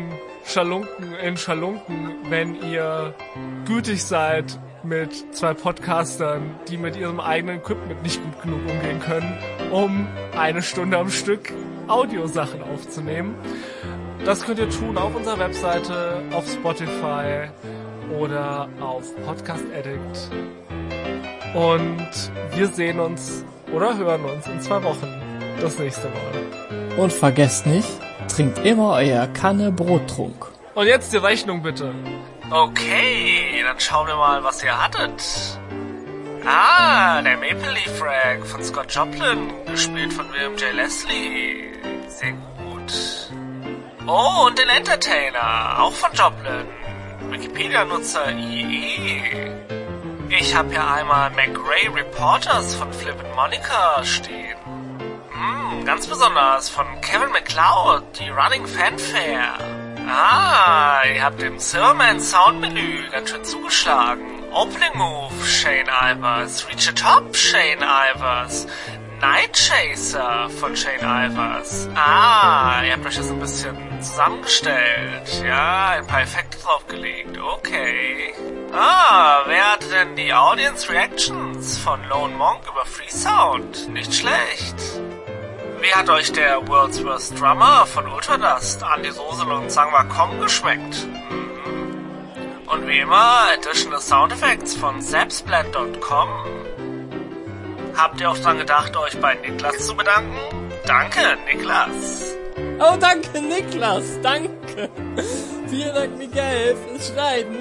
Schalunken 0.45 1.13
in 1.15 1.37
Schalunken, 1.37 2.15
wenn 2.29 2.61
ihr 2.61 3.13
gütig 3.65 4.03
seid 4.03 4.59
mit 4.83 5.35
zwei 5.35 5.53
Podcastern, 5.53 6.55
die 6.67 6.77
mit 6.77 6.95
ihrem 6.95 7.19
eigenen 7.19 7.57
Equipment 7.57 8.03
nicht 8.03 8.21
gut 8.21 8.41
genug 8.41 8.59
umgehen 8.69 8.99
können, 8.99 9.37
um 9.71 10.07
eine 10.37 10.61
Stunde 10.61 10.97
am 10.97 11.09
Stück 11.09 11.53
Audiosachen 11.87 12.61
aufzunehmen. 12.63 13.35
Das 14.25 14.41
könnt 14.45 14.57
ihr 14.59 14.69
tun 14.69 14.97
auf 14.97 15.13
unserer 15.13 15.37
Webseite, 15.37 16.23
auf 16.31 16.49
Spotify 16.49 17.49
oder 18.17 18.69
auf 18.79 19.03
Podcast 19.25 19.65
Addict. 19.77 20.29
Und 21.53 22.31
wir 22.55 22.67
sehen 22.67 23.01
uns 23.01 23.43
oder 23.73 23.97
hören 23.97 24.23
uns 24.23 24.47
in 24.47 24.61
zwei 24.61 24.81
Wochen 24.81 25.07
das 25.59 25.77
nächste 25.77 26.07
Mal. 26.07 26.97
Und 26.97 27.11
vergesst 27.11 27.65
nicht, 27.65 27.89
trinkt 28.33 28.59
immer 28.59 28.93
euer 28.93 29.27
Kanne 29.27 29.71
Brottrunk. 29.71 30.47
Und 30.73 30.87
jetzt 30.87 31.11
die 31.11 31.17
Rechnung 31.17 31.61
bitte. 31.61 31.93
Okay, 32.49 33.61
dann 33.65 33.79
schauen 33.79 34.07
wir 34.07 34.15
mal, 34.15 34.41
was 34.43 34.63
ihr 34.63 34.81
hattet. 34.81 35.59
Ah, 36.45 37.21
der 37.21 37.37
Maple 37.37 37.71
Leaf 37.73 38.01
Rag 38.01 38.45
von 38.45 38.63
Scott 38.63 38.93
Joplin, 38.93 39.51
gespielt 39.65 40.13
von 40.13 40.31
William 40.31 40.55
J. 40.55 40.73
Leslie. 40.73 41.73
Sehr 42.07 42.31
gut. 42.31 43.22
Oh, 44.05 44.47
und 44.47 44.59
den 44.59 44.67
Entertainer, 44.67 45.79
auch 45.79 45.93
von 45.93 46.11
Joplin. 46.11 46.67
Wikipedia-Nutzer 47.29 48.31
IE. 48.33 49.21
Ich 50.27 50.53
habe 50.53 50.71
hier 50.71 50.85
einmal 50.85 51.29
McRae 51.29 51.87
Reporters 51.95 52.75
von 52.75 52.91
Flip 52.91 53.15
and 53.17 53.33
Monica 53.33 54.03
stehen. 54.03 54.57
Hm, 55.31 55.85
ganz 55.85 56.05
besonders 56.05 56.67
von 56.67 56.85
Kevin 56.99 57.31
McLeod, 57.31 58.03
die 58.19 58.29
Running 58.29 58.67
Fanfare. 58.67 59.93
Ah, 60.05 61.03
ihr 61.05 61.23
habt 61.23 61.41
im 61.41 61.57
Silverman 61.57 62.19
Soundmenü 62.19 63.09
ganz 63.09 63.29
schön 63.29 63.45
zugeschlagen. 63.45 64.43
Opening 64.51 64.95
Move, 64.95 65.45
Shane 65.45 65.87
Ivers. 65.87 66.67
Reach 66.67 66.85
the 66.85 66.91
Top, 66.91 67.33
Shane 67.33 67.81
Ivers. 67.81 68.67
Night 69.23 69.53
Chaser 69.53 70.49
von 70.49 70.75
Shane 70.75 70.99
Ivers. 70.99 71.87
Ah, 71.95 72.83
ihr 72.83 72.91
habt 72.91 73.05
euch 73.05 73.15
das 73.15 73.29
ein 73.29 73.39
bisschen 73.39 73.77
zusammengestellt. 74.01 75.43
Ja, 75.47 75.91
ein 75.91 76.05
paar 76.05 76.23
Effekte 76.23 76.57
draufgelegt. 76.57 77.37
Okay. 77.37 78.33
Ah, 78.73 79.43
wer 79.45 79.71
hat 79.71 79.89
denn 79.89 80.17
die 80.17 80.33
Audience 80.33 80.89
Reactions 80.91 81.77
von 81.77 82.03
Lone 82.09 82.35
Monk 82.35 82.63
über 82.69 82.85
Free 82.85 83.09
Sound? 83.09 83.87
Nicht 83.87 84.13
schlecht. 84.13 84.75
Wie 85.79 85.93
hat 85.93 86.09
euch 86.09 86.33
der 86.33 86.67
World's 86.67 87.01
Worst 87.05 87.39
Drummer 87.39 87.85
von 87.85 88.05
Ultradust, 88.05 88.83
Andy 88.93 89.11
Sosel 89.11 89.49
und 89.53 89.71
Sangwa 89.71 90.03
Kong 90.03 90.37
geschmeckt? 90.41 91.07
Mhm. 91.07 92.67
Und 92.67 92.87
wie 92.89 92.99
immer, 92.99 93.47
additional 93.53 94.01
Sound 94.01 94.33
Effects 94.33 94.75
von 94.75 95.01
zapsplat.com. 95.01 96.72
Habt 97.95 98.19
ihr 98.19 98.29
auch 98.29 98.37
dran 98.37 98.57
gedacht, 98.57 98.95
euch 98.97 99.19
bei 99.19 99.35
Niklas 99.35 99.85
zu 99.85 99.95
bedanken? 99.95 100.37
Danke, 100.85 101.37
Niklas. 101.45 102.35
Oh, 102.79 102.97
danke, 102.99 103.41
Niklas. 103.41 104.19
Danke. 104.21 104.89
Vielen 105.67 105.95
Dank, 105.95 106.17
Miguel, 106.17 106.75
fürs 106.75 107.07
Schneiden. 107.09 107.57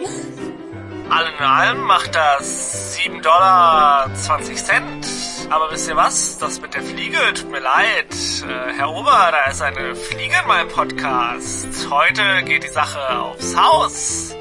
All 1.10 1.26
in 1.26 1.44
allem 1.44 1.80
macht 1.82 2.14
das 2.14 2.94
7 2.94 3.20
Dollar 3.20 4.08
20 4.14 4.56
Cent. 4.56 5.06
Aber 5.50 5.70
wisst 5.70 5.88
ihr 5.88 5.96
was? 5.96 6.38
Das 6.38 6.60
mit 6.60 6.72
der 6.72 6.82
Fliege 6.82 7.18
tut 7.34 7.50
mir 7.50 7.60
leid. 7.60 8.06
Äh, 8.48 8.72
Herr 8.72 8.90
Ober, 8.90 9.30
da 9.30 9.50
ist 9.50 9.60
eine 9.60 9.94
Fliege 9.94 10.34
in 10.40 10.48
meinem 10.48 10.68
Podcast. 10.68 11.68
Heute 11.90 12.42
geht 12.44 12.64
die 12.64 12.68
Sache 12.68 13.18
aufs 13.18 13.54
Haus. 13.54 14.34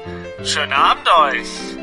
Schönen 0.44 0.72
Abend 0.72 1.06
euch. 1.18 1.81